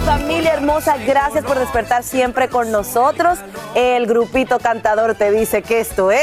Familia 0.00 0.54
hermosa. 0.54 0.96
Gracias 1.06 1.44
por 1.44 1.58
despertar 1.58 2.02
siempre 2.02 2.48
con 2.48 2.70
nosotros. 2.70 3.38
El 3.74 4.06
grupito 4.06 4.58
cantador 4.58 5.14
te 5.14 5.30
dice 5.30 5.62
que 5.62 5.80
esto 5.80 6.10
es 6.10 6.20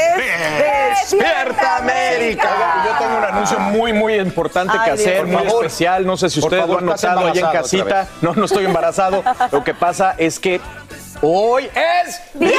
Despierta 1.00 1.78
América. 1.78 2.48
Yo 2.84 2.98
tengo 2.98 3.18
un 3.18 3.24
anuncio 3.24 3.58
muy, 3.60 3.92
muy 3.92 4.14
importante 4.14 4.76
que 4.84 4.90
hacer, 4.90 5.26
Dios, 5.26 5.40
muy 5.40 5.46
especial. 5.48 6.06
No 6.06 6.16
sé 6.16 6.30
si 6.30 6.40
Por 6.40 6.48
ustedes 6.48 6.62
favor, 6.66 6.82
lo 6.82 6.92
han 6.92 6.96
notado 6.96 7.26
ahí 7.26 7.38
en 7.38 7.50
casita. 7.50 8.06
No, 8.20 8.34
no 8.34 8.44
estoy 8.44 8.64
embarazado. 8.64 9.22
Lo 9.50 9.62
que 9.64 9.74
pasa 9.74 10.14
es 10.18 10.38
que 10.38 10.60
hoy 11.22 11.68
es 11.74 12.20
¡Bien! 12.34 12.52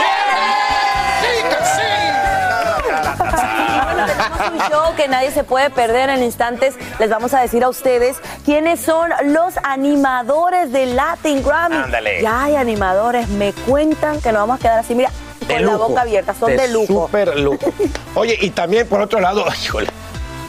Tenemos 4.28 4.52
un 4.52 4.72
show 4.72 4.96
que 4.96 5.08
nadie 5.08 5.32
se 5.32 5.44
puede 5.44 5.70
perder 5.70 6.10
en 6.10 6.24
instantes. 6.24 6.76
Les 7.00 7.10
vamos 7.10 7.34
a 7.34 7.42
decir 7.42 7.64
a 7.64 7.70
ustedes 7.70 8.18
quiénes 8.46 8.80
son 8.80 9.12
los 9.26 9.56
animadores 9.64 10.72
de 10.72 10.88
Latin 10.88 11.44
Grammy. 11.44 11.76
Ándale. 11.76 12.22
Ya 12.22 12.44
hay 12.44 12.56
animadores, 12.56 13.28
me 13.30 13.54
cuentan 13.54 14.22
que 14.22 14.32
nos 14.32 14.42
vamos 14.42 14.60
a 14.60 14.62
quedar 14.62 14.80
así, 14.80 14.96
mira, 14.96 15.12
con 15.48 15.66
la 15.66 15.78
boca 15.78 16.02
abierta, 16.02 16.34
son 16.34 16.56
de, 16.56 16.68
lujo. 16.68 17.06
Súper 17.06 17.40
lujo. 17.40 17.74
Oye, 18.16 18.38
y 18.42 18.50
también 18.50 18.88
por 18.88 19.02
otro 19.02 19.20
lado, 19.20 19.46
híjole, 19.64 19.88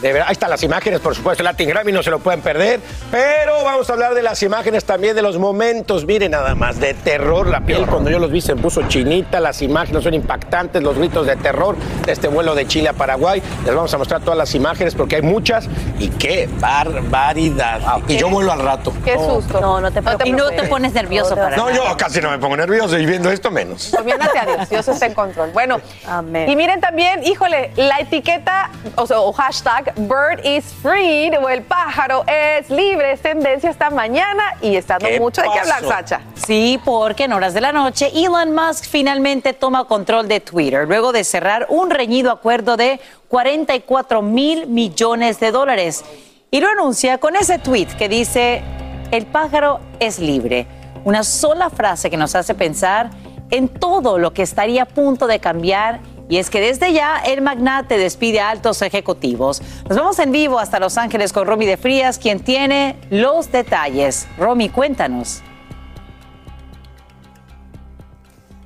de 0.01 0.13
verdad, 0.13 0.27
ahí 0.29 0.33
están 0.33 0.49
las 0.49 0.63
imágenes, 0.63 0.99
por 0.99 1.15
supuesto, 1.15 1.43
Latin 1.43 1.69
Grammy 1.69 1.91
no 1.91 2.01
se 2.03 2.09
lo 2.09 2.19
pueden 2.19 2.41
perder, 2.41 2.79
pero 3.11 3.63
vamos 3.63 3.89
a 3.89 3.93
hablar 3.93 4.13
de 4.13 4.21
las 4.21 4.41
imágenes 4.43 4.85
también, 4.85 5.15
de 5.15 5.21
los 5.21 5.37
momentos, 5.37 6.05
miren 6.05 6.31
nada 6.31 6.55
más, 6.55 6.79
de 6.79 6.93
terror, 6.93 7.47
la 7.47 7.61
piel 7.61 7.85
cuando 7.85 8.09
yo 8.09 8.19
los 8.19 8.31
vi 8.31 8.41
se 8.41 8.55
puso 8.55 8.87
chinita, 8.87 9.39
las 9.39 9.61
imágenes 9.61 10.03
son 10.03 10.13
impactantes, 10.13 10.81
los 10.81 10.97
gritos 10.97 11.25
de 11.27 11.35
terror 11.35 11.75
de 12.05 12.11
este 12.11 12.27
vuelo 12.27 12.55
de 12.55 12.67
Chile 12.67 12.89
a 12.89 12.93
Paraguay, 12.93 13.41
les 13.65 13.75
vamos 13.75 13.93
a 13.93 13.97
mostrar 13.97 14.21
todas 14.21 14.37
las 14.37 14.53
imágenes 14.55 14.95
porque 14.95 15.17
hay 15.17 15.21
muchas 15.21 15.67
y 15.99 16.09
qué 16.09 16.49
barbaridad. 16.59 17.79
y 18.07 18.17
yo 18.17 18.29
vuelo 18.29 18.51
al 18.51 18.59
rato. 18.59 18.93
Qué 19.03 19.15
susto. 19.15 19.59
No, 19.59 19.81
no 19.81 19.91
te 19.91 20.01
preocupes. 20.01 20.27
Y 20.27 20.31
no 20.31 20.49
te 20.49 20.63
pones 20.63 20.93
nervioso 20.93 21.35
para 21.35 21.55
No, 21.55 21.69
nada. 21.69 21.75
yo 21.75 21.97
casi 21.97 22.21
no 22.21 22.31
me 22.31 22.37
pongo 22.39 22.55
nervioso 22.57 22.97
y 22.97 23.05
viendo 23.05 23.29
esto 23.31 23.51
menos. 23.51 23.93
Encomiéndate 23.93 24.39
a 24.39 24.45
Dios, 24.45 24.69
Dios 24.69 24.87
está 24.87 25.05
en 25.05 25.13
control. 25.13 25.51
Bueno, 25.51 25.79
Amén. 26.07 26.49
y 26.49 26.55
miren 26.55 26.79
también, 26.79 27.23
híjole, 27.23 27.71
la 27.75 27.97
etiqueta 27.99 28.69
o, 28.95 29.05
sea, 29.05 29.19
o 29.19 29.31
hashtag 29.33 29.88
Bird 29.95 30.45
is 30.45 30.73
freed 30.81 31.33
o 31.41 31.49
el 31.49 31.63
pájaro 31.63 32.23
es 32.27 32.69
libre 32.69 33.11
es 33.11 33.21
tendencia 33.21 33.69
esta 33.69 33.89
mañana 33.89 34.55
y 34.61 34.75
está 34.75 34.93
dando 34.93 35.07
¿Qué 35.07 35.19
mucho 35.19 35.41
de 35.41 35.49
qué 35.51 35.59
hablar? 35.59 35.83
Sacha. 35.83 36.21
Sí, 36.35 36.79
porque 36.83 37.25
en 37.25 37.33
horas 37.33 37.53
de 37.53 37.61
la 37.61 37.71
noche 37.71 38.11
Elon 38.13 38.53
Musk 38.53 38.85
finalmente 38.85 39.53
toma 39.53 39.85
control 39.85 40.27
de 40.27 40.39
Twitter 40.39 40.87
luego 40.87 41.11
de 41.11 41.23
cerrar 41.23 41.67
un 41.69 41.89
reñido 41.89 42.31
acuerdo 42.31 42.77
de 42.77 42.99
44 43.27 44.21
mil 44.21 44.67
millones 44.67 45.39
de 45.39 45.51
dólares. 45.51 46.03
Y 46.51 46.59
lo 46.61 46.67
anuncia 46.67 47.19
con 47.19 47.35
ese 47.35 47.59
tweet 47.59 47.87
que 47.97 48.09
dice, 48.09 48.63
el 49.11 49.25
pájaro 49.27 49.79
es 49.99 50.19
libre. 50.19 50.65
Una 51.03 51.23
sola 51.23 51.69
frase 51.69 52.09
que 52.09 52.17
nos 52.17 52.35
hace 52.35 52.55
pensar 52.55 53.11
en 53.51 53.67
todo 53.67 54.17
lo 54.17 54.33
que 54.33 54.41
estaría 54.43 54.83
a 54.83 54.85
punto 54.85 55.27
de 55.27 55.39
cambiar. 55.39 55.99
Y 56.29 56.37
es 56.37 56.49
que 56.49 56.61
desde 56.61 56.93
ya 56.93 57.17
el 57.17 57.41
magnate 57.41 57.97
despide 57.97 58.39
a 58.39 58.51
altos 58.51 58.83
ejecutivos. 58.83 59.61
Nos 59.89 59.97
vamos 59.97 60.19
en 60.19 60.31
vivo 60.31 60.59
hasta 60.59 60.79
Los 60.79 60.97
Ángeles 60.97 61.33
con 61.33 61.47
Romy 61.47 61.65
de 61.65 61.75
Frías, 61.75 62.19
quien 62.19 62.39
tiene 62.39 62.95
los 63.09 63.51
detalles. 63.51 64.27
Romy, 64.37 64.69
cuéntanos. 64.69 65.41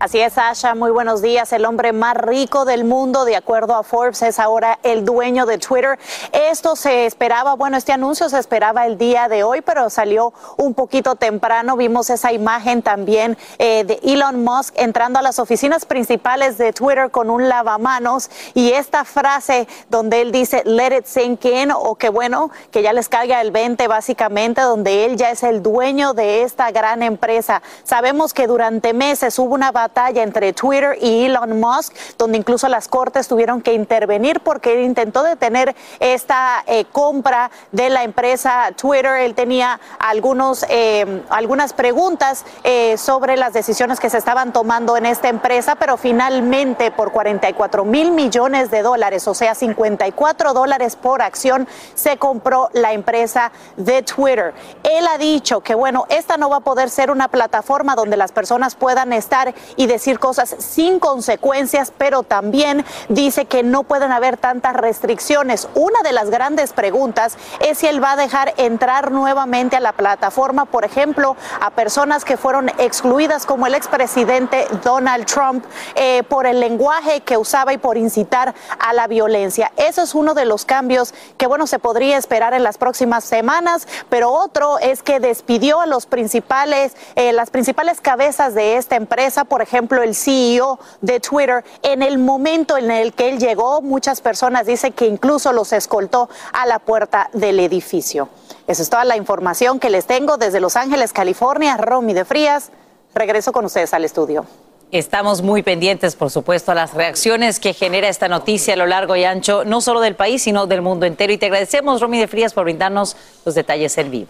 Así 0.04 0.20
es, 0.20 0.34
Sasha, 0.34 0.76
muy 0.76 0.92
buenos 0.92 1.22
días. 1.22 1.54
El 1.54 1.64
hombre 1.64 1.94
más 1.94 2.18
rico 2.18 2.66
del 2.66 2.84
mundo, 2.84 3.24
de 3.24 3.38
acuerdo 3.38 3.74
a 3.74 3.84
Forbes, 3.84 4.22
es 4.22 4.38
ahora 4.38 4.78
el 4.84 5.06
dueño 5.06 5.46
de 5.46 5.58
Twitter. 5.58 5.98
Esto 6.34 6.76
se 6.76 7.06
esperaba, 7.06 7.54
bueno, 7.54 7.78
este 7.78 7.94
anuncio 7.94 8.28
se 8.28 8.38
esperaba 8.38 8.86
el 8.86 8.98
día 8.98 9.30
de 9.30 9.46
hoy, 9.46 9.62
pero 9.62 9.90
salió 9.90 10.34
un 10.58 10.74
poquito 10.74 11.16
temprano. 11.16 11.78
Vimos 11.78 12.10
esa 12.10 12.34
imagen 12.34 12.82
también 12.82 13.38
eh, 13.60 13.86
de 13.86 14.02
Elon 14.04 14.44
Musk 14.44 14.74
entrando 14.76 15.20
a 15.20 15.22
las 15.22 15.40
oficinas 15.40 15.86
principales 15.86 16.58
de 16.58 16.74
Twitter 16.74 17.10
con 17.10 17.30
un 17.30 17.48
lavamanos 17.48 18.30
y 18.54 18.72
esta 18.72 19.06
frase 19.06 19.70
donde 19.88 20.20
él 20.20 20.34
dice, 20.34 20.64
let 20.66 20.98
it 20.98 21.06
sink 21.06 21.46
in, 21.46 21.72
o 21.72 21.96
que 21.96 22.10
bueno, 22.10 22.52
que 22.72 22.82
ya 22.82 22.92
les 22.92 23.08
caiga 23.08 23.40
el 23.40 23.52
20 23.52 23.88
básicamente, 23.88 24.60
donde 24.64 25.06
él 25.06 25.16
ya 25.16 25.32
es 25.32 25.44
el 25.44 25.64
dueño 25.64 26.14
de 26.14 26.44
esta 26.44 26.72
gran 26.72 27.04
empresa. 27.04 27.62
Sabemos 27.86 28.34
que 28.34 28.48
durante 28.48 28.92
meses 28.94 29.40
hubo 29.40 29.56
una 29.56 29.72
batalla 29.72 29.93
entre 29.96 30.54
Twitter 30.54 30.98
y 31.00 31.26
Elon 31.26 31.60
Musk, 31.60 31.94
donde 32.18 32.38
incluso 32.38 32.68
las 32.68 32.88
cortes 32.88 33.28
tuvieron 33.28 33.62
que 33.62 33.74
intervenir 33.74 34.40
porque 34.40 34.74
él 34.74 34.86
intentó 34.86 35.22
detener 35.22 35.76
esta 36.00 36.64
eh, 36.66 36.86
compra 36.92 37.52
de 37.72 37.90
la 37.90 38.04
empresa 38.04 38.72
Twitter. 38.76 39.22
Él 39.22 39.36
tenía 39.36 39.80
algunos, 40.00 40.66
eh, 40.70 41.22
algunas 41.30 41.74
preguntas 41.74 42.44
eh, 42.64 42.98
sobre 42.98 43.38
las 43.38 43.54
decisiones 43.54 44.00
que 44.00 44.10
se 44.10 44.18
estaban 44.18 44.52
tomando 44.52 44.98
en 44.98 45.06
esta 45.06 45.30
empresa, 45.30 45.76
pero 45.76 45.98
finalmente 45.98 46.90
por 46.90 47.12
44 47.12 47.86
mil 47.86 48.12
millones 48.12 48.72
de 48.72 48.82
dólares, 48.82 49.28
o 49.28 49.34
sea, 49.34 49.54
54 49.54 50.54
dólares 50.54 50.96
por 50.96 51.22
acción, 51.22 51.68
se 51.94 52.18
compró 52.18 52.70
la 52.74 52.94
empresa 52.94 53.52
de 53.78 54.02
Twitter. 54.02 54.54
Él 54.84 55.06
ha 55.08 55.18
dicho 55.18 55.62
que, 55.62 55.76
bueno, 55.76 56.06
esta 56.10 56.38
no 56.38 56.50
va 56.50 56.58
a 56.58 56.62
poder 56.62 56.90
ser 56.90 57.12
una 57.12 57.28
plataforma 57.28 57.96
donde 57.96 58.18
las 58.18 58.32
personas 58.32 58.76
puedan 58.76 59.14
estar 59.14 59.54
decir 59.88 60.20
cosas 60.20 60.56
sin 60.60 61.00
consecuencias, 61.00 61.94
pero 61.98 62.24
también 62.24 62.86
dice 63.10 63.46
que 63.46 63.64
no 63.64 63.84
pueden 63.84 64.12
haber 64.12 64.38
tantas 64.38 64.76
restricciones. 64.76 65.68
Una 65.76 66.02
de 66.02 66.14
las 66.14 66.30
grandes 66.30 66.74
preguntas 66.74 67.38
es 67.60 67.78
si 67.78 67.88
él 67.88 68.04
va 68.04 68.14
a 68.14 68.16
dejar 68.16 68.54
entrar 68.58 69.12
nuevamente 69.12 69.76
a 69.76 69.80
la 69.80 69.94
plataforma, 69.94 70.66
por 70.66 70.86
ejemplo, 70.86 71.36
a 71.62 71.72
personas 71.72 72.26
que 72.26 72.38
fueron 72.38 72.70
excluidas 72.78 73.46
como 73.46 73.68
el 73.68 73.76
expresidente 73.76 74.68
Donald 74.84 75.26
Trump 75.26 75.66
eh, 75.96 76.24
por 76.24 76.46
el 76.46 76.60
lenguaje 76.60 77.22
que 77.22 77.38
usaba 77.38 77.74
y 77.74 77.78
por 77.78 77.98
incitar 77.98 78.54
a 78.80 78.94
la 78.94 79.08
violencia. 79.08 79.72
Eso 79.78 80.02
es 80.02 80.16
uno 80.16 80.34
de 80.34 80.46
los 80.46 80.66
cambios 80.66 81.14
que, 81.38 81.48
bueno, 81.48 81.68
se 81.68 81.80
podría 81.80 82.18
esperar 82.18 82.54
en 82.54 82.64
las 82.64 82.78
próximas 82.78 83.24
semanas, 83.24 83.88
pero 84.10 84.32
otro 84.32 84.80
es 84.80 85.04
que 85.04 85.20
despidió 85.20 85.82
a 85.82 85.86
los 85.86 86.06
principales, 86.06 86.96
eh, 87.16 87.34
las 87.34 87.50
principales 87.50 88.02
cabezas 88.02 88.54
de 88.54 88.78
esta 88.78 88.96
empresa, 88.96 89.46
por 89.46 89.62
ejemplo, 89.62 89.73
el 89.74 90.16
CEO 90.16 90.80
de 91.02 91.20
Twitter, 91.20 91.64
en 91.82 92.02
el 92.02 92.18
momento 92.18 92.78
en 92.78 92.92
el 92.92 93.14
que 93.14 93.30
él 93.30 93.40
llegó, 93.40 93.82
muchas 93.82 94.22
personas 94.22 94.66
dicen 94.66 94.94
que 94.94 95.06
incluso 95.06 95.54
los 95.54 95.74
escoltó 95.74 96.30
a 96.52 96.66
la 96.66 96.80
puerta 96.80 97.30
del 97.34 97.60
edificio. 97.60 98.30
Esa 98.68 98.82
es 98.82 98.90
toda 98.90 99.06
la 99.06 99.18
información 99.18 99.80
que 99.80 99.90
les 99.90 100.06
tengo 100.06 100.38
desde 100.38 100.60
Los 100.60 100.76
Ángeles, 100.76 101.14
California. 101.14 101.78
Romy 101.78 102.14
de 102.14 102.26
Frías, 102.26 102.72
regreso 103.14 103.52
con 103.52 103.66
ustedes 103.66 103.94
al 103.94 104.06
estudio. 104.06 104.46
Estamos 104.92 105.42
muy 105.42 105.64
pendientes, 105.64 106.16
por 106.16 106.30
supuesto, 106.30 106.72
a 106.72 106.76
las 106.76 106.94
reacciones 106.94 107.60
que 107.60 107.74
genera 107.74 108.08
esta 108.10 108.28
noticia 108.28 108.76
a 108.76 108.78
lo 108.78 108.86
largo 108.86 109.16
y 109.16 109.24
ancho, 109.24 109.66
no 109.66 109.82
solo 109.82 110.02
del 110.02 110.16
país, 110.16 110.44
sino 110.44 110.68
del 110.68 110.84
mundo 110.84 111.08
entero. 111.08 111.34
Y 111.34 111.40
te 111.40 111.48
agradecemos, 111.48 112.00
Romy 112.00 112.20
de 112.20 112.28
Frías, 112.28 112.54
por 112.54 112.66
brindarnos 112.66 113.18
los 113.44 113.56
detalles 113.56 113.98
en 113.98 114.12
vivo. 114.12 114.30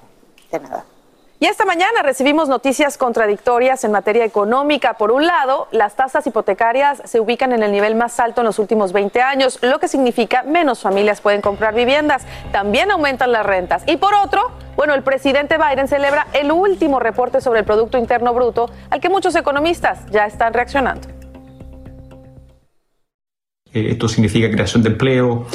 De 0.51 0.59
nada. 0.59 0.85
Y 1.43 1.47
esta 1.47 1.65
mañana 1.65 2.03
recibimos 2.03 2.47
noticias 2.47 2.97
contradictorias 2.97 3.83
en 3.83 3.91
materia 3.91 4.23
económica. 4.23 4.93
Por 4.93 5.11
un 5.11 5.27
lado, 5.27 5.67
las 5.71 5.93
tasas 5.93 6.25
hipotecarias 6.25 7.01
se 7.03 7.19
ubican 7.19 7.51
en 7.51 7.63
el 7.63 7.73
nivel 7.73 7.95
más 7.95 8.17
alto 8.21 8.39
en 8.39 8.45
los 8.45 8.59
últimos 8.59 8.93
20 8.93 9.21
años, 9.21 9.59
lo 9.61 9.77
que 9.77 9.89
significa 9.89 10.43
menos 10.43 10.79
familias 10.79 11.19
pueden 11.19 11.41
comprar 11.41 11.75
viviendas. 11.75 12.23
También 12.53 12.91
aumentan 12.91 13.33
las 13.33 13.45
rentas. 13.45 13.83
Y 13.87 13.97
por 13.97 14.13
otro, 14.13 14.51
bueno, 14.77 14.93
el 14.93 15.03
presidente 15.03 15.57
Biden 15.57 15.89
celebra 15.89 16.27
el 16.31 16.49
último 16.49 17.01
reporte 17.01 17.41
sobre 17.41 17.59
el 17.59 17.65
Producto 17.65 17.97
Interno 17.97 18.33
Bruto 18.33 18.69
al 18.89 19.01
que 19.01 19.09
muchos 19.09 19.35
economistas 19.35 19.99
ya 20.11 20.25
están 20.25 20.53
reaccionando. 20.53 21.22
Eh, 23.73 23.89
esto 23.91 24.07
significa 24.07 24.49
creación 24.49 24.83
de 24.83 24.89
empleo, 24.89 25.47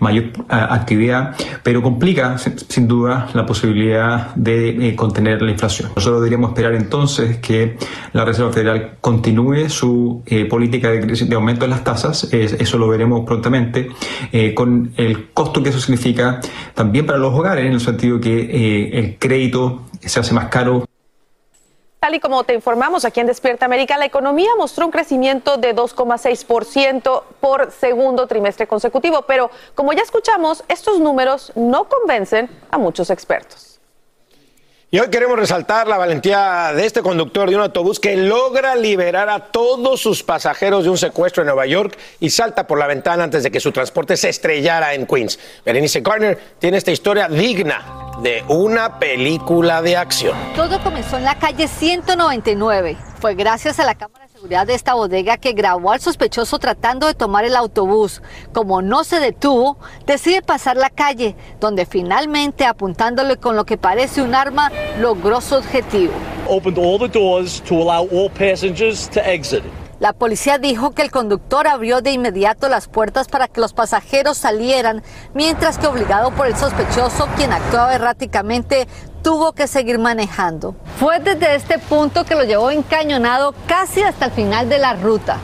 mayor 0.00 0.32
actividad, 0.48 1.36
pero 1.62 1.82
complica 1.82 2.36
sin 2.38 2.88
duda 2.88 3.28
la 3.34 3.44
posibilidad 3.44 4.34
de 4.34 4.88
eh, 4.88 4.96
contener 4.96 5.42
la 5.42 5.50
inflación. 5.50 5.90
Nosotros 5.94 6.20
deberíamos 6.20 6.50
esperar 6.50 6.74
entonces 6.74 7.38
que 7.38 7.76
la 8.12 8.24
Reserva 8.24 8.52
Federal 8.52 8.96
continúe 9.00 9.68
su 9.68 10.22
eh, 10.26 10.46
política 10.46 10.90
de, 10.90 11.34
aumento 11.34 11.62
de 11.62 11.68
las 11.68 11.84
tasas, 11.84 12.28
eso 12.32 12.78
lo 12.78 12.88
veremos 12.88 13.26
prontamente, 13.26 13.88
con 14.54 14.92
el 14.96 15.30
costo 15.30 15.62
que 15.62 15.68
eso 15.68 15.80
significa 15.80 16.40
también 16.74 17.04
para 17.04 17.18
los 17.18 17.34
hogares, 17.34 17.66
en 17.66 17.72
el 17.72 17.80
sentido 17.80 18.20
que 18.20 18.90
el 18.92 19.16
crédito 19.18 19.82
se 20.00 20.20
hace 20.20 20.34
más 20.34 20.46
caro 20.46 20.86
Y 22.14 22.20
como 22.20 22.44
te 22.44 22.54
informamos 22.54 23.04
aquí 23.04 23.20
en 23.20 23.26
Despierta 23.26 23.66
América, 23.66 23.98
la 23.98 24.04
economía 24.06 24.50
mostró 24.56 24.86
un 24.86 24.92
crecimiento 24.92 25.56
de 25.56 25.74
2,6% 25.74 27.22
por 27.40 27.72
segundo 27.72 28.26
trimestre 28.26 28.66
consecutivo, 28.66 29.22
pero 29.22 29.50
como 29.74 29.92
ya 29.92 30.02
escuchamos, 30.02 30.62
estos 30.68 31.00
números 31.00 31.52
no 31.56 31.88
convencen 31.88 32.48
a 32.70 32.78
muchos 32.78 33.10
expertos. 33.10 33.80
Y 34.88 35.00
hoy 35.00 35.08
queremos 35.10 35.36
resaltar 35.36 35.88
la 35.88 35.98
valentía 35.98 36.72
de 36.74 36.86
este 36.86 37.02
conductor 37.02 37.50
de 37.50 37.56
un 37.56 37.62
autobús 37.62 37.98
que 37.98 38.16
logra 38.16 38.76
liberar 38.76 39.28
a 39.28 39.40
todos 39.50 40.00
sus 40.00 40.22
pasajeros 40.22 40.84
de 40.84 40.90
un 40.90 40.96
secuestro 40.98 41.42
en 41.42 41.48
Nueva 41.48 41.66
York 41.66 41.98
y 42.20 42.30
salta 42.30 42.68
por 42.68 42.78
la 42.78 42.86
ventana 42.86 43.24
antes 43.24 43.42
de 43.42 43.50
que 43.50 43.58
su 43.58 43.72
transporte 43.72 44.16
se 44.16 44.28
estrellara 44.28 44.94
en 44.94 45.06
Queens. 45.06 45.40
Berenice 45.64 46.00
Garner 46.02 46.38
tiene 46.60 46.78
esta 46.78 46.92
historia 46.92 47.28
digna 47.28 48.05
de 48.22 48.44
una 48.48 48.98
película 48.98 49.82
de 49.82 49.96
acción. 49.96 50.36
Todo 50.54 50.82
comenzó 50.82 51.18
en 51.18 51.24
la 51.24 51.34
calle 51.38 51.68
199. 51.68 52.96
Fue 53.20 53.34
gracias 53.34 53.78
a 53.78 53.84
la 53.84 53.94
cámara 53.94 54.26
de 54.26 54.32
seguridad 54.32 54.66
de 54.66 54.74
esta 54.74 54.94
bodega 54.94 55.36
que 55.36 55.52
grabó 55.52 55.92
al 55.92 56.00
sospechoso 56.00 56.58
tratando 56.58 57.06
de 57.06 57.14
tomar 57.14 57.44
el 57.44 57.56
autobús. 57.56 58.22
Como 58.52 58.82
no 58.82 59.04
se 59.04 59.20
detuvo, 59.20 59.78
decide 60.06 60.42
pasar 60.42 60.76
la 60.76 60.90
calle, 60.90 61.36
donde 61.60 61.86
finalmente, 61.86 62.64
apuntándole 62.64 63.36
con 63.36 63.56
lo 63.56 63.64
que 63.64 63.76
parece 63.76 64.22
un 64.22 64.34
arma, 64.34 64.70
logró 64.98 65.40
su 65.40 65.54
objetivo. 65.54 66.12
Opened 66.48 66.78
all 66.78 66.98
the 66.98 67.08
doors 67.08 67.60
to 67.62 67.74
allow 67.74 68.08
all 68.12 68.30
passengers 68.30 69.08
to 69.10 69.20
exit. 69.20 69.62
La 69.98 70.12
policía 70.12 70.58
dijo 70.58 70.90
que 70.90 71.00
el 71.00 71.10
conductor 71.10 71.66
abrió 71.66 72.02
de 72.02 72.10
inmediato 72.10 72.68
las 72.68 72.86
puertas 72.86 73.28
para 73.28 73.48
que 73.48 73.62
los 73.62 73.72
pasajeros 73.72 74.36
salieran, 74.36 75.02
mientras 75.32 75.78
que 75.78 75.86
obligado 75.86 76.32
por 76.32 76.46
el 76.46 76.54
sospechoso, 76.54 77.26
quien 77.36 77.50
actuaba 77.50 77.94
erráticamente, 77.94 78.86
tuvo 79.22 79.52
que 79.52 79.66
seguir 79.66 79.98
manejando. 79.98 80.76
Fue 81.00 81.18
desde 81.20 81.54
este 81.54 81.78
punto 81.78 82.24
que 82.24 82.34
lo 82.34 82.44
llevó 82.44 82.70
encañonado 82.70 83.54
casi 83.66 84.02
hasta 84.02 84.26
el 84.26 84.32
final 84.32 84.68
de 84.68 84.78
la 84.78 84.92
ruta. 84.96 85.38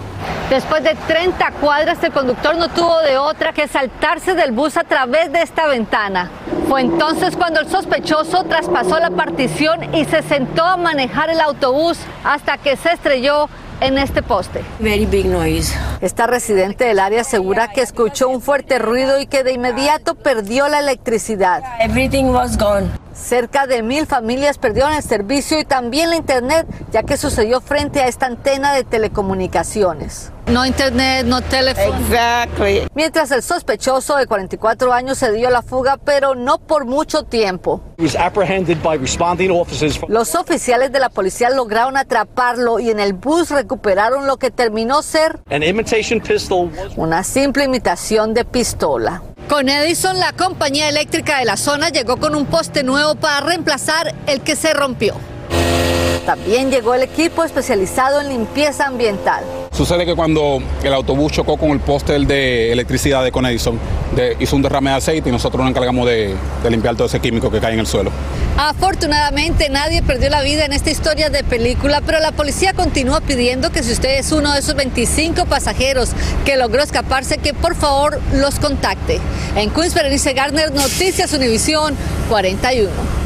Después 0.51 0.85
de 0.85 0.97
30 1.07 1.51
cuadras, 1.53 2.05
el 2.05 2.13
conductor 2.13 2.55
no 2.55 2.69
tuvo 2.69 3.01
de 3.01 3.17
otra 3.17 3.55
que 3.55 3.67
saltarse 3.69 4.35
del 4.35 4.53
bus 4.53 4.77
a 4.77 4.85
través 4.85 5.33
de 5.33 5.41
esta 5.41 5.67
ventana. 5.67 6.31
Fue 6.69 6.83
entonces 6.83 7.37
cuando 7.37 7.61
el 7.61 7.71
sospechoso 7.71 8.45
traspasó 8.45 8.99
la 8.99 9.11
partición 9.11 9.95
y 9.95 10.05
se 10.05 10.21
sentó 10.21 10.63
a 10.63 10.77
manejar 10.77 11.31
el 11.31 11.41
autobús 11.41 11.99
hasta 12.23 12.59
que 12.59 12.77
se 12.77 12.93
estrelló 12.93 13.49
en 13.83 13.99
este 13.99 14.23
poste. 14.23 14.63
Very 14.79 15.07
big 15.07 15.27
noise. 15.27 15.77
Esta 16.01 16.27
residente 16.27 16.85
del 16.85 17.01
área 17.01 17.23
asegura 17.23 17.69
que 17.69 17.81
escuchó 17.81 18.29
un 18.29 18.41
fuerte 18.41 18.79
ruido 18.79 19.21
y 19.21 19.27
que 19.27 19.43
de 19.43 19.53
inmediato 19.53 20.15
perdió 20.15 20.69
la 20.69 20.79
electricidad. 20.79 21.63
Everything 21.81 22.27
was 22.27 22.57
gone. 22.57 22.89
Cerca 23.13 23.67
de 23.67 23.83
mil 23.83 24.07
familias 24.07 24.57
perdieron 24.59 24.93
el 24.93 25.03
servicio 25.03 25.59
y 25.59 25.65
también 25.65 26.11
la 26.11 26.17
internet, 26.17 26.67
ya 26.93 27.03
que 27.03 27.17
sucedió 27.17 27.61
frente 27.61 28.01
a 28.01 28.07
esta 28.07 28.27
antena 28.27 28.73
de 28.73 28.85
telecomunicaciones. 28.85 30.33
No 30.47 30.67
internet, 30.67 31.25
no 31.27 31.41
teléfono. 31.41 31.99
Exactly. 31.99 32.87
Mientras 32.95 33.31
el 33.31 33.43
sospechoso 33.43 34.17
de 34.17 34.27
44 34.27 34.93
años 34.93 35.19
se 35.19 35.33
dio 35.33 35.49
a 35.49 35.51
la 35.51 35.63
fuga, 35.63 35.97
pero 35.97 36.35
no 36.35 36.59
por 36.59 36.85
mucho 36.85 37.23
tiempo. 37.23 37.81
Los 40.09 40.35
oficiales 40.35 40.93
de 40.93 40.99
la 40.99 41.09
policía 41.09 41.51
lograron 41.51 41.97
atraparlo 41.97 42.81
y 42.81 42.91
en 42.91 43.01
el 43.01 43.13
bus 43.13 43.51
recuperaron 43.51 44.27
lo 44.27 44.37
que 44.37 44.51
terminó 44.51 45.03
ser 45.03 45.41
una 46.97 47.25
simple 47.25 47.65
imitación 47.65 48.35
de 48.35 48.45
pistola. 48.45 49.23
Con 49.49 49.69
Edison, 49.69 50.19
la 50.19 50.33
compañía 50.33 50.89
eléctrica 50.89 51.39
de 51.39 51.45
la 51.45 51.57
zona 51.57 51.91
llegó 51.91 52.17
con 52.17 52.35
un 52.35 52.47
poste 52.47 52.83
nuevo 52.83 53.15
para 53.17 53.41
reemplazar 53.41 54.15
el 54.27 54.41
que 54.41 54.57
se 54.57 54.73
rompió. 54.73 55.15
También 56.27 56.71
llegó 56.71 56.95
el 56.95 57.03
equipo 57.03 57.43
especializado 57.43 58.21
en 58.21 58.29
limpieza 58.29 58.87
ambiental. 58.87 59.45
Sucede 59.73 60.07
que 60.07 60.15
cuando 60.15 60.63
el 60.83 60.93
autobús 60.93 61.33
chocó 61.33 61.57
con 61.57 61.71
el 61.71 61.81
poste 61.81 62.19
de 62.19 62.71
electricidad 62.71 63.25
de 63.25 63.33
Conedison, 63.33 63.79
hizo 64.39 64.57
un 64.57 64.63
derrame 64.63 64.91
de 64.91 64.97
aceite 64.97 65.31
y 65.31 65.33
nosotros 65.33 65.61
nos 65.63 65.71
encargamos 65.71 66.07
de, 66.07 66.37
de, 66.63 66.71
limpiar 66.71 66.95
todo 66.95 67.07
ese 67.07 67.21
químico 67.21 67.51
que 67.51 67.59
cae 67.59 67.73
en 67.73 67.81
el 67.81 67.87
suelo. 67.87 68.13
Afortunadamente 68.59 69.71
nadie 69.71 70.03
perdió 70.03 70.29
la 70.29 70.43
vida 70.43 70.65
en 70.67 70.73
esta 70.73 70.91
historia 70.91 71.31
de 71.31 71.43
película, 71.43 72.03
pero 72.05 72.21
la 72.21 72.33
policía 72.33 72.75
continúa 72.75 73.21
pidiendo 73.23 73.71
que 73.71 73.83
si 73.83 73.93
usted 73.93 74.19
es 74.19 74.31
uno 74.31 74.53
de 74.53 74.61
esos 74.61 74.75
25 74.75 75.47
pasajeros 75.47 76.11
que 76.45 76.57
logró 76.57 76.83
escaparse, 76.83 77.39
que 77.39 77.55
por 77.55 77.75
favor 77.75 78.21
los 78.35 78.59
contacte. 78.59 79.21
En 79.57 79.71
Queens, 79.71 79.95
Berenice 79.95 80.35
Garner, 80.35 80.73
Noticias 80.73 81.33
Univisión 81.33 81.95
41. 82.29 83.22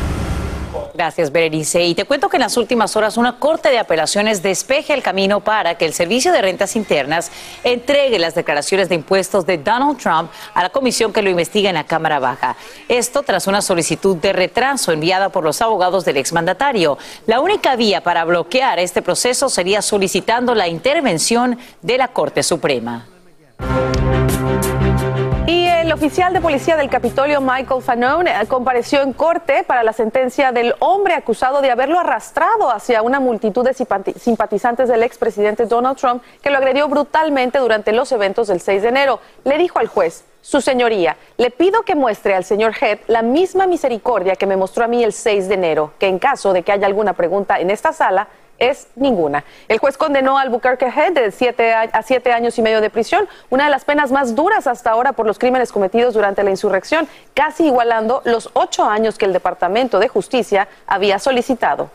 Gracias, 0.96 1.30
Berenice. 1.30 1.84
Y 1.84 1.94
te 1.94 2.06
cuento 2.06 2.30
que 2.30 2.38
en 2.38 2.42
las 2.42 2.56
últimas 2.56 2.96
horas 2.96 3.18
una 3.18 3.38
corte 3.38 3.68
de 3.68 3.78
apelaciones 3.78 4.42
despeje 4.42 4.94
el 4.94 5.02
camino 5.02 5.40
para 5.40 5.76
que 5.76 5.84
el 5.84 5.92
Servicio 5.92 6.32
de 6.32 6.40
Rentas 6.40 6.74
Internas 6.74 7.30
entregue 7.64 8.18
las 8.18 8.34
declaraciones 8.34 8.88
de 8.88 8.94
impuestos 8.94 9.44
de 9.44 9.58
Donald 9.58 9.98
Trump 9.98 10.30
a 10.54 10.62
la 10.62 10.70
comisión 10.70 11.12
que 11.12 11.20
lo 11.20 11.28
investiga 11.28 11.68
en 11.68 11.74
la 11.74 11.84
Cámara 11.84 12.18
Baja. 12.18 12.56
Esto 12.88 13.22
tras 13.22 13.46
una 13.46 13.60
solicitud 13.60 14.16
de 14.16 14.32
retraso 14.32 14.90
enviada 14.90 15.28
por 15.28 15.44
los 15.44 15.60
abogados 15.60 16.06
del 16.06 16.16
exmandatario. 16.16 16.96
La 17.26 17.40
única 17.40 17.76
vía 17.76 18.02
para 18.02 18.24
bloquear 18.24 18.78
este 18.78 19.02
proceso 19.02 19.50
sería 19.50 19.82
solicitando 19.82 20.54
la 20.54 20.66
intervención 20.66 21.58
de 21.82 21.98
la 21.98 22.08
Corte 22.08 22.42
Suprema. 22.42 23.06
Oficial 25.96 26.34
de 26.34 26.42
policía 26.42 26.76
del 26.76 26.90
Capitolio, 26.90 27.40
Michael 27.40 27.80
Fanone, 27.80 28.30
compareció 28.48 29.00
en 29.00 29.14
corte 29.14 29.64
para 29.64 29.82
la 29.82 29.94
sentencia 29.94 30.52
del 30.52 30.74
hombre 30.80 31.14
acusado 31.14 31.62
de 31.62 31.70
haberlo 31.70 31.98
arrastrado 31.98 32.70
hacia 32.70 33.00
una 33.00 33.18
multitud 33.18 33.64
de 33.64 33.72
simpatizantes 33.72 34.90
del 34.90 35.02
expresidente 35.02 35.64
Donald 35.64 35.96
Trump 35.96 36.22
que 36.42 36.50
lo 36.50 36.58
agredió 36.58 36.86
brutalmente 36.86 37.58
durante 37.58 37.92
los 37.92 38.12
eventos 38.12 38.48
del 38.48 38.60
6 38.60 38.82
de 38.82 38.88
enero. 38.88 39.20
Le 39.44 39.56
dijo 39.56 39.78
al 39.78 39.86
juez, 39.86 40.26
su 40.42 40.60
señoría, 40.60 41.16
le 41.38 41.50
pido 41.50 41.82
que 41.82 41.94
muestre 41.94 42.34
al 42.34 42.44
señor 42.44 42.74
Head 42.78 42.98
la 43.06 43.22
misma 43.22 43.66
misericordia 43.66 44.36
que 44.36 44.46
me 44.46 44.58
mostró 44.58 44.84
a 44.84 44.88
mí 44.88 45.02
el 45.02 45.14
6 45.14 45.48
de 45.48 45.54
enero, 45.54 45.94
que 45.98 46.08
en 46.08 46.18
caso 46.18 46.52
de 46.52 46.62
que 46.62 46.72
haya 46.72 46.86
alguna 46.86 47.14
pregunta 47.14 47.58
en 47.58 47.70
esta 47.70 47.94
sala, 47.94 48.28
es 48.58 48.88
ninguna. 48.96 49.44
El 49.68 49.78
juez 49.78 49.96
condenó 49.96 50.38
a 50.38 50.42
Albuquerque 50.42 50.86
Head 50.86 51.12
de 51.12 51.30
siete 51.30 51.72
a 51.72 52.02
siete 52.02 52.32
años 52.32 52.58
y 52.58 52.62
medio 52.62 52.80
de 52.80 52.90
prisión, 52.90 53.28
una 53.50 53.64
de 53.64 53.70
las 53.70 53.84
penas 53.84 54.12
más 54.12 54.34
duras 54.34 54.66
hasta 54.66 54.90
ahora 54.90 55.12
por 55.12 55.26
los 55.26 55.38
crímenes 55.38 55.72
cometidos 55.72 56.14
durante 56.14 56.42
la 56.42 56.50
insurrección, 56.50 57.08
casi 57.34 57.66
igualando 57.66 58.22
los 58.24 58.50
ocho 58.54 58.84
años 58.84 59.18
que 59.18 59.24
el 59.24 59.32
Departamento 59.32 59.98
de 59.98 60.08
Justicia 60.08 60.68
había 60.86 61.18
solicitado. 61.18 61.90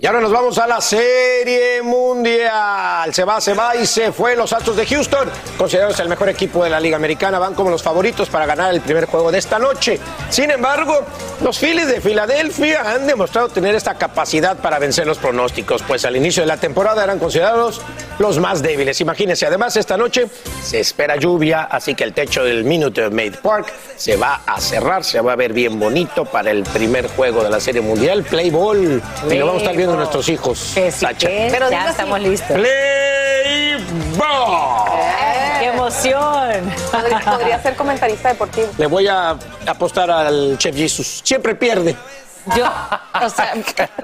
Y 0.00 0.06
ahora 0.06 0.20
nos 0.20 0.30
vamos 0.30 0.56
a 0.58 0.68
la 0.68 0.80
Serie 0.80 1.82
Mundial. 1.82 3.12
Se 3.12 3.24
va, 3.24 3.40
se 3.40 3.52
va 3.54 3.74
y 3.74 3.84
se 3.84 4.12
fue 4.12 4.36
los 4.36 4.52
Astros 4.52 4.76
de 4.76 4.86
Houston. 4.86 5.28
Considerados 5.56 5.98
el 5.98 6.08
mejor 6.08 6.28
equipo 6.28 6.62
de 6.62 6.70
la 6.70 6.78
Liga 6.78 6.96
Americana, 6.96 7.40
van 7.40 7.54
como 7.54 7.68
los 7.68 7.82
favoritos 7.82 8.28
para 8.28 8.46
ganar 8.46 8.72
el 8.72 8.80
primer 8.80 9.06
juego 9.06 9.32
de 9.32 9.38
esta 9.38 9.58
noche. 9.58 9.98
Sin 10.30 10.52
embargo, 10.52 11.00
los 11.42 11.58
Phillies 11.58 11.88
de 11.88 12.00
Filadelfia 12.00 12.88
han 12.88 13.08
demostrado 13.08 13.48
tener 13.48 13.74
esta 13.74 13.94
capacidad 13.94 14.56
para 14.58 14.78
vencer 14.78 15.04
los 15.04 15.18
pronósticos, 15.18 15.82
pues 15.82 16.04
al 16.04 16.14
inicio 16.14 16.44
de 16.44 16.46
la 16.46 16.58
temporada 16.58 17.02
eran 17.02 17.18
considerados 17.18 17.80
los 18.20 18.38
más 18.38 18.62
débiles. 18.62 19.00
Imagínense, 19.00 19.46
además 19.46 19.76
esta 19.76 19.96
noche 19.96 20.28
se 20.62 20.78
espera 20.78 21.16
lluvia, 21.16 21.62
así 21.64 21.96
que 21.96 22.04
el 22.04 22.12
techo 22.12 22.44
del 22.44 22.62
Minute 22.62 23.10
Maid 23.10 23.36
Park 23.42 23.72
se 23.96 24.16
va 24.16 24.42
a 24.46 24.60
cerrar, 24.60 25.02
se 25.02 25.20
va 25.20 25.32
a 25.32 25.36
ver 25.36 25.52
bien 25.52 25.80
bonito 25.80 26.24
para 26.24 26.52
el 26.52 26.62
primer 26.62 27.08
juego 27.08 27.42
de 27.42 27.50
la 27.50 27.58
Serie 27.58 27.80
Mundial, 27.80 28.22
Play 28.22 28.50
Ball. 28.50 29.02
Lo 29.28 29.46
vamos 29.46 29.62
a 29.62 29.64
estar 29.64 29.76
viendo 29.88 29.96
nuestros 29.96 30.28
hijos. 30.28 30.72
Que 30.74 30.90
sí, 30.90 31.00
Sacha. 31.00 31.28
que 31.28 31.48
Pero 31.50 31.70
ya 31.70 31.90
estamos 31.90 32.20
listos. 32.20 32.56
Play 32.56 33.76
Ball. 34.16 34.88
¡Qué 35.58 35.66
emoción! 35.66 36.72
Podría, 36.92 37.20
podría 37.20 37.62
ser 37.62 37.74
comentarista 37.74 38.28
deportivo. 38.28 38.68
Le 38.78 38.86
voy 38.86 39.08
a 39.08 39.36
apostar 39.66 40.10
al 40.10 40.56
Chef 40.58 40.76
Jesus. 40.76 41.20
Siempre 41.24 41.54
pierde. 41.54 41.96
Yo, 42.56 42.64
o 43.20 43.28
sea, 43.28 43.52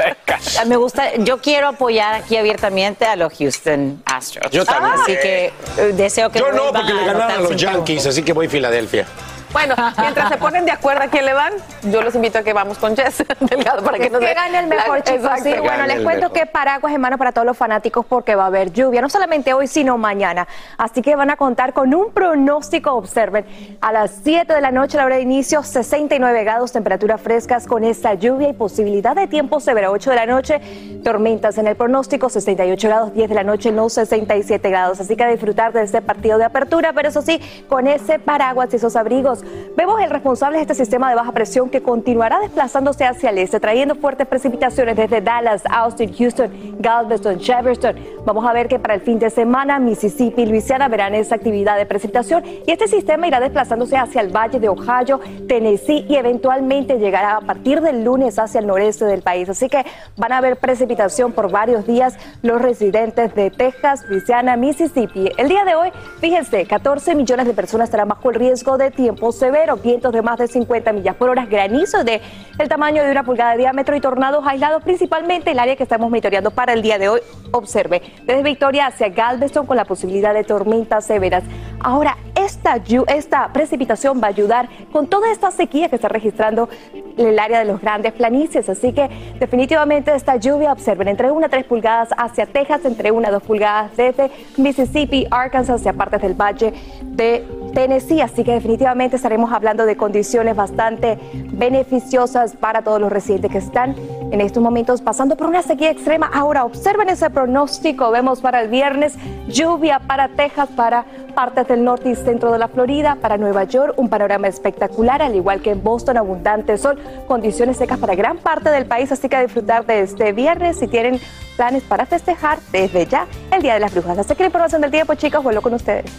me 0.67 0.77
gusta, 0.77 1.15
yo 1.17 1.39
quiero 1.39 1.69
apoyar 1.69 2.15
aquí 2.15 2.37
abiertamente 2.37 3.07
a 3.07 3.17
los 3.17 3.33
Houston 3.39 4.03
Astros. 4.05 4.51
Yo 4.51 4.65
también. 4.65 4.95
Así 5.01 5.13
que 5.13 5.47
eh, 5.79 5.93
deseo 5.95 6.31
que 6.31 6.41
Yo 6.41 6.53
no, 6.53 6.73
porque 6.73 6.93
le 6.93 7.05
ganaron 7.07 7.31
a 7.31 7.39
los 7.39 7.57
Yankees, 7.57 8.07
así 8.07 8.23
que 8.23 8.33
voy 8.33 8.47
a 8.47 8.51
Filadelfia. 8.51 9.07
Bueno, 9.55 9.75
mientras 10.01 10.29
se 10.29 10.37
ponen 10.37 10.65
de 10.67 10.73
acuerdo 10.73 11.05
a 11.05 11.07
quién 11.07 11.25
le 11.25 11.33
van, 11.33 11.53
yo 11.85 12.03
los 12.03 12.15
invito 12.17 12.39
a 12.39 12.43
que 12.43 12.53
vamos 12.53 12.77
con 12.77 12.97
Jess 12.97 13.25
Delgado 13.41 13.83
para 13.85 13.99
que 13.99 14.11
nos 14.11 14.21
que 14.21 14.27
dé 14.27 14.35
gane 14.35 14.59
el 14.59 14.67
mejor, 14.67 14.99
la- 14.99 15.05
chicos. 15.05 15.23
Exacto. 15.25 15.45
Sí, 15.45 15.55
bueno, 15.61 15.87
les 15.87 16.01
cuento 16.03 16.29
mejor. 16.29 16.33
que 16.33 16.47
paraguas 16.47 16.93
en 16.93 17.01
mano 17.01 17.17
para 17.19 17.31
todos 17.31 17.47
los 17.47 17.57
fanáticos 17.57 18.05
porque 18.05 18.35
va 18.35 18.43
a 18.45 18.47
haber 18.49 18.73
lluvia, 18.73 19.01
no 19.01 19.09
solamente 19.09 19.55
hoy, 19.55 19.69
sino 19.69 19.97
mañana. 19.97 20.49
Así 20.77 21.03
que 21.03 21.15
van 21.15 21.31
a 21.31 21.37
contar 21.37 21.73
con 21.73 21.95
un 21.95 22.11
pronóstico, 22.13 22.93
observen, 22.95 23.47
a 23.81 23.93
las 23.93 24.11
7 24.25 24.53
de 24.53 24.61
la 24.61 24.73
noche, 24.73 24.97
la 24.97 25.05
hora 25.07 25.17
de 25.17 25.23
inicio, 25.23 25.63
69 25.63 26.43
grados, 26.43 26.73
temperaturas 26.73 27.21
frescas 27.21 27.67
con 27.69 27.85
esta 27.85 28.15
lluvia 28.15 28.49
y 28.49 28.53
posibilidad 28.55 29.15
de 29.15 29.29
tiempo 29.29 29.61
severo. 29.61 29.93
8 29.93 30.11
de 30.11 30.17
la 30.17 30.27
noche, 30.27 30.61
tormentas 31.05 31.59
en 31.59 31.69
el 31.69 31.77
pronóstico, 31.77 32.29
68 32.29 32.89
grados, 32.89 33.15
10 33.15 33.29
de 33.29 33.35
la 33.37 33.45
noche, 33.45 33.71
no 33.71 33.89
67 33.89 34.69
grados. 34.69 35.01
Así 35.01 35.15
que 35.15 35.23
a 35.23 35.29
disfrutar 35.29 35.73
de 35.73 35.83
este 35.83 36.03
partido 36.03 36.39
de 36.39 36.45
apertura, 36.45 36.93
pero 36.93 37.09
eso 37.09 37.23
sí, 37.23 37.41
con 37.69 37.87
ese 37.87 38.19
paraguas 38.19 38.71
y 38.73 38.77
esos 38.77 38.97
abrigos. 38.97 39.44
Vemos 39.77 40.01
el 40.01 40.11
responsable 40.11 40.59
de 40.59 40.63
este 40.63 40.75
sistema 40.75 41.09
de 41.09 41.17
baja 41.17 41.33
presión 41.33 41.69
que 41.69 41.83
continuará 41.83 42.39
desplazándose 42.41 43.05
hacia 43.05 43.31
el 43.31 43.39
este, 43.39 43.61
trayendo 43.61 43.95
fuertes 43.97 44.27
precipitaciones 44.27 44.97
desde 44.97 45.21
Dallas, 45.21 45.63
Austin, 45.69 46.15
Houston, 46.15 46.51
Galveston, 46.79 47.41
Jefferson. 47.41 47.97
Vamos 48.25 48.47
a 48.47 48.53
ver 48.53 48.69
que 48.69 48.79
para 48.79 48.95
el 48.95 49.01
fin 49.01 49.19
de 49.19 49.31
semana 49.31 49.79
Mississippi 49.79 50.43
y 50.43 50.47
Luisiana 50.47 50.89
verán 50.89 51.15
esa 51.15 51.35
actividad 51.35 51.77
de 51.77 51.87
precipitación 51.87 52.45
y 52.67 52.71
este 52.71 52.89
sistema 52.89 53.27
irá 53.27 53.41
desplazándose 53.41 53.97
hacia 53.97 54.21
el 54.21 54.29
valle 54.35 54.61
de 54.61 54.69
Ohio, 54.69 55.21
Tennessee 55.49 56.07
y 56.09 56.17
eventualmente 56.17 56.99
llegará 56.99 57.37
a 57.37 57.41
partir 57.41 57.81
del 57.81 58.05
lunes 58.05 58.39
hacia 58.39 58.61
el 58.61 58.67
noreste 58.67 59.05
del 59.05 59.23
país. 59.23 59.49
Así 59.49 59.69
que 59.69 59.85
van 60.17 60.33
a 60.33 60.39
haber 60.39 60.57
precipitación 60.57 61.33
por 61.33 61.51
varios 61.51 61.87
días 61.87 62.17
los 62.43 62.61
residentes 62.61 63.35
de 63.35 63.51
Texas, 63.51 64.05
Luisiana, 64.09 64.57
Mississippi. 64.57 65.31
El 65.37 65.49
día 65.49 65.65
de 65.65 65.75
hoy, 65.75 65.91
fíjense, 66.21 66.65
14 66.67 67.15
millones 67.15 67.47
de 67.47 67.55
personas 67.55 67.89
estarán 67.89 68.09
bajo 68.09 68.31
el 68.31 68.37
riesgo 68.37 68.79
de 68.79 68.91
tiempo 68.91 69.33
severo, 69.35 69.77
vientos 69.77 70.13
de 70.13 70.23
más 70.23 70.39
de 70.39 70.49
50 70.49 70.93
millas 70.93 71.17
por 71.17 71.29
hora, 71.29 71.47
granizo 71.47 72.05
de 72.05 72.21
el 72.59 72.69
tamaño 72.69 73.03
de 73.03 73.11
una 73.11 73.25
pulgada 73.25 73.53
de 73.53 73.59
diámetro 73.59 73.97
y 73.97 74.01
tornados 74.01 74.47
aislados, 74.47 74.83
principalmente 74.83 75.51
el 75.51 75.59
área 75.59 75.77
que 75.77 75.83
estamos 75.83 76.09
monitoreando 76.09 76.51
para 76.51 76.73
el 76.73 76.83
día 76.83 76.99
de 76.99 77.09
hoy. 77.09 77.21
Observe, 77.51 78.03
desde 78.25 78.43
Victoria 78.43 78.87
hacia 78.87 79.09
Galveston 79.09 79.67
con 79.67 79.77
la 79.77 79.85
posibilidad 79.85 80.35
de 80.35 80.45
tormentas 80.45 81.07
severas. 81.07 81.45
Ahora, 81.81 82.17
esta, 82.35 82.81
esta 83.09 83.53
precipitación 83.53 84.21
va 84.23 84.29
a 84.29 84.31
ayudar 84.31 84.69
con 84.93 85.07
toda 85.07 85.31
esta 85.31 85.51
sequía 85.51 85.89
que 85.89 85.97
está 85.97 86.09
registrando 86.09 86.69
el 87.17 87.39
área 87.39 87.59
de 87.59 87.65
los 87.65 87.81
grandes 87.81 88.13
planicies. 88.13 88.69
Así 88.69 88.93
que 88.93 89.09
definitivamente 89.39 90.15
esta 90.15 90.37
lluvia, 90.37 90.73
observen, 90.73 91.09
entre 91.09 91.31
1 91.31 91.47
a 91.47 91.49
3 91.49 91.65
pulgadas 91.65 92.09
hacia 92.17 92.47
Texas, 92.47 92.85
entre 92.85 93.11
1 93.11 93.29
a 93.29 93.31
2 93.31 93.43
pulgadas 93.43 93.97
desde 93.97 94.31
Mississippi, 94.57 95.27
Arkansas, 95.31 95.81
hacia 95.81 95.93
partes 95.93 96.23
del 96.23 96.35
valle 96.35 96.73
de 97.03 97.47
Tennessee. 97.75 98.21
Así 98.21 98.45
que 98.45 98.53
definitivamente 98.53 99.19
estaremos 99.25 99.55
hablando 99.55 99.87
de 99.87 99.97
condiciones 99.97 100.55
bastante 100.55 101.19
beneficiosas 101.33 102.55
para 102.57 102.83
todos 102.83 103.01
los 103.01 103.11
residentes 103.11 103.51
que 103.51 103.57
están 103.57 103.97
en 104.31 104.43
estos 104.43 104.63
momentos 104.63 105.01
pasando 105.01 105.35
por 105.35 105.47
una 105.47 105.63
sequía 105.63 105.91
extrema. 105.91 106.31
Ahora, 106.31 106.67
observen 106.67 107.09
ese 107.09 107.31
pronóstico. 107.31 108.11
Vemos 108.11 108.43
para 108.43 108.61
el 108.61 108.69
viernes 108.69 109.15
lluvia 109.49 109.99
para 109.99 110.29
Texas, 110.29 110.69
para 110.77 111.07
partes 111.35 111.67
del 111.69 111.85
norte 111.85 112.11
y 112.11 112.17
centro 112.17 112.53
de 112.53 112.59
la 112.59 112.69
Florida, 112.69 113.17
para 113.19 113.39
Nueva 113.39 113.65
York, 113.65 113.95
un 113.97 114.11
panorama 114.11 114.47
espectacular, 114.47 115.23
al 115.23 115.35
igual 115.35 115.63
que 115.63 115.71
en 115.71 115.83
Boston, 115.83 116.19
abundante 116.19 116.77
sol, 116.77 116.99
condiciones 117.27 117.79
secas 117.79 117.99
para 117.99 118.15
gran 118.15 118.37
parte 118.37 118.69
del 118.69 118.85
país. 118.85 119.11
Así 119.11 119.31
que 119.31 119.37
a 119.37 119.41
disfrutar 119.41 119.87
de 119.87 120.01
este 120.01 120.33
viernes 120.33 120.79
si 120.79 120.87
tienen 120.87 121.19
planes 121.57 121.83
para 121.83 122.05
festejar 122.05 122.59
desde 122.73 123.07
ya 123.07 123.27
el 123.51 123.63
Día 123.63 123.73
de 123.73 123.81
las 123.81 123.95
Brujas. 123.95 124.19
Así 124.19 124.35
que 124.35 124.43
la 124.43 124.49
información 124.49 124.83
del 124.83 124.91
tiempo, 124.91 125.15
chicos, 125.15 125.43
vuelvo 125.43 125.63
con 125.63 125.73
ustedes. 125.73 126.13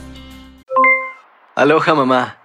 Aloha 1.55 1.93
mamá, 1.93 2.44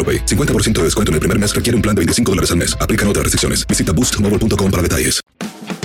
AroPay. 0.00 0.24
50% 0.24 0.72
de 0.78 0.84
descuento 0.84 1.10
en 1.10 1.14
el 1.14 1.20
primer 1.20 1.38
mes 1.38 1.54
requiere 1.54 1.76
un 1.76 1.82
plan 1.82 1.94
de 1.94 2.00
25 2.00 2.32
dólares 2.32 2.50
al 2.50 2.56
mes. 2.56 2.74
Aplican 2.80 3.06
otras 3.06 3.24
restricciones. 3.24 3.66
Visita 3.66 3.92
boostmobile.com 3.92 4.70
para 4.70 4.82
detalles. 4.82 5.20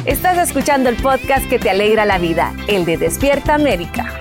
Estás 0.05 0.37
escuchando 0.37 0.89
el 0.89 0.97
podcast 0.97 1.49
que 1.49 1.57
te 1.57 1.69
alegra 1.71 2.05
la 2.05 2.19
vida, 2.19 2.53
el 2.67 2.85
de 2.85 2.95
Despierta 2.95 3.55
América. 3.55 4.19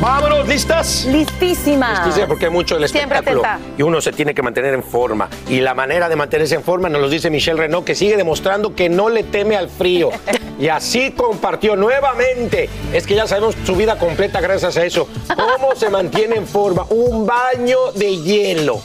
Vámonos, 0.00 0.46
¿listas? 0.46 1.06
Listísima. 1.06 2.04
Listísima, 2.04 2.28
porque 2.28 2.44
hay 2.44 2.52
mucho 2.52 2.76
del 2.76 2.84
espectáculo. 2.84 3.42
Y 3.76 3.82
uno 3.82 4.00
se 4.00 4.12
tiene 4.12 4.32
que 4.32 4.42
mantener 4.42 4.74
en 4.74 4.84
forma. 4.84 5.28
Y 5.48 5.60
la 5.60 5.74
manera 5.74 6.08
de 6.08 6.14
mantenerse 6.14 6.54
en 6.54 6.62
forma 6.62 6.88
nos 6.88 7.00
lo 7.00 7.08
dice 7.08 7.30
Michelle 7.30 7.58
Renault, 7.58 7.84
que 7.84 7.96
sigue 7.96 8.16
demostrando 8.16 8.76
que 8.76 8.88
no 8.88 9.08
le 9.08 9.24
teme 9.24 9.56
al 9.56 9.68
frío. 9.68 10.10
Y 10.60 10.66
así 10.66 11.12
compartió 11.12 11.76
nuevamente. 11.76 12.68
Es 12.92 13.06
que 13.06 13.14
ya 13.14 13.28
sabemos 13.28 13.54
su 13.64 13.76
vida 13.76 13.96
completa 13.96 14.40
gracias 14.40 14.76
a 14.76 14.84
eso. 14.84 15.06
Cómo 15.36 15.76
se 15.76 15.88
mantiene 15.88 16.34
en 16.34 16.48
forma. 16.48 16.84
Un 16.90 17.24
baño 17.26 17.92
de 17.94 18.16
hielo. 18.16 18.82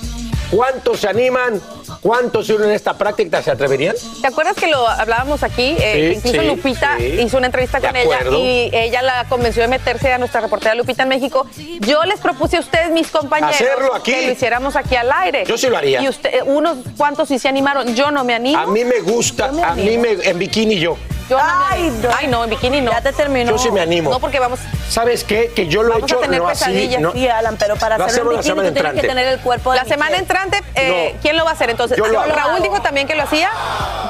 ¿Cuántos 0.54 1.00
se 1.00 1.08
animan? 1.08 1.60
¿Cuántos 2.02 2.46
se 2.48 2.54
unen 2.54 2.70
a 2.70 2.76
esta 2.76 2.96
práctica? 2.98 3.42
¿Se 3.42 3.50
atreverían? 3.52 3.96
¿Te 4.22 4.28
acuerdas 4.28 4.56
que 4.56 4.68
lo 4.68 4.88
hablábamos 4.88 5.42
aquí? 5.44 5.76
Eh, 5.80 6.12
Sí, 6.14 6.18
incluso 6.28 6.42
sí, 6.42 6.48
Lupita 6.48 6.96
sí. 6.98 7.06
hizo 7.22 7.38
una 7.38 7.48
entrevista 7.48 7.80
De 7.80 7.88
con 7.88 7.96
ella 7.96 8.20
y 8.38 8.70
ella 8.74 9.02
la 9.02 9.26
convenció 9.30 9.62
de 9.64 9.68
meterse 9.70 10.12
a 10.14 10.18
nuestra 10.18 10.42
reportera 10.42 10.76
Lupita 10.76 11.04
en 11.04 11.10
México. 11.10 11.48
Yo 11.80 12.04
les 12.04 12.20
propuse 12.20 12.58
a 12.58 12.60
ustedes, 12.60 12.92
mis 12.92 13.08
compañeros, 13.10 13.56
Hacerlo 13.56 13.96
aquí. 13.96 14.12
que 14.12 14.28
lo 14.28 14.34
hiciéramos 14.34 14.76
aquí 14.76 14.96
al 14.96 15.12
aire. 15.12 15.44
Yo 15.46 15.58
sí 15.58 15.68
lo 15.70 15.78
haría. 15.78 16.02
Y 16.02 16.08
usted, 16.10 16.42
unos 16.46 16.78
cuantos 16.98 17.30
sí 17.30 17.40
se 17.40 17.48
animaron. 17.48 17.96
Yo 17.96 18.12
no 18.12 18.24
me 18.24 18.36
animo. 18.36 18.60
A 18.60 18.68
mí 18.68 18.84
me 18.86 19.00
gusta, 19.00 19.52
me 19.52 19.64
a 19.64 19.74
mí 19.74 19.98
me, 19.98 20.12
en 20.12 20.38
bikini 20.40 20.78
yo. 20.80 20.98
Yo 21.30 21.38
no 21.38 21.44
me 21.44 21.76
animo. 21.76 22.10
Ay, 22.18 22.28
no, 22.28 22.44
en 22.44 22.50
bikini 22.50 22.82
no. 22.82 22.92
Ya 22.92 23.02
te 23.02 23.14
terminó. 23.14 23.52
Yo 23.52 23.58
sí 23.58 23.72
me 23.72 23.82
animo. 23.82 24.10
No, 24.10 24.20
porque 24.20 24.40
vamos. 24.40 24.60
¿Sabes 24.90 25.24
qué? 25.24 25.52
Que 25.56 25.68
yo 25.68 25.82
lo 25.84 25.90
he 25.90 25.94
Vamos 25.94 26.12
a 26.12 26.14
hecho 26.14 26.22
tener 26.22 26.42
no 26.42 26.48
así. 26.48 26.60
pesadillas, 26.66 27.02
no. 27.02 27.12
sí, 27.14 27.28
Alan, 27.28 27.56
pero 27.58 27.76
para 27.78 27.98
Lo 27.98 28.06
hacerlo 28.06 28.32
en 28.34 28.38
bikini 28.40 28.56
tú 28.68 28.74
tienes 28.74 28.94
que 29.02 29.08
tener 29.08 29.28
el 29.28 29.40
cuerpo 29.40 29.74
La 29.74 29.86
semana 29.86 30.18
entrante, 30.18 30.62
eh, 30.76 31.16
¿quién 31.22 31.38
lo 31.38 31.44
va 31.46 31.52
a 31.52 31.54
hacer 31.54 31.70
entonces? 31.70 31.98
Yo 31.98 32.08
lo 32.08 32.20
hago. 32.20 32.32
Raúl 32.34 32.62
dijo 32.62 32.82
también 32.82 33.08
que 33.08 33.16
lo 33.16 33.24
hacía. 33.24 33.50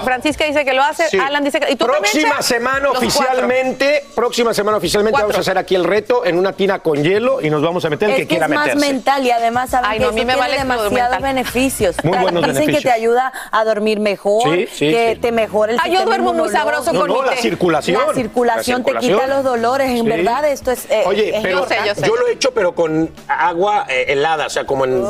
Francisca 0.03 0.45
dice 0.45 0.63
que 0.65 0.73
lo 0.73 0.83
hace. 0.83 1.09
Sí. 1.09 1.17
Alan 1.17 1.43
dice 1.43 1.59
que. 1.59 1.71
¿Y 1.71 1.75
tú 1.75 1.85
también, 1.85 2.01
próxima 2.03 2.41
semana 2.41 2.79
Los 2.79 2.91
cuatro. 2.93 3.07
oficialmente, 3.07 4.03
próxima 4.15 4.53
semana 4.53 4.77
oficialmente 4.77 5.13
Cuatro. 5.13 5.27
vamos 5.27 5.37
a 5.37 5.41
hacer 5.41 5.57
aquí 5.57 5.75
el 5.75 5.83
reto 5.83 6.25
en 6.25 6.37
una 6.37 6.53
tina 6.53 6.79
con 6.79 7.03
hielo 7.03 7.41
y 7.41 7.49
nos 7.49 7.61
vamos 7.61 7.83
a 7.85 7.89
meter 7.89 8.09
el 8.09 8.13
Es 8.15 8.17
que 8.21 8.23
que 8.23 8.27
quiera 8.29 8.45
es 8.45 8.51
más 8.51 8.65
meterse. 8.67 8.85
mental 8.93 9.25
y 9.25 9.31
además 9.31 9.69
saben 9.69 9.89
Ay, 9.91 9.97
que 9.99 10.03
no, 10.03 10.09
a 10.09 10.13
mí 10.13 10.25
me 10.25 10.35
vale 10.35 10.57
demasiados 10.57 11.21
beneficios. 11.21 11.95
Muy 12.03 12.17
buenos 12.17 12.41
Dicen 12.43 12.55
beneficios. 12.55 12.83
que 12.83 12.89
te 12.89 12.93
ayuda 12.93 13.31
a 13.51 13.63
dormir 13.65 13.99
mejor, 13.99 14.43
Sí, 14.43 14.67
sí, 14.71 14.91
que 14.91 15.13
sí. 15.15 15.19
te 15.21 15.31
mejora 15.31 15.73
el 15.73 15.79
Ah, 15.81 15.87
yo 15.87 16.03
duermo 16.05 16.33
muy 16.33 16.49
sabroso 16.49 16.91
No, 16.93 16.99
con 17.01 17.09
no, 17.09 17.21
mi 17.21 17.29
la 17.29 17.35
circulación. 17.37 18.01
La 18.07 18.13
circulación, 18.13 18.83
La 18.85 18.99
te 18.99 19.07
quita 19.07 19.27
los 19.27 19.43
dolores, 19.43 19.89
en 19.89 20.05
verdad 20.05 20.45
esto 20.49 20.71
es... 20.71 20.85
eh, 20.89 21.03
Oye, 21.05 21.35
es 21.35 21.41
pero 21.43 21.65
yo 22.05 22.15
lo 22.15 22.27
he 22.27 22.33
hecho, 22.33 22.51
pero 22.53 22.73
con 22.75 23.09
agua 23.27 23.85
eh, 23.89 24.05
helada, 24.09 24.47
o 24.47 24.49
sea, 24.49 24.65
como 24.65 24.85
en, 24.85 25.03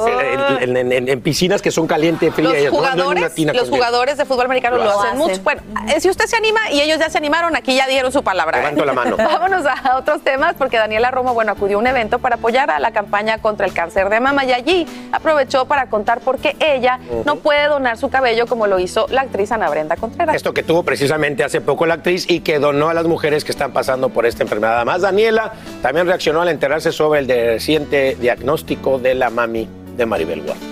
en- 1.10 1.22
piscinas 1.22 1.62
que 1.62 1.72
son 1.72 1.88
calientes, 1.88 2.34
frías. 2.34 2.64
Los 2.64 2.74
no- 2.74 2.80
no 2.82 2.84
en 2.84 2.84
una 2.84 2.92
jugadores, 2.96 3.36
tina 3.36 3.54
los 3.54 3.62
con 3.64 3.72
hielo. 3.72 3.78
jugadores 3.78 4.18
de 4.18 4.26
fútbol 4.26 4.46
americano 4.46 4.78
Lo 4.84 4.92
lo, 4.92 5.00
hacen. 5.00 5.08
hacen 5.08 5.18
mucho. 5.18 5.42
Bueno, 5.44 5.62
eh, 5.94 6.00
si 6.00 6.10
usted 6.10 6.26
se 6.26 6.36
anima 6.38 6.60
y 6.72 6.82
ellos 6.82 7.00
ya 7.00 7.10
se 7.10 7.18
animaron, 7.18 7.56
aquí 7.56 7.76
ya 7.76 7.88
dieron 7.88 8.12
su 8.12 8.24
palabra. 8.24 8.58
¿eh? 8.58 8.62
Levanto 8.62 8.86
la 8.86 8.94
mano. 8.94 9.18
Vámonos 9.18 9.66
a 9.66 9.98
otros 9.98 10.22
temas 10.24 10.56
porque 10.58 10.78
Daniela 10.78 11.12
Romo, 11.12 11.34
bueno, 11.34 11.52
acudió 11.54 11.78
a 11.78 11.80
un 11.80 11.88
evento 11.88 12.20
para 12.20 12.36
apoyar 12.36 12.70
a 12.72 12.80
la 12.80 12.92
campaña 12.92 13.38
contra 13.40 13.66
el 13.66 13.74
cáncer 13.74 14.10
de 14.10 14.20
mama 14.20 14.46
y 14.46 14.52
allí 14.54 14.88
aprovechó 15.12 15.66
para 15.66 15.88
contar 15.88 16.20
por 16.22 16.40
qué 16.40 16.56
ella 16.60 17.00
no 17.26 17.38
puede 17.38 17.68
donar 17.68 17.98
su 17.98 18.10
cabello 18.10 18.48
como 18.48 18.68
lo 18.68 18.80
hizo 18.80 19.08
la 19.10 19.22
actriz 19.22 19.52
Ana 19.52 19.70
Brenda 19.70 19.96
Contreras. 19.96 20.36
Esto 20.36 20.54
que 20.54 20.64
tuvo 20.64 20.84
precisamente 20.84 21.44
hace 21.44 21.62
poco 21.62 21.86
la 21.86 21.96
actriz 21.96 22.30
y 22.30 22.42
que 22.42 22.60
donó 22.60 22.90
a 22.90 22.94
las 22.94 23.06
mujeres 23.06 23.44
que 23.44 23.52
están 23.52 23.72
pasando 23.74 24.10
por 24.10 24.26
esta 24.26 24.44
enfermedad. 24.44 24.76
Además, 24.78 25.02
Daniela 25.02 25.54
también 25.82 26.08
reaccionó 26.08 26.42
al 26.42 26.50
enterarse 26.50 26.92
sobre 26.92 27.20
el 27.20 27.28
de- 27.28 27.52
reciente 27.54 28.16
diagnóstico 28.20 29.00
de 29.00 29.16
la 29.16 29.30
mami 29.30 29.68
de 29.96 30.06
Maribel 30.06 30.42
Guardia. 30.42 30.68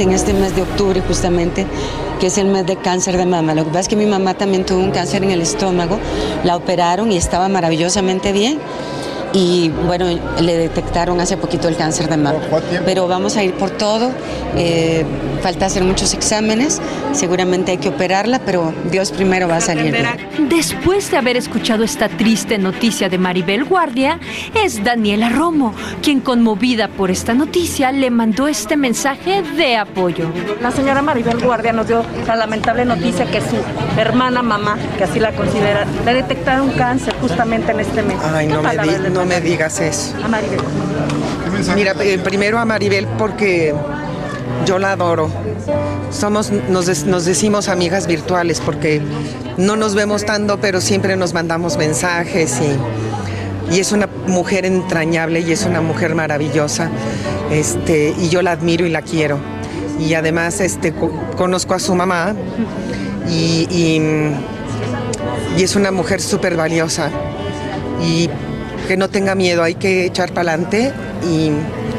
En 0.00 0.12
este 0.12 0.32
mes 0.32 0.56
de 0.56 0.62
octubre 0.62 1.02
justamente, 1.06 1.66
que 2.20 2.28
es 2.28 2.38
el 2.38 2.46
mes 2.46 2.64
de 2.64 2.76
cáncer 2.76 3.18
de 3.18 3.26
mama. 3.26 3.54
Lo 3.54 3.64
que 3.64 3.68
pasa 3.68 3.80
es 3.80 3.88
que 3.88 3.96
mi 3.96 4.06
mamá 4.06 4.32
también 4.32 4.64
tuvo 4.64 4.78
un 4.78 4.92
cáncer 4.92 5.22
en 5.22 5.30
el 5.30 5.42
estómago, 5.42 5.98
la 6.42 6.56
operaron 6.56 7.12
y 7.12 7.18
estaba 7.18 7.50
maravillosamente 7.50 8.32
bien. 8.32 8.58
Y 9.32 9.70
bueno, 9.86 10.06
le 10.40 10.56
detectaron 10.56 11.20
hace 11.20 11.36
poquito 11.36 11.68
el 11.68 11.76
cáncer 11.76 12.08
de 12.08 12.16
mama. 12.16 12.38
Pero 12.84 13.06
vamos 13.06 13.36
a 13.36 13.44
ir 13.44 13.54
por 13.54 13.70
todo. 13.70 14.10
eh, 14.56 15.04
falta 15.42 15.66
hacer 15.66 15.84
muchos 15.84 16.12
exámenes. 16.14 16.80
Seguramente 17.12 17.72
hay 17.72 17.78
que 17.78 17.88
operarla, 17.88 18.40
pero 18.40 18.72
Dios 18.90 19.10
primero 19.10 19.48
va 19.48 19.56
a 19.56 19.60
salir 19.60 19.92
bien. 19.92 20.06
Después 20.48 21.10
de 21.10 21.16
haber 21.16 21.36
escuchado 21.36 21.84
esta 21.84 22.08
triste 22.08 22.58
noticia 22.58 23.08
de 23.08 23.18
Maribel 23.18 23.64
Guardia, 23.64 24.18
es 24.54 24.82
Daniela 24.84 25.28
Romo, 25.30 25.74
quien 26.02 26.20
conmovida 26.20 26.88
por 26.88 27.10
esta 27.10 27.34
noticia 27.34 27.92
le 27.92 28.10
mandó 28.10 28.48
este 28.48 28.76
mensaje 28.76 29.42
de 29.56 29.76
apoyo. 29.76 30.26
La 30.60 30.70
señora 30.70 31.02
Maribel 31.02 31.38
Guardia 31.42 31.72
nos 31.72 31.86
dio 31.86 32.04
la 32.26 32.36
lamentable 32.36 32.84
noticia 32.84 33.24
que 33.26 33.40
su 33.40 33.56
hermana 33.98 34.42
mamá, 34.42 34.76
que 34.98 35.04
así 35.04 35.20
la 35.20 35.32
considera, 35.32 35.86
le 36.04 36.14
detectaron 36.14 36.70
cáncer 36.70 37.14
justamente 37.20 37.72
en 37.72 37.80
este 37.80 38.02
mes. 38.02 38.16
Ay, 38.22 38.46
¿Qué 38.48 38.54
no 38.54 38.62
me, 38.62 38.70
no 39.20 39.26
me 39.26 39.40
digas 39.40 39.80
eso. 39.80 40.14
A 40.24 40.28
Maribel. 40.28 40.60
Mira, 41.74 41.94
eh, 42.00 42.18
primero 42.24 42.58
a 42.58 42.64
Maribel 42.64 43.06
porque 43.18 43.74
yo 44.66 44.78
la 44.78 44.92
adoro. 44.92 45.30
Somos, 46.10 46.50
nos, 46.50 46.86
decimos 47.26 47.68
amigas 47.68 48.06
virtuales 48.06 48.60
porque 48.64 49.02
no 49.58 49.76
nos 49.76 49.94
vemos 49.94 50.24
tanto, 50.24 50.58
pero 50.58 50.80
siempre 50.80 51.16
nos 51.16 51.34
mandamos 51.34 51.76
mensajes 51.76 52.58
y, 52.62 53.74
y 53.74 53.80
es 53.80 53.92
una 53.92 54.08
mujer 54.26 54.64
entrañable 54.64 55.40
y 55.40 55.52
es 55.52 55.66
una 55.66 55.82
mujer 55.82 56.14
maravillosa. 56.14 56.90
Este, 57.50 58.14
y 58.18 58.30
yo 58.30 58.40
la 58.40 58.52
admiro 58.52 58.86
y 58.86 58.90
la 58.90 59.02
quiero. 59.02 59.38
Y 59.98 60.14
además 60.14 60.60
este, 60.60 60.94
co- 60.94 61.12
conozco 61.36 61.74
a 61.74 61.78
su 61.78 61.94
mamá 61.94 62.34
y, 63.28 63.66
y- 63.70 64.32
y 65.58 65.62
es 65.62 65.76
una 65.76 65.90
mujer 65.90 66.22
súper 66.22 66.56
valiosa. 66.56 67.10
Y 68.02 68.30
que 68.88 68.96
no 68.96 69.08
tenga 69.08 69.34
miedo, 69.34 69.62
hay 69.62 69.74
que 69.74 70.06
echar 70.06 70.32
para 70.32 70.52
adelante 70.52 70.92
y, 71.28 71.50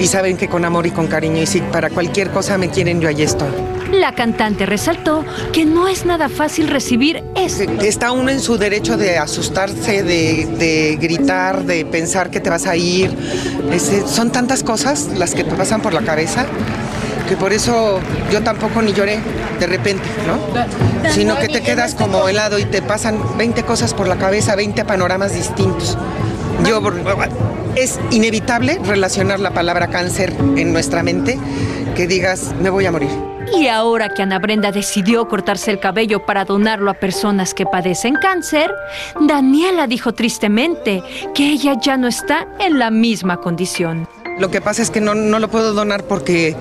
y 0.02 0.08
saben 0.08 0.38
que 0.38 0.48
con 0.48 0.66
amor 0.66 0.88
y 0.88 0.92
con 0.92 1.08
cariño 1.08 1.42
y 1.42 1.46
si 1.46 1.62
para 1.62 1.90
cualquier 1.90 2.32
cosa 2.32 2.58
me 2.58 2.70
quieren, 2.70 3.02
yo 3.02 3.08
ahí 3.08 3.22
estoy. 3.22 3.50
La 3.92 4.16
cantante 4.16 4.66
resaltó 4.66 5.26
que 5.52 5.66
no 5.66 5.88
es 5.88 6.06
nada 6.06 6.30
fácil 6.30 6.70
recibir 6.70 7.24
esto. 7.36 7.64
Está 7.82 8.14
uno 8.14 8.32
en 8.32 8.40
su 8.40 8.58
derecho 8.58 8.96
de 8.96 9.18
asustarse, 9.18 10.02
de, 10.04 10.48
de 10.58 10.98
gritar, 11.00 11.66
de 11.66 11.86
pensar 11.86 12.30
que 12.30 12.40
te 12.40 12.50
vas 12.50 12.68
a 12.68 12.78
ir. 12.78 13.12
Este, 13.72 14.08
son 14.08 14.32
tantas 14.32 14.64
cosas 14.64 15.10
las 15.18 15.36
que 15.36 15.44
te 15.44 15.54
pasan 15.56 15.82
por 15.82 15.94
la 15.94 16.02
cabeza 16.02 16.46
que 17.32 17.38
por 17.38 17.54
eso 17.54 18.02
yo 18.30 18.44
tampoco 18.44 18.82
ni 18.82 18.92
lloré 18.92 19.18
de 19.58 19.66
repente, 19.66 20.04
¿no? 20.28 21.12
Sino 21.12 21.38
que 21.38 21.48
te 21.48 21.62
quedas 21.62 21.96
como 21.96 22.28
helado 22.28 22.60
y 22.60 22.66
te 22.66 22.82
pasan 22.82 23.38
20 23.38 23.64
cosas 23.64 23.94
por 23.94 24.10
la 24.10 24.18
cabeza, 24.18 24.54
20 24.58 24.84
panoramas 24.84 25.34
distintos. 25.34 25.98
Yo, 26.66 26.82
es 27.76 28.00
inevitable 28.12 28.80
relacionar 28.84 29.40
la 29.40 29.52
palabra 29.52 29.88
cáncer 29.88 30.34
en 30.56 30.74
nuestra 30.74 31.04
mente, 31.04 31.40
que 31.96 32.08
digas, 32.08 32.54
me 32.62 32.70
voy 32.70 32.86
a 32.86 32.92
morir. 32.92 33.10
Y 33.58 33.68
ahora 33.68 34.10
que 34.10 34.22
Ana 34.22 34.40
Brenda 34.40 34.72
decidió 34.72 35.28
cortarse 35.28 35.72
el 35.72 35.80
cabello 35.80 36.26
para 36.26 36.46
donarlo 36.46 36.92
a 36.92 36.94
personas 36.94 37.54
que 37.54 37.66
padecen 37.66 38.16
cáncer, 38.16 38.74
Daniela 39.20 39.88
dijo 39.88 40.14
tristemente 40.14 41.04
que 41.34 41.50
ella 41.50 41.76
ya 41.82 41.98
no 41.98 42.08
está 42.08 42.48
en 42.60 42.80
la 42.80 42.92
misma 42.92 43.38
condición. 43.38 44.08
Lo 44.40 44.50
que 44.50 44.62
pasa 44.62 44.82
es 44.82 44.90
que 44.90 45.02
no, 45.02 45.16
no 45.16 45.40
lo 45.40 45.50
puedo 45.50 45.74
donar 45.74 46.04
porque 46.04 46.56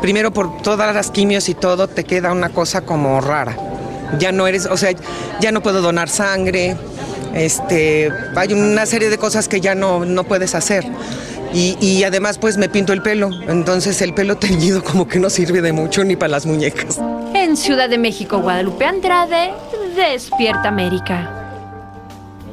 primero 0.00 0.32
por 0.32 0.62
todas 0.62 0.94
las 0.94 1.10
quimios 1.10 1.48
y 1.48 1.54
todo 1.54 1.88
te 1.88 2.04
queda 2.04 2.32
una 2.32 2.50
cosa 2.50 2.82
como 2.82 3.20
rara. 3.20 3.56
Ya 4.18 4.30
no 4.30 4.46
eres, 4.46 4.66
o 4.66 4.76
sea, 4.76 4.92
ya 5.40 5.50
no 5.50 5.62
puedo 5.62 5.82
donar 5.82 6.08
sangre, 6.08 6.76
este, 7.34 8.10
hay 8.34 8.52
una 8.52 8.86
serie 8.86 9.10
de 9.10 9.18
cosas 9.18 9.48
que 9.48 9.60
ya 9.60 9.74
no, 9.74 10.04
no 10.04 10.24
puedes 10.24 10.54
hacer. 10.54 10.84
Y, 11.52 11.76
y 11.80 12.04
además 12.04 12.38
pues 12.38 12.56
me 12.56 12.68
pinto 12.68 12.92
el 12.92 13.02
pelo, 13.02 13.30
entonces 13.48 14.02
el 14.02 14.12
pelo 14.14 14.36
teñido 14.38 14.82
como 14.82 15.08
que 15.08 15.18
no 15.18 15.30
sirve 15.30 15.62
de 15.62 15.72
mucho 15.72 16.04
ni 16.04 16.16
para 16.16 16.28
las 16.28 16.46
muñecas. 16.46 17.00
En 17.34 17.56
Ciudad 17.56 17.88
de 17.88 17.98
México, 17.98 18.38
Guadalupe 18.38 18.84
Andrade, 18.84 19.52
Despierta 19.94 20.68
América. 20.68 21.45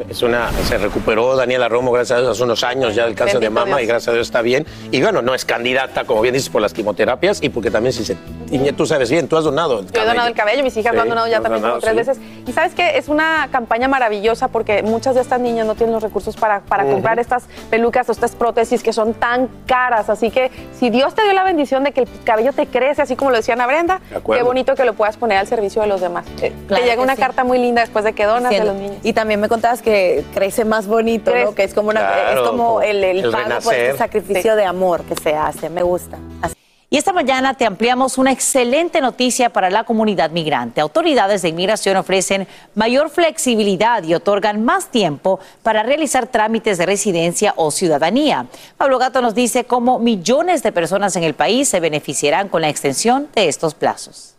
Es 0.09 0.21
una, 0.23 0.51
se 0.67 0.77
recuperó 0.77 1.35
Daniela 1.35 1.69
Romo, 1.69 1.91
gracias 1.91 2.17
a 2.17 2.21
Dios, 2.21 2.31
hace 2.31 2.43
unos 2.43 2.63
años 2.63 2.95
ya 2.95 3.05
del 3.05 3.15
cáncer 3.15 3.39
de 3.39 3.49
mama 3.49 3.77
Dios. 3.77 3.81
y 3.81 3.85
gracias 3.85 4.07
a 4.09 4.13
Dios 4.13 4.27
está 4.27 4.41
bien. 4.41 4.65
Y 4.91 5.01
bueno, 5.01 5.21
no 5.21 5.33
es 5.33 5.45
candidata, 5.45 6.03
como 6.05 6.21
bien 6.21 6.33
dices, 6.33 6.49
por 6.49 6.61
las 6.61 6.73
quimioterapias 6.73 7.41
y 7.41 7.49
porque 7.49 7.71
también 7.71 7.93
si 7.93 8.03
se 8.03 8.15
tiñe, 8.49 8.73
tú 8.73 8.85
sabes 8.85 9.09
bien, 9.09 9.27
tú 9.27 9.37
has 9.37 9.43
donado. 9.43 9.79
el 9.79 9.91
Yo 9.91 10.01
he 10.01 10.05
donado 10.05 10.27
el 10.27 10.33
cabello, 10.33 10.63
mis 10.63 10.75
hijas 10.77 10.91
Sí, 10.91 10.95
lo 10.95 11.01
han 11.03 11.09
donado 11.09 11.27
ya 11.27 11.41
también 11.41 11.61
como 11.63 11.77
tres 11.79 11.91
sí. 11.91 11.97
veces. 11.97 12.17
Y 12.47 12.51
sabes 12.51 12.73
que 12.73 12.97
es 12.97 13.07
una 13.07 13.47
campaña 13.51 13.87
maravillosa 13.87 14.47
porque 14.49 14.83
muchas 14.83 15.15
de 15.15 15.21
estas 15.21 15.39
niñas 15.39 15.65
no 15.65 15.75
tienen 15.75 15.93
los 15.93 16.03
recursos 16.03 16.35
para, 16.35 16.59
para 16.61 16.85
comprar 16.85 17.19
estas 17.19 17.43
pelucas 17.69 18.09
o 18.09 18.11
estas 18.11 18.35
prótesis 18.35 18.83
que 18.83 18.93
son 18.93 19.13
tan 19.13 19.47
caras. 19.65 20.09
Así 20.09 20.29
que 20.31 20.51
si 20.77 20.89
Dios 20.89 21.15
te 21.15 21.23
dio 21.23 21.33
la 21.33 21.43
bendición 21.43 21.83
de 21.83 21.91
que 21.91 22.01
el 22.01 22.07
cabello 22.23 22.51
te 22.53 22.67
crece, 22.67 23.01
así 23.01 23.15
como 23.15 23.31
lo 23.31 23.37
decía 23.37 23.53
Ana 23.53 23.67
Brenda, 23.67 24.01
De 24.09 24.21
qué 24.21 24.43
bonito 24.43 24.75
que 24.75 24.85
lo 24.85 24.93
puedas 24.93 25.17
poner 25.17 25.37
al 25.37 25.47
servicio 25.47 25.81
de 25.81 25.87
los 25.87 26.01
demás. 26.01 26.25
Eh, 26.41 26.51
Claro 26.67 26.83
te 26.83 26.89
llega 26.89 27.01
una 27.01 27.15
sí. 27.15 27.21
carta 27.21 27.43
muy 27.43 27.57
linda 27.59 27.81
después 27.81 28.03
de 28.05 28.13
que 28.13 28.25
donas 28.25 28.49
de 28.49 28.57
Entiendo. 28.57 28.73
los 28.73 28.81
niños. 28.81 28.97
Y 29.03 29.13
también 29.13 29.39
me 29.39 29.47
contabas 29.47 29.81
que 29.81 29.92
crece 30.33 30.65
más 30.65 30.87
bonito, 30.87 31.31
¿no? 31.35 31.53
Que 31.55 31.63
es 31.63 31.73
como, 31.73 31.89
una, 31.89 31.99
Claro, 32.01 32.43
es 32.43 32.49
como 32.49 32.81
el, 32.81 33.03
el 33.03 33.25
el 33.25 33.31
pago 33.31 33.59
por 33.63 33.73
este 33.73 33.97
sacrificio 33.97 34.55
de 34.55 34.65
amor 34.65 35.03
que 35.03 35.15
se 35.15 35.33
hace. 35.35 35.69
Me 35.69 35.83
gusta. 35.83 36.17
Así- 36.41 36.55
Y 36.89 36.97
esta 36.97 37.11
mañana 37.11 37.55
te 37.55 37.65
ampliamos 37.65 38.19
una 38.19 38.31
excelente 38.31 39.01
noticia 39.01 39.49
para 39.49 39.71
la 39.71 39.83
comunidad 39.83 40.29
migrante. 40.29 40.79
Autoridades 40.79 41.41
de 41.41 41.49
inmigración 41.49 41.97
ofrecen 41.97 42.47
mayor 42.75 43.09
flexibilidad 43.09 44.03
y 44.03 44.13
otorgan 44.13 44.63
más 44.63 44.89
tiempo 44.91 45.39
para 45.63 45.81
realizar 45.81 46.27
trámites 46.27 46.77
de 46.77 46.85
residencia 46.85 47.53
o 47.57 47.71
ciudadanía. 47.71 48.45
Pablo 48.77 48.99
Gato 48.99 49.21
nos 49.23 49.33
dice 49.33 49.63
cómo 49.63 49.97
millones 49.97 50.61
de 50.61 50.71
personas 50.71 51.15
en 51.15 51.23
el 51.23 51.33
país 51.33 51.67
se 51.67 51.79
beneficiarán 51.79 52.47
con 52.47 52.61
la 52.61 52.69
extensión 52.69 53.27
de 53.33 53.47
estos 53.47 53.73
plazos. 53.73 54.32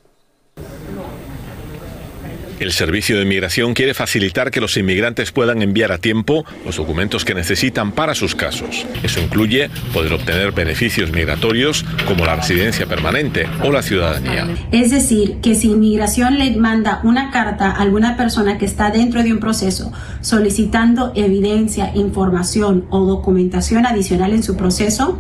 El 2.61 2.73
Servicio 2.73 3.17
de 3.17 3.23
Inmigración 3.23 3.75
quiere 3.75 3.95
facilitar 3.95 4.51
que 4.51 4.61
los 4.61 4.77
inmigrantes 4.77 5.33
puedan 5.33 5.61
enviar 5.61 5.91
a 5.91 5.99
tiempo 5.99 6.45
los 6.65 6.77
documentos 6.77 7.25
que 7.25 7.35
necesitan 7.35 7.93
para 7.93 8.15
sus 8.15 8.35
casos. 8.35 8.87
Eso 9.03 9.21
incluye 9.21 9.71
poder 9.93 10.13
obtener 10.13 10.53
beneficios 10.53 11.11
migratorios 11.11 11.85
como 12.07 12.25
la 12.25 12.37
residencia 12.37 12.87
permanente 12.87 13.47
o 13.63 13.73
la 13.73 13.83
ciudadanía. 13.83 14.49
Es 14.71 14.91
decir, 14.91 15.39
que 15.43 15.55
si 15.55 15.73
inmigración 15.73 16.39
le 16.39 16.57
manda 16.57 17.01
una 17.03 17.31
carta 17.31 17.71
a 17.71 17.83
alguna 17.83 18.17
persona 18.17 18.57
que 18.57 18.67
está 18.67 18.91
dentro 18.91 19.23
de 19.23 19.33
un 19.33 19.41
proceso 19.41 19.93
solicitando 20.21 21.13
evidencia, 21.15 21.91
información 21.95 22.87
o 22.91 23.05
documentación 23.05 23.87
adicional 23.87 24.33
en 24.33 24.43
su 24.43 24.57
proceso, 24.57 25.19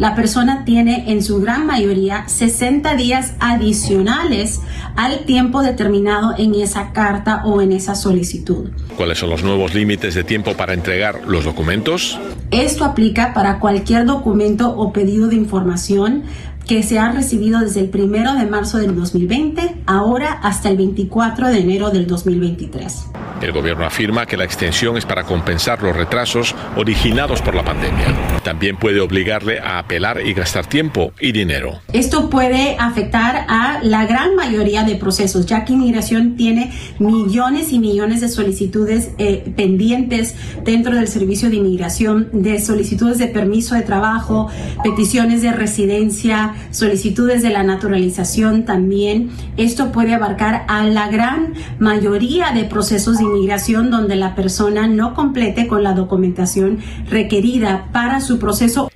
la 0.00 0.14
persona 0.14 0.64
tiene 0.64 1.12
en 1.12 1.22
su 1.22 1.42
gran 1.42 1.66
mayoría 1.66 2.26
60 2.26 2.96
días 2.96 3.34
adicionales 3.38 4.62
al 4.96 5.26
tiempo 5.26 5.62
determinado 5.62 6.34
en 6.38 6.54
esa 6.54 6.92
carta 6.92 7.42
o 7.44 7.60
en 7.60 7.70
esa 7.70 7.94
solicitud. 7.94 8.70
¿Cuáles 8.96 9.18
son 9.18 9.28
los 9.28 9.44
nuevos 9.44 9.74
límites 9.74 10.14
de 10.14 10.24
tiempo 10.24 10.54
para 10.54 10.72
entregar 10.72 11.20
los 11.28 11.44
documentos? 11.44 12.18
Esto 12.50 12.86
aplica 12.86 13.34
para 13.34 13.58
cualquier 13.58 14.06
documento 14.06 14.74
o 14.74 14.90
pedido 14.90 15.28
de 15.28 15.36
información 15.36 16.24
que 16.66 16.82
se 16.82 16.98
ha 16.98 17.12
recibido 17.12 17.60
desde 17.60 17.80
el 17.80 17.90
1 17.92 18.36
de 18.36 18.46
marzo 18.46 18.78
del 18.78 18.94
2020, 18.94 19.82
ahora 19.86 20.32
hasta 20.42 20.70
el 20.70 20.78
24 20.78 21.48
de 21.48 21.58
enero 21.58 21.90
del 21.90 22.06
2023. 22.06 23.06
El 23.42 23.52
gobierno 23.52 23.84
afirma 23.84 24.24
que 24.24 24.36
la 24.36 24.44
extensión 24.44 24.96
es 24.96 25.04
para 25.04 25.24
compensar 25.24 25.82
los 25.82 25.94
retrasos 25.94 26.54
originados 26.76 27.42
por 27.42 27.54
la 27.54 27.64
pandemia. 27.64 28.39
También 28.42 28.76
puede 28.76 29.00
obligarle 29.00 29.60
a 29.60 29.78
apelar 29.78 30.26
y 30.26 30.32
gastar 30.32 30.66
tiempo 30.66 31.12
y 31.20 31.32
dinero. 31.32 31.80
Esto 31.92 32.30
puede 32.30 32.76
afectar 32.78 33.44
a 33.48 33.80
la 33.82 34.06
gran 34.06 34.34
mayoría 34.34 34.84
de 34.84 34.96
procesos, 34.96 35.46
ya 35.46 35.64
que 35.64 35.74
inmigración 35.74 36.36
tiene 36.36 36.72
millones 36.98 37.72
y 37.72 37.78
millones 37.78 38.20
de 38.20 38.28
solicitudes 38.28 39.10
eh, 39.18 39.52
pendientes 39.56 40.34
dentro 40.64 40.94
del 40.94 41.08
servicio 41.08 41.50
de 41.50 41.56
inmigración, 41.56 42.28
de 42.32 42.60
solicitudes 42.60 43.18
de 43.18 43.26
permiso 43.28 43.74
de 43.74 43.82
trabajo, 43.82 44.48
peticiones 44.82 45.42
de 45.42 45.52
residencia, 45.52 46.54
solicitudes 46.70 47.42
de 47.42 47.50
la 47.50 47.62
naturalización 47.62 48.64
también. 48.64 49.30
Esto 49.56 49.92
puede 49.92 50.14
abarcar 50.14 50.64
a 50.68 50.84
la 50.84 51.08
gran 51.08 51.54
mayoría 51.78 52.52
de 52.52 52.64
procesos 52.64 53.18
de 53.18 53.24
inmigración 53.24 53.90
donde 53.90 54.16
la 54.16 54.34
persona 54.34 54.86
no 54.86 55.14
complete 55.14 55.66
con 55.66 55.82
la 55.82 55.92
documentación 55.92 56.78
requerida 57.08 57.88
para 57.92 58.20
su 58.20 58.29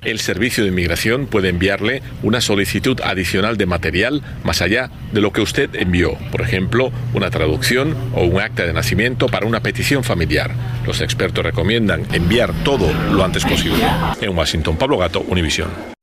El 0.03 0.21
Servicio 0.21 0.65
de 0.65 0.71
Inmigración 0.71 1.27
puede 1.27 1.49
enviarle 1.49 2.03
una 2.23 2.41
solicitud 2.41 3.01
adicional 3.03 3.57
de 3.57 3.67
material 3.67 4.23
más 4.45 4.63
allá 4.63 4.91
de 5.13 5.21
lo 5.21 5.33
que 5.33 5.41
usted 5.41 5.71
envió, 5.75 6.17
por 6.31 6.43
ejemplo, 6.43 6.93
una 7.15 7.31
traducción 7.31 7.97
o 8.15 8.25
un 8.25 8.41
acta 8.41 8.65
de 8.65 8.73
nacimiento 8.73 9.27
para 9.27 9.47
una 9.47 9.61
petición 9.61 10.05
familiar. 10.05 10.53
Los 10.87 11.01
expertos 11.01 11.45
recomiendan 11.45 12.05
enviar 12.13 12.53
todo 12.65 12.93
lo 13.13 13.25
antes 13.25 13.45
posible. 13.45 13.85
En 14.21 14.37
Washington, 14.37 14.77
Pablo 14.77 14.99
Gato, 14.99 15.21
Univisión. 15.21 15.94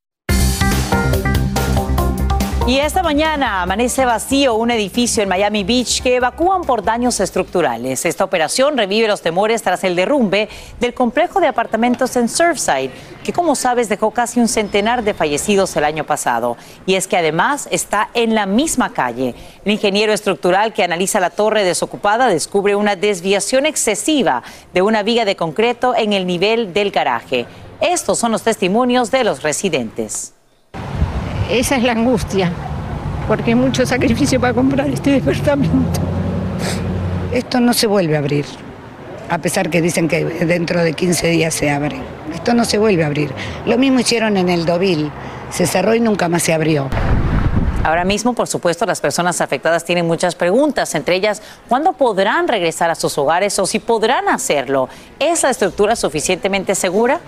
Y 2.67 2.77
esta 2.77 3.01
mañana 3.01 3.63
amanece 3.63 4.05
vacío 4.05 4.53
un 4.53 4.69
edificio 4.69 5.23
en 5.23 5.29
Miami 5.29 5.63
Beach 5.63 6.03
que 6.03 6.17
evacúan 6.17 6.61
por 6.61 6.83
daños 6.83 7.19
estructurales. 7.19 8.05
Esta 8.05 8.23
operación 8.23 8.77
revive 8.77 9.07
los 9.07 9.23
temores 9.23 9.63
tras 9.63 9.83
el 9.83 9.95
derrumbe 9.95 10.47
del 10.79 10.93
complejo 10.93 11.39
de 11.41 11.47
apartamentos 11.47 12.15
en 12.15 12.29
Surfside, 12.29 12.91
que 13.23 13.33
como 13.33 13.55
sabes 13.55 13.89
dejó 13.89 14.11
casi 14.11 14.39
un 14.39 14.47
centenar 14.47 15.03
de 15.03 15.15
fallecidos 15.15 15.75
el 15.75 15.83
año 15.83 16.05
pasado. 16.05 16.55
Y 16.85 16.93
es 16.93 17.07
que 17.07 17.17
además 17.17 17.67
está 17.71 18.09
en 18.13 18.35
la 18.35 18.45
misma 18.45 18.93
calle. 18.93 19.33
El 19.65 19.71
ingeniero 19.71 20.13
estructural 20.13 20.71
que 20.71 20.83
analiza 20.83 21.19
la 21.19 21.31
torre 21.31 21.63
desocupada 21.63 22.27
descubre 22.27 22.75
una 22.75 22.95
desviación 22.95 23.65
excesiva 23.65 24.43
de 24.71 24.83
una 24.83 25.01
viga 25.01 25.25
de 25.25 25.35
concreto 25.35 25.95
en 25.95 26.13
el 26.13 26.27
nivel 26.27 26.73
del 26.73 26.91
garaje. 26.91 27.47
Estos 27.81 28.19
son 28.19 28.31
los 28.31 28.43
testimonios 28.43 29.09
de 29.09 29.23
los 29.23 29.41
residentes 29.41 30.35
esa 31.51 31.75
es 31.75 31.83
la 31.83 31.91
angustia, 31.91 32.49
porque 33.27 33.51
hay 33.51 33.55
mucho 33.55 33.85
sacrificio 33.85 34.39
para 34.39 34.53
comprar 34.53 34.87
este 34.89 35.11
departamento. 35.11 35.99
Esto 37.33 37.59
no 37.59 37.73
se 37.73 37.87
vuelve 37.87 38.15
a 38.15 38.19
abrir, 38.19 38.45
a 39.29 39.37
pesar 39.37 39.69
que 39.69 39.81
dicen 39.81 40.07
que 40.07 40.23
dentro 40.23 40.81
de 40.81 40.93
15 40.93 41.27
días 41.27 41.53
se 41.53 41.69
abre. 41.69 41.97
Esto 42.33 42.53
no 42.53 42.63
se 42.63 42.77
vuelve 42.77 43.03
a 43.03 43.07
abrir. 43.07 43.33
Lo 43.65 43.77
mismo 43.77 43.99
hicieron 43.99 44.37
en 44.37 44.47
el 44.47 44.65
Dovil, 44.65 45.11
se 45.49 45.67
cerró 45.67 45.93
y 45.93 45.99
nunca 45.99 46.29
más 46.29 46.43
se 46.43 46.53
abrió. 46.53 46.89
Ahora 47.83 48.05
mismo, 48.05 48.33
por 48.33 48.47
supuesto, 48.47 48.85
las 48.85 49.01
personas 49.01 49.41
afectadas 49.41 49.83
tienen 49.83 50.05
muchas 50.07 50.35
preguntas, 50.35 50.93
entre 50.95 51.15
ellas, 51.15 51.41
¿cuándo 51.67 51.93
podrán 51.93 52.47
regresar 52.47 52.91
a 52.91 52.95
sus 52.95 53.17
hogares 53.17 53.57
o 53.59 53.65
si 53.65 53.79
podrán 53.79 54.29
hacerlo? 54.29 54.87
¿Es 55.19 55.43
la 55.43 55.49
estructura 55.49 55.95
suficientemente 55.95 56.75
segura? 56.75 57.19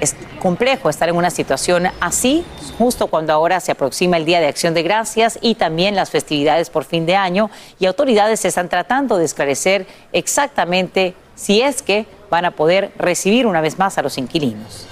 Es 0.00 0.16
complejo 0.38 0.88
estar 0.88 1.08
en 1.08 1.16
una 1.16 1.30
situación 1.30 1.88
así, 2.00 2.44
justo 2.78 3.06
cuando 3.06 3.32
ahora 3.32 3.60
se 3.60 3.72
aproxima 3.72 4.16
el 4.16 4.24
Día 4.24 4.40
de 4.40 4.46
Acción 4.46 4.74
de 4.74 4.82
Gracias 4.82 5.38
y 5.40 5.54
también 5.54 5.94
las 5.94 6.10
festividades 6.10 6.70
por 6.70 6.84
fin 6.84 7.06
de 7.06 7.16
año 7.16 7.50
y 7.78 7.86
autoridades 7.86 8.44
están 8.44 8.68
tratando 8.68 9.18
de 9.18 9.24
esclarecer 9.24 9.86
exactamente 10.12 11.14
si 11.34 11.60
es 11.62 11.82
que 11.82 12.06
van 12.30 12.44
a 12.44 12.52
poder 12.52 12.92
recibir 12.96 13.46
una 13.46 13.60
vez 13.60 13.78
más 13.78 13.98
a 13.98 14.02
los 14.02 14.18
inquilinos. 14.18 14.86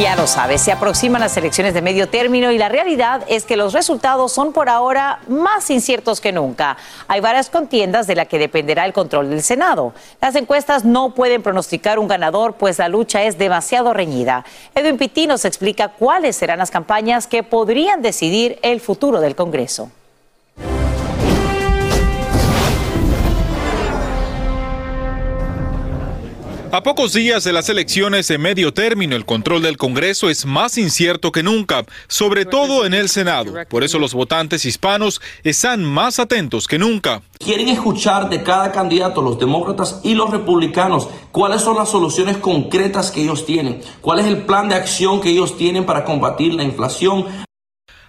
Ya 0.00 0.14
lo 0.14 0.28
sabes, 0.28 0.62
se 0.62 0.70
aproximan 0.70 1.20
las 1.20 1.36
elecciones 1.36 1.74
de 1.74 1.82
medio 1.82 2.08
término 2.08 2.52
y 2.52 2.56
la 2.56 2.68
realidad 2.68 3.24
es 3.26 3.44
que 3.44 3.56
los 3.56 3.72
resultados 3.72 4.30
son 4.30 4.52
por 4.52 4.68
ahora 4.68 5.18
más 5.26 5.68
inciertos 5.70 6.20
que 6.20 6.30
nunca. 6.30 6.76
Hay 7.08 7.20
varias 7.20 7.50
contiendas 7.50 8.06
de 8.06 8.14
la 8.14 8.26
que 8.26 8.38
dependerá 8.38 8.86
el 8.86 8.92
control 8.92 9.28
del 9.28 9.42
Senado. 9.42 9.92
Las 10.20 10.36
encuestas 10.36 10.84
no 10.84 11.14
pueden 11.14 11.42
pronosticar 11.42 11.98
un 11.98 12.06
ganador, 12.06 12.54
pues 12.54 12.78
la 12.78 12.88
lucha 12.88 13.24
es 13.24 13.38
demasiado 13.38 13.92
reñida. 13.92 14.44
Edwin 14.72 14.98
Pitti 14.98 15.26
nos 15.26 15.44
explica 15.44 15.88
cuáles 15.88 16.36
serán 16.36 16.60
las 16.60 16.70
campañas 16.70 17.26
que 17.26 17.42
podrían 17.42 18.00
decidir 18.00 18.60
el 18.62 18.80
futuro 18.80 19.20
del 19.20 19.34
Congreso. 19.34 19.90
A 26.70 26.82
pocos 26.82 27.14
días 27.14 27.44
de 27.44 27.54
las 27.54 27.70
elecciones 27.70 28.28
de 28.28 28.36
medio 28.36 28.74
término, 28.74 29.16
el 29.16 29.24
control 29.24 29.62
del 29.62 29.78
Congreso 29.78 30.28
es 30.28 30.44
más 30.44 30.76
incierto 30.76 31.32
que 31.32 31.42
nunca, 31.42 31.86
sobre 32.08 32.44
todo 32.44 32.84
en 32.84 32.92
el 32.92 33.08
Senado. 33.08 33.54
Por 33.70 33.84
eso 33.84 33.98
los 33.98 34.12
votantes 34.12 34.66
hispanos 34.66 35.22
están 35.44 35.82
más 35.82 36.18
atentos 36.18 36.66
que 36.66 36.78
nunca. 36.78 37.22
Quieren 37.38 37.68
escuchar 37.68 38.28
de 38.28 38.42
cada 38.42 38.70
candidato, 38.70 39.22
los 39.22 39.38
demócratas 39.38 40.00
y 40.04 40.14
los 40.14 40.30
republicanos, 40.30 41.08
cuáles 41.32 41.62
son 41.62 41.76
las 41.76 41.88
soluciones 41.88 42.36
concretas 42.36 43.10
que 43.10 43.22
ellos 43.22 43.46
tienen, 43.46 43.80
cuál 44.02 44.18
es 44.18 44.26
el 44.26 44.44
plan 44.44 44.68
de 44.68 44.74
acción 44.74 45.22
que 45.22 45.30
ellos 45.30 45.56
tienen 45.56 45.86
para 45.86 46.04
combatir 46.04 46.52
la 46.52 46.64
inflación, 46.64 47.24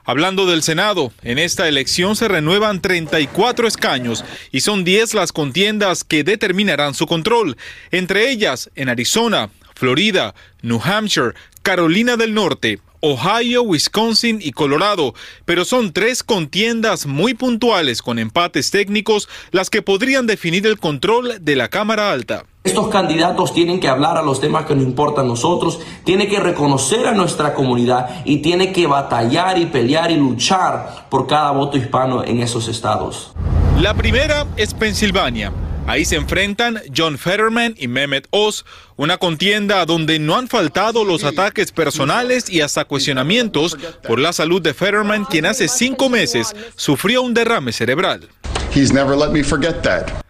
Hablando 0.06 0.46
del 0.46 0.64
Senado, 0.64 1.12
en 1.24 1.38
esta 1.38 1.68
elección 1.68 2.16
se 2.16 2.28
renuevan 2.28 2.82
34 2.82 3.68
escaños 3.68 4.24
y 4.52 4.62
son 4.62 4.84
10 4.84 5.14
las 5.14 5.32
contiendas 5.32 6.04
que 6.04 6.24
determinarán 6.24 6.94
su 6.94 7.06
control, 7.06 7.58
entre 7.92 8.32
ellas 8.32 8.70
en 8.76 8.90
Arizona, 8.90 9.50
Florida, 9.76 10.34
New 10.62 10.82
Hampshire, 10.84 11.34
Carolina 11.62 12.18
del 12.18 12.34
Norte, 12.34 12.80
Ohio, 13.02 13.62
Wisconsin 13.62 14.40
y 14.42 14.52
Colorado, 14.52 15.14
pero 15.46 15.64
son 15.64 15.94
tres 15.94 16.24
contiendas 16.24 17.06
muy 17.06 17.34
puntuales 17.34 18.02
con 18.02 18.20
empates 18.20 18.72
técnicos 18.72 19.30
las 19.52 19.70
que 19.70 19.82
podrían 19.82 20.28
definir 20.28 20.68
el 20.68 20.80
control 20.80 21.38
de 21.40 21.56
la 21.56 21.70
Cámara 21.70 22.12
Alta. 22.12 22.46
Estos 22.62 22.90
candidatos 22.90 23.54
tienen 23.54 23.80
que 23.80 23.88
hablar 23.88 24.18
a 24.18 24.22
los 24.22 24.42
temas 24.42 24.66
que 24.66 24.76
nos 24.76 24.84
importan 24.84 25.24
a 25.24 25.28
nosotros, 25.30 25.80
tienen 26.04 26.30
que 26.30 26.42
reconocer 26.42 27.08
a 27.08 27.14
nuestra 27.14 27.54
comunidad 27.54 28.22
y 28.26 28.40
tienen 28.40 28.74
que 28.74 28.86
batallar 28.86 29.58
y 29.58 29.68
pelear 29.68 30.12
y 30.12 30.18
luchar 30.18 31.08
por 31.10 31.26
cada 31.26 31.52
voto 31.52 31.78
hispano 31.78 32.22
en 32.22 32.42
esos 32.42 32.68
estados. 32.68 33.32
La 33.80 33.94
primera 33.94 34.46
es 34.58 34.74
Pensilvania. 34.74 35.54
Ahí 35.88 36.04
se 36.04 36.18
enfrentan 36.18 36.82
John 36.96 37.18
Fetterman 37.18 37.76
y 37.78 37.88
Mehmet 37.88 38.28
Oz, 38.30 38.66
una 38.98 39.18
contienda 39.18 39.86
donde 39.86 40.20
no 40.20 40.36
han 40.36 40.50
faltado 40.50 41.06
los 41.06 41.24
ataques 41.24 41.72
personales 41.72 42.50
y 42.50 42.60
hasta 42.60 42.84
cuestionamientos 42.84 43.78
por 44.06 44.20
la 44.20 44.34
salud 44.34 44.62
de 44.62 44.74
Fetterman, 44.74 45.24
quien 45.24 45.46
hace 45.46 45.70
cinco 45.70 46.10
meses 46.10 46.54
sufrió 46.76 47.22
un 47.22 47.34
derrame 47.34 47.72
cerebral. 47.72 48.28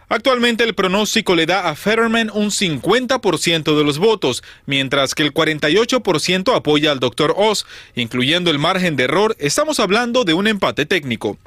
Actualmente 0.08 0.63
el 0.63 0.73
pronóstico 0.73 1.36
le 1.36 1.45
da 1.45 1.69
a 1.69 1.75
Fetterman 1.75 2.32
un 2.34 2.49
50% 2.49 3.78
de 3.78 3.84
los 3.84 3.99
votos, 3.99 4.43
mientras 4.65 5.13
que 5.13 5.21
el 5.21 5.34
48% 5.34 6.56
apoya 6.56 6.91
al 6.91 6.99
Dr. 6.99 7.36
Oz, 7.38 7.67
incluyendo 7.93 8.49
el 8.49 8.58
margen 8.58 8.95
de 8.95 9.04
error, 9.04 9.36
estamos 9.38 9.80
hablando 9.80 10.23
de 10.23 10.34
un 10.34 10.47
empate 10.47 10.88
técnico. 10.88 11.38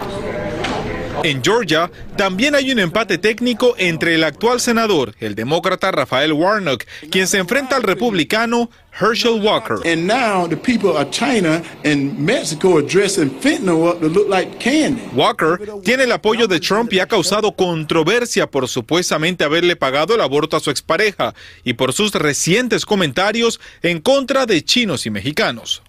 En 1.25 1.41
Georgia 1.43 1.89
también 2.17 2.57
hay 2.57 2.73
un 2.73 2.81
empate 2.81 3.17
técnico 3.17 3.75
entre 3.79 4.17
el 4.17 4.25
actual 4.25 4.61
senador, 4.61 5.15
el 5.21 5.37
demócrata 5.37 5.93
Rafael 5.93 6.33
Warnock, 6.33 6.85
quien 7.11 7.29
se 7.29 7.39
enfrenta 7.39 7.77
al 7.77 7.85
republicano 7.85 8.71
Herschel 8.91 9.41
Walker. 9.41 9.77
And 9.87 10.07
now 10.07 10.49
the 10.49 10.57
people 10.57 10.97
of 10.97 11.11
China 11.11 11.63
and 11.85 12.19
Mexico 12.19 12.79
are 12.79 12.87
dressing 12.87 13.31
fentanyl 13.41 13.89
up 13.89 14.01
to 14.01 14.09
look 14.09 14.29
like 14.29 14.59
candy. 14.59 15.03
Walker 15.15 15.61
tiene 15.85 16.05
el 16.05 16.13
apoyo 16.13 16.49
de 16.49 16.59
Trump 16.59 16.93
y 16.93 16.99
ha 16.99 17.07
causado 17.07 17.53
controversia 17.53 18.49
por 18.49 18.67
supuestamente 18.67 19.45
haberle 19.45 19.77
pagado 19.77 20.17
el 20.17 20.21
aborto 20.21 20.57
a 20.57 20.61
su 20.61 20.71
expareja 20.71 21.35
y 21.63 21.75
por 21.75 21.93
sus 21.93 22.13
recientes 22.13 22.85
comentarios 22.85 23.61
en 23.83 24.01
contra 24.01 24.45
de 24.45 24.65
chinos 24.65 25.07
y 25.07 25.11
mexicanos. 25.11 25.83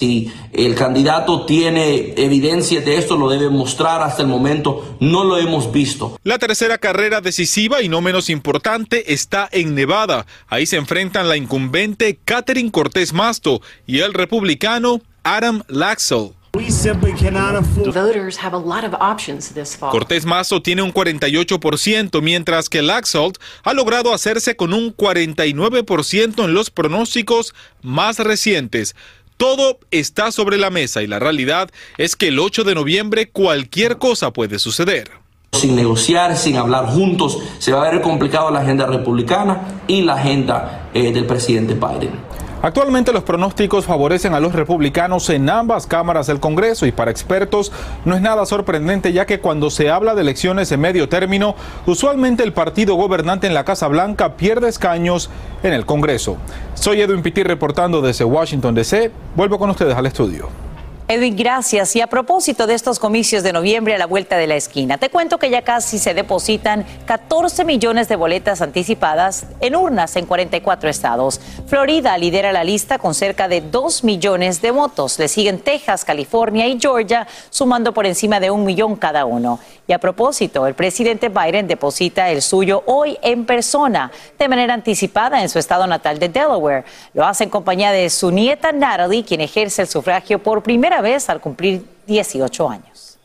Si 0.00 0.32
el 0.54 0.74
candidato 0.76 1.44
tiene 1.44 2.14
evidencia 2.16 2.80
de 2.80 2.96
esto, 2.96 3.18
lo 3.18 3.28
debe 3.28 3.50
mostrar. 3.50 4.00
Hasta 4.00 4.22
el 4.22 4.28
momento 4.28 4.96
no 4.98 5.24
lo 5.24 5.36
hemos 5.36 5.70
visto. 5.72 6.18
La 6.24 6.38
tercera 6.38 6.78
carrera 6.78 7.20
decisiva 7.20 7.82
y 7.82 7.90
no 7.90 8.00
menos 8.00 8.30
importante 8.30 9.12
está 9.12 9.46
en 9.52 9.74
Nevada. 9.74 10.24
Ahí 10.48 10.64
se 10.64 10.78
enfrentan 10.78 11.28
la 11.28 11.36
incumbente 11.36 12.18
Catherine 12.24 12.70
Cortés 12.70 13.12
Masto 13.12 13.60
y 13.86 13.98
el 13.98 14.14
republicano 14.14 15.02
Adam 15.22 15.64
Laxell. 15.68 16.30
Cortés 19.90 20.26
Mazo 20.26 20.62
tiene 20.62 20.82
un 20.82 20.92
48%, 20.92 22.22
mientras 22.22 22.68
que 22.68 22.82
Laxalt 22.82 23.38
ha 23.62 23.72
logrado 23.72 24.12
hacerse 24.12 24.56
con 24.56 24.74
un 24.74 24.96
49% 24.96 26.44
en 26.44 26.54
los 26.54 26.70
pronósticos 26.70 27.54
más 27.82 28.18
recientes. 28.18 28.96
Todo 29.40 29.78
está 29.90 30.32
sobre 30.32 30.58
la 30.58 30.68
mesa 30.68 31.00
y 31.02 31.06
la 31.06 31.18
realidad 31.18 31.70
es 31.96 32.14
que 32.14 32.28
el 32.28 32.38
8 32.38 32.62
de 32.62 32.74
noviembre 32.74 33.30
cualquier 33.30 33.96
cosa 33.96 34.34
puede 34.34 34.58
suceder. 34.58 35.12
Sin 35.52 35.76
negociar, 35.76 36.36
sin 36.36 36.58
hablar 36.58 36.84
juntos, 36.84 37.38
se 37.58 37.72
va 37.72 37.86
a 37.86 37.90
ver 37.90 38.02
complicado 38.02 38.50
la 38.50 38.60
agenda 38.60 38.84
republicana 38.84 39.80
y 39.88 40.02
la 40.02 40.16
agenda 40.16 40.90
eh, 40.92 41.10
del 41.10 41.24
presidente 41.24 41.72
Biden. 41.72 42.10
Actualmente 42.62 43.14
los 43.14 43.22
pronósticos 43.22 43.86
favorecen 43.86 44.34
a 44.34 44.40
los 44.40 44.52
republicanos 44.52 45.30
en 45.30 45.48
ambas 45.48 45.86
cámaras 45.86 46.26
del 46.26 46.40
Congreso 46.40 46.84
y 46.84 46.92
para 46.92 47.10
expertos 47.10 47.72
no 48.04 48.14
es 48.14 48.20
nada 48.20 48.44
sorprendente 48.44 49.14
ya 49.14 49.24
que 49.24 49.40
cuando 49.40 49.70
se 49.70 49.88
habla 49.88 50.14
de 50.14 50.20
elecciones 50.20 50.70
en 50.70 50.80
medio 50.80 51.08
término, 51.08 51.54
usualmente 51.86 52.42
el 52.42 52.52
partido 52.52 52.96
gobernante 52.96 53.46
en 53.46 53.54
la 53.54 53.64
Casa 53.64 53.88
Blanca 53.88 54.36
pierde 54.36 54.68
escaños 54.68 55.30
en 55.62 55.72
el 55.72 55.86
Congreso. 55.86 56.36
Soy 56.74 57.00
Edwin 57.00 57.22
Pitti 57.22 57.42
reportando 57.42 58.02
desde 58.02 58.24
Washington 58.24 58.74
DC. 58.74 59.10
Vuelvo 59.34 59.58
con 59.58 59.70
ustedes 59.70 59.96
al 59.96 60.04
estudio. 60.04 60.69
Edwin, 61.10 61.34
gracias. 61.34 61.96
Y 61.96 62.00
a 62.00 62.06
propósito 62.06 62.68
de 62.68 62.74
estos 62.74 63.00
comicios 63.00 63.42
de 63.42 63.52
noviembre 63.52 63.96
a 63.96 63.98
la 63.98 64.06
vuelta 64.06 64.36
de 64.36 64.46
la 64.46 64.54
esquina, 64.54 64.96
te 64.96 65.10
cuento 65.10 65.40
que 65.40 65.50
ya 65.50 65.62
casi 65.62 65.98
se 65.98 66.14
depositan 66.14 66.86
14 67.04 67.64
millones 67.64 68.06
de 68.06 68.14
boletas 68.14 68.62
anticipadas 68.62 69.44
en 69.60 69.74
urnas 69.74 70.14
en 70.14 70.26
44 70.26 70.88
estados. 70.88 71.40
Florida 71.66 72.16
lidera 72.16 72.52
la 72.52 72.62
lista 72.62 72.98
con 72.98 73.14
cerca 73.14 73.48
de 73.48 73.60
2 73.60 74.04
millones 74.04 74.62
de 74.62 74.70
votos. 74.70 75.18
Le 75.18 75.26
siguen 75.26 75.58
Texas, 75.58 76.04
California 76.04 76.68
y 76.68 76.78
Georgia, 76.78 77.26
sumando 77.50 77.92
por 77.92 78.06
encima 78.06 78.38
de 78.38 78.52
un 78.52 78.64
millón 78.64 78.94
cada 78.94 79.24
uno. 79.24 79.58
Y 79.88 79.92
a 79.92 79.98
propósito, 79.98 80.68
el 80.68 80.74
presidente 80.74 81.28
Biden 81.28 81.66
deposita 81.66 82.30
el 82.30 82.40
suyo 82.40 82.84
hoy 82.86 83.18
en 83.22 83.46
persona, 83.46 84.12
de 84.38 84.48
manera 84.48 84.74
anticipada 84.74 85.42
en 85.42 85.48
su 85.48 85.58
estado 85.58 85.88
natal 85.88 86.20
de 86.20 86.28
Delaware. 86.28 86.84
Lo 87.14 87.26
hace 87.26 87.42
en 87.42 87.50
compañía 87.50 87.90
de 87.90 88.08
su 88.10 88.30
nieta 88.30 88.70
Natalie, 88.70 89.24
quien 89.24 89.40
ejerce 89.40 89.82
el 89.82 89.88
sufragio 89.88 90.40
por 90.40 90.62
primera 90.62 90.99
vez 91.00 91.28
al 91.28 91.40
cumplir 91.40 91.84
18 92.06 92.68
años. 92.68 93.18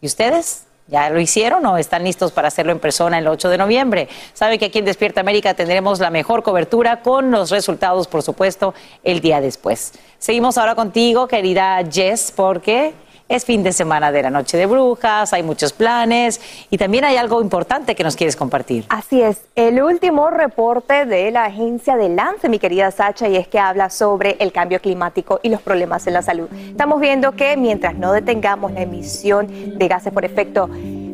¿Y 0.00 0.06
ustedes? 0.06 0.64
¿Ya 0.86 1.08
lo 1.08 1.18
hicieron 1.18 1.64
o 1.64 1.78
están 1.78 2.04
listos 2.04 2.30
para 2.30 2.48
hacerlo 2.48 2.70
en 2.72 2.78
persona 2.78 3.18
el 3.18 3.26
8 3.26 3.48
de 3.48 3.56
noviembre? 3.56 4.08
Sabe 4.34 4.58
que 4.58 4.66
aquí 4.66 4.80
en 4.80 4.84
Despierta 4.84 5.22
América 5.22 5.54
tendremos 5.54 5.98
la 5.98 6.10
mejor 6.10 6.42
cobertura 6.42 7.00
con 7.00 7.30
los 7.30 7.50
resultados, 7.50 8.06
por 8.06 8.22
supuesto, 8.22 8.74
el 9.02 9.20
día 9.20 9.40
después. 9.40 9.92
Seguimos 10.18 10.58
ahora 10.58 10.74
contigo, 10.74 11.26
querida 11.26 11.82
Jess, 11.90 12.32
porque 12.36 12.92
es 13.28 13.44
fin 13.44 13.62
de 13.62 13.72
semana 13.72 14.12
de 14.12 14.22
la 14.22 14.30
Noche 14.30 14.56
de 14.56 14.66
Brujas, 14.66 15.32
hay 15.32 15.42
muchos 15.42 15.72
planes 15.72 16.40
y 16.70 16.78
también 16.78 17.04
hay 17.04 17.16
algo 17.16 17.40
importante 17.40 17.94
que 17.94 18.04
nos 18.04 18.16
quieres 18.16 18.36
compartir. 18.36 18.84
Así 18.88 19.22
es, 19.22 19.40
el 19.54 19.82
último 19.82 20.30
reporte 20.30 21.06
de 21.06 21.30
la 21.30 21.44
agencia 21.44 21.96
de 21.96 22.08
Lance, 22.08 22.48
mi 22.48 22.58
querida 22.58 22.90
Sacha, 22.90 23.28
y 23.28 23.36
es 23.36 23.48
que 23.48 23.58
habla 23.58 23.90
sobre 23.90 24.36
el 24.40 24.52
cambio 24.52 24.80
climático 24.80 25.40
y 25.42 25.48
los 25.48 25.62
problemas 25.62 26.06
en 26.06 26.14
la 26.14 26.22
salud. 26.22 26.48
Estamos 26.52 27.00
viendo 27.00 27.32
que 27.32 27.56
mientras 27.56 27.94
no 27.94 28.12
detengamos 28.12 28.72
la 28.72 28.82
emisión 28.82 29.78
de 29.78 29.88
gases 29.88 30.12
por 30.12 30.24
efecto 30.24 30.68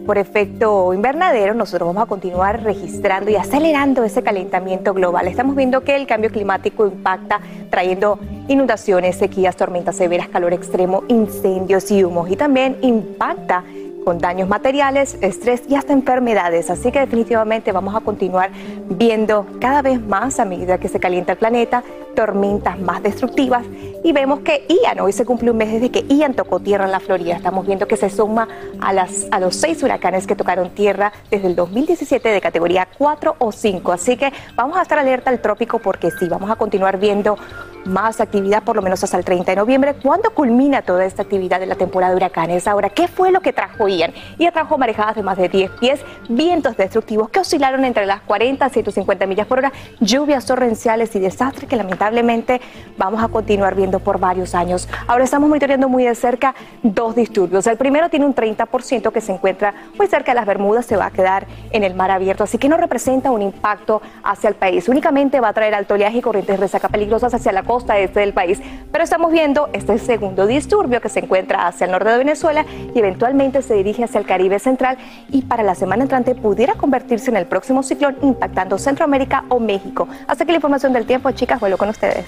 por 0.06 0.18
efecto 0.18 0.92
invernadero, 0.92 1.54
nosotros 1.54 1.86
vamos 1.86 2.02
a 2.02 2.06
continuar 2.06 2.62
registrando 2.62 3.30
y 3.30 3.36
acelerando 3.36 4.04
ese 4.04 4.22
calentamiento 4.22 4.94
global. 4.94 5.28
Estamos 5.28 5.56
viendo 5.56 5.82
que 5.82 5.96
el 5.96 6.06
cambio 6.06 6.30
climático 6.30 6.86
impacta 6.86 7.40
trayendo 7.70 8.18
inundaciones, 8.48 9.16
sequías, 9.16 9.56
tormentas 9.56 9.96
severas, 9.96 10.28
calor 10.28 10.52
extremo, 10.52 11.04
incendios 11.08 11.90
y 11.90 12.02
humos 12.04 12.30
y 12.30 12.36
también 12.36 12.76
impacta 12.82 13.64
con 14.04 14.18
daños 14.18 14.48
materiales, 14.48 15.16
estrés 15.20 15.62
y 15.68 15.74
hasta 15.74 15.92
enfermedades. 15.92 16.70
Así 16.70 16.90
que 16.92 17.00
definitivamente 17.00 17.72
vamos 17.72 17.94
a 17.94 18.00
continuar 18.00 18.50
viendo 18.88 19.46
cada 19.60 19.82
vez 19.82 20.00
más 20.00 20.40
a 20.40 20.44
medida 20.44 20.78
que 20.78 20.88
se 20.88 21.00
calienta 21.00 21.32
el 21.32 21.38
planeta, 21.38 21.82
tormentas 22.14 22.78
más 22.78 23.02
destructivas 23.02 23.64
y 24.02 24.12
vemos 24.12 24.40
que 24.40 24.66
Ian, 24.68 25.00
hoy 25.00 25.12
se 25.12 25.26
cumple 25.26 25.50
un 25.50 25.58
mes 25.58 25.72
desde 25.72 25.90
que 25.90 26.06
Ian 26.08 26.32
tocó 26.32 26.58
tierra 26.60 26.86
en 26.86 26.92
la 26.92 27.00
Florida. 27.00 27.36
Estamos 27.36 27.66
viendo 27.66 27.86
que 27.86 27.96
se 27.96 28.08
suma 28.08 28.48
a, 28.80 28.92
las, 28.92 29.26
a 29.30 29.38
los 29.40 29.56
seis 29.56 29.82
huracanes 29.82 30.26
que 30.26 30.34
tocaron 30.34 30.70
tierra 30.70 31.12
desde 31.30 31.48
el 31.48 31.56
2017 31.56 32.30
de 32.30 32.40
categoría 32.40 32.88
4 32.96 33.36
o 33.38 33.52
5. 33.52 33.92
Así 33.92 34.16
que 34.16 34.32
vamos 34.54 34.78
a 34.78 34.82
estar 34.82 34.98
alerta 34.98 35.30
al 35.30 35.40
trópico 35.40 35.80
porque 35.80 36.10
sí, 36.10 36.28
vamos 36.28 36.50
a 36.50 36.56
continuar 36.56 36.98
viendo 36.98 37.36
más 37.84 38.20
actividad 38.20 38.62
por 38.62 38.76
lo 38.76 38.82
menos 38.82 39.02
hasta 39.02 39.16
el 39.16 39.24
30 39.24 39.52
de 39.52 39.56
noviembre. 39.56 39.94
¿Cuándo 39.94 40.30
culmina 40.30 40.82
toda 40.82 41.04
esta 41.04 41.22
actividad 41.22 41.60
de 41.60 41.66
la 41.66 41.74
temporada 41.74 42.12
de 42.12 42.16
huracanes? 42.16 42.66
Ahora, 42.66 42.90
¿qué 42.90 43.08
fue 43.08 43.32
lo 43.32 43.40
que 43.40 43.52
trajo 43.52 43.88
Ian? 43.88 44.12
Ian 44.38 44.52
trajo 44.52 44.78
marejadas 44.78 45.16
de 45.16 45.22
más 45.22 45.36
de 45.38 45.48
10 45.48 45.70
pies, 45.80 46.00
vientos 46.28 46.76
destructivos 46.76 47.30
que 47.30 47.40
oscilaron 47.40 47.84
entre 47.84 48.06
las 48.06 48.20
40 48.22 48.66
y 48.66 48.70
150 48.70 49.26
millas 49.26 49.46
por 49.46 49.58
hora, 49.58 49.72
lluvias 50.00 50.46
torrenciales 50.46 51.14
y 51.16 51.20
desastres 51.20 51.68
que 51.68 51.76
lamentablemente 51.76 52.60
vamos 52.96 53.22
a 53.22 53.28
continuar 53.28 53.74
viendo 53.74 54.00
por 54.00 54.18
varios 54.18 54.54
años. 54.54 54.88
Ahora 55.06 55.24
estamos 55.24 55.48
monitoreando 55.48 55.88
muy 55.88 56.04
de 56.04 56.14
cerca 56.14 56.54
dos 56.82 57.14
disturbios. 57.14 57.66
El 57.66 57.76
primero 57.76 58.08
tiene 58.10 58.26
un 58.26 58.34
30% 58.34 59.12
que 59.12 59.20
se 59.20 59.32
encuentra 59.32 59.74
muy 59.96 60.06
cerca 60.06 60.32
de 60.32 60.36
las 60.36 60.46
Bermudas, 60.46 60.86
se 60.86 60.96
va 60.96 61.06
a 61.06 61.10
quedar 61.10 61.46
en 61.70 61.84
el 61.84 61.94
mar 61.94 62.10
abierto, 62.10 62.44
así 62.44 62.58
que 62.58 62.68
no 62.68 62.76
representa 62.76 63.30
un 63.30 63.42
impacto 63.42 64.02
hacia 64.22 64.48
el 64.48 64.54
país. 64.54 64.88
Únicamente 64.88 65.40
va 65.40 65.48
a 65.48 65.52
traer 65.52 65.74
alto 65.74 65.94
oleaje 65.94 66.18
y 66.18 66.22
corrientes 66.22 66.56
de 66.56 66.60
resaca 66.60 66.88
peligrosas 66.88 67.32
hacia 67.34 67.52
la 67.52 67.62
costa 67.70 67.96
este 68.00 68.18
del 68.18 68.32
país. 68.32 68.58
Pero 68.90 69.04
estamos 69.04 69.30
viendo 69.30 69.68
este 69.72 69.96
segundo 70.00 70.48
disturbio 70.48 71.00
que 71.00 71.08
se 71.08 71.20
encuentra 71.20 71.68
hacia 71.68 71.84
el 71.84 71.92
norte 71.92 72.10
de 72.10 72.18
Venezuela 72.18 72.66
y 72.92 72.98
eventualmente 72.98 73.62
se 73.62 73.74
dirige 73.74 74.02
hacia 74.02 74.18
el 74.18 74.26
Caribe 74.26 74.58
central 74.58 74.98
y 75.30 75.42
para 75.42 75.62
la 75.62 75.76
semana 75.76 76.02
entrante 76.02 76.34
pudiera 76.34 76.74
convertirse 76.74 77.30
en 77.30 77.36
el 77.36 77.46
próximo 77.46 77.84
ciclón 77.84 78.16
impactando 78.22 78.76
Centroamérica 78.76 79.44
o 79.50 79.60
México. 79.60 80.08
Hasta 80.26 80.44
que 80.44 80.50
la 80.50 80.56
información 80.56 80.92
del 80.92 81.06
tiempo, 81.06 81.30
chicas, 81.30 81.60
vuelvo 81.60 81.78
con 81.78 81.90
ustedes. 81.90 82.26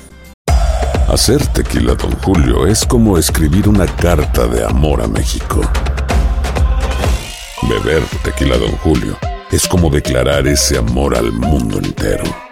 Hacer 1.09 1.45
tequila, 1.49 1.95
don 1.95 2.13
Julio, 2.23 2.65
es 2.65 2.87
como 2.87 3.19
escribir 3.19 3.69
una 3.69 3.87
carta 3.87 4.47
de 4.47 4.65
amor 4.65 5.03
a 5.03 5.09
México. 5.09 5.61
Beber 7.69 8.05
tequila, 8.23 8.57
don 8.59 8.77
Julio, 8.77 9.19
es 9.51 9.67
como 9.67 9.91
declarar 9.91 10.47
ese 10.47 10.79
amor 10.79 11.17
al 11.17 11.33
mundo 11.33 11.79
entero. 11.79 12.52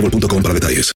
boostmobile.com 0.00 0.42
para 0.42 0.54
detalles. 0.54 0.92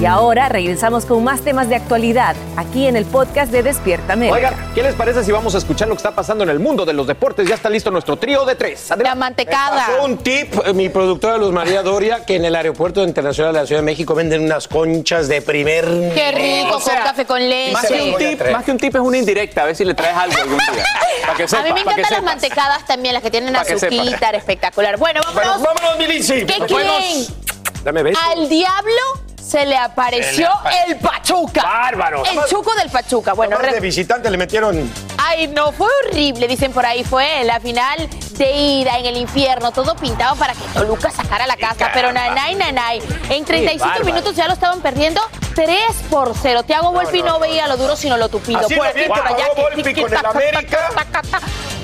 Y 0.00 0.06
ahora 0.06 0.48
regresamos 0.50 1.06
con 1.06 1.24
más 1.24 1.40
temas 1.40 1.68
de 1.68 1.76
actualidad 1.76 2.36
aquí 2.56 2.86
en 2.86 2.96
el 2.96 3.06
podcast 3.06 3.50
de 3.50 3.62
Despierta 3.62 4.12
América. 4.12 4.36
Oigan, 4.36 4.74
¿qué 4.74 4.82
les 4.82 4.94
parece 4.94 5.24
si 5.24 5.32
vamos 5.32 5.54
a 5.54 5.58
escuchar 5.58 5.88
lo 5.88 5.94
que 5.94 5.98
está 5.98 6.14
pasando 6.14 6.44
en 6.44 6.50
el 6.50 6.58
mundo 6.58 6.84
de 6.84 6.92
los 6.92 7.06
deportes? 7.06 7.48
Ya 7.48 7.54
está 7.54 7.70
listo 7.70 7.90
nuestro 7.90 8.16
trío 8.16 8.44
de 8.44 8.54
tres. 8.54 8.90
La 8.98 9.14
mantecada. 9.14 9.86
un 10.02 10.18
tip, 10.18 10.52
eh, 10.66 10.74
mi 10.74 10.90
productora 10.90 11.38
Luz 11.38 11.52
María 11.52 11.82
Doria, 11.82 12.26
que 12.26 12.36
en 12.36 12.44
el 12.44 12.54
Aeropuerto 12.54 13.02
Internacional 13.02 13.54
de 13.54 13.60
la 13.60 13.66
Ciudad 13.66 13.80
de 13.80 13.86
México 13.86 14.14
venden 14.14 14.42
unas 14.42 14.68
conchas 14.68 15.28
de 15.28 15.40
primer. 15.40 15.86
Qué 16.12 16.32
rico, 16.32 16.80
con 16.80 16.94
café 16.96 17.24
con 17.24 17.48
leche. 17.48 17.72
Más 17.72 17.86
que, 17.86 18.02
un 18.02 18.16
tip, 18.18 18.50
más 18.50 18.64
que 18.64 18.70
un 18.72 18.78
tip 18.78 18.94
es 18.96 19.00
una 19.00 19.16
indirecta, 19.16 19.62
a 19.62 19.66
ver 19.66 19.76
si 19.76 19.84
le 19.84 19.94
traes 19.94 20.16
algo 20.16 20.36
algún 20.38 20.58
día. 20.58 20.84
Para 21.22 21.34
que 21.34 21.48
sepa, 21.48 21.62
a 21.62 21.64
mí 21.64 21.72
me 21.72 21.80
encantan 21.80 22.02
las 22.02 22.08
sepas. 22.10 22.24
mantecadas 22.24 22.86
también, 22.86 23.14
las 23.14 23.22
que 23.22 23.30
tienen 23.30 23.56
azuquita, 23.56 24.30
espectacular. 24.30 24.98
Bueno, 24.98 25.20
vámonos. 25.24 25.62
Bueno, 25.62 25.74
vámonos, 25.80 25.98
mi 25.98 26.06
Lizzy. 26.08 26.44
¿Qué. 26.44 27.53
Dame. 27.84 28.12
Al 28.30 28.48
diablo 28.48 29.02
se 29.40 29.66
le 29.66 29.76
apareció 29.76 30.32
Se 30.32 30.40
le 30.40 30.46
apa- 30.46 30.84
el 30.88 30.96
Pachuca. 30.98 31.62
Bárbaro. 31.62 32.24
El 32.24 32.40
chuco 32.48 32.74
del 32.74 32.88
Pachuca. 32.90 33.34
Bueno, 33.34 33.58
re- 33.58 33.72
de 33.74 33.80
visitante 33.80 34.30
le 34.30 34.36
metieron. 34.38 34.90
Ay, 35.18 35.48
no, 35.48 35.70
fue 35.72 35.86
horrible, 36.08 36.48
dicen 36.48 36.72
por 36.72 36.86
ahí. 36.86 37.04
Fue 37.04 37.44
la 37.44 37.60
final 37.60 38.08
de 38.38 38.52
ida 38.52 38.98
en 38.98 39.06
el 39.06 39.16
infierno, 39.18 39.70
todo 39.70 39.94
pintado 39.96 40.34
para 40.36 40.54
que 40.54 40.60
Toluca 40.72 41.10
sacara 41.10 41.46
la 41.46 41.56
casa. 41.56 41.90
Pero 41.92 42.10
nanay, 42.12 42.54
nanay. 42.54 43.00
En 43.28 43.44
35 43.44 43.84
bárbaro. 43.84 44.04
minutos 44.04 44.34
ya 44.34 44.46
lo 44.48 44.54
estaban 44.54 44.80
perdiendo 44.80 45.20
3 45.54 45.78
por 46.10 46.32
0. 46.40 46.62
Tiago 46.64 46.90
Volpi 46.92 47.22
no, 47.22 47.38
veía 47.38 47.68
lo 47.68 47.76
duro, 47.76 47.96
sino 47.96 48.16
lo 48.16 48.28
tupido. 48.30 48.60
Así 48.60 48.74
por 48.74 48.86
aquí, 48.86 49.02
por 49.06 49.18
allá. 49.26 49.46
Volpi 49.56 49.94
con 49.94 50.12
el 50.12 50.26
América. 50.26 50.90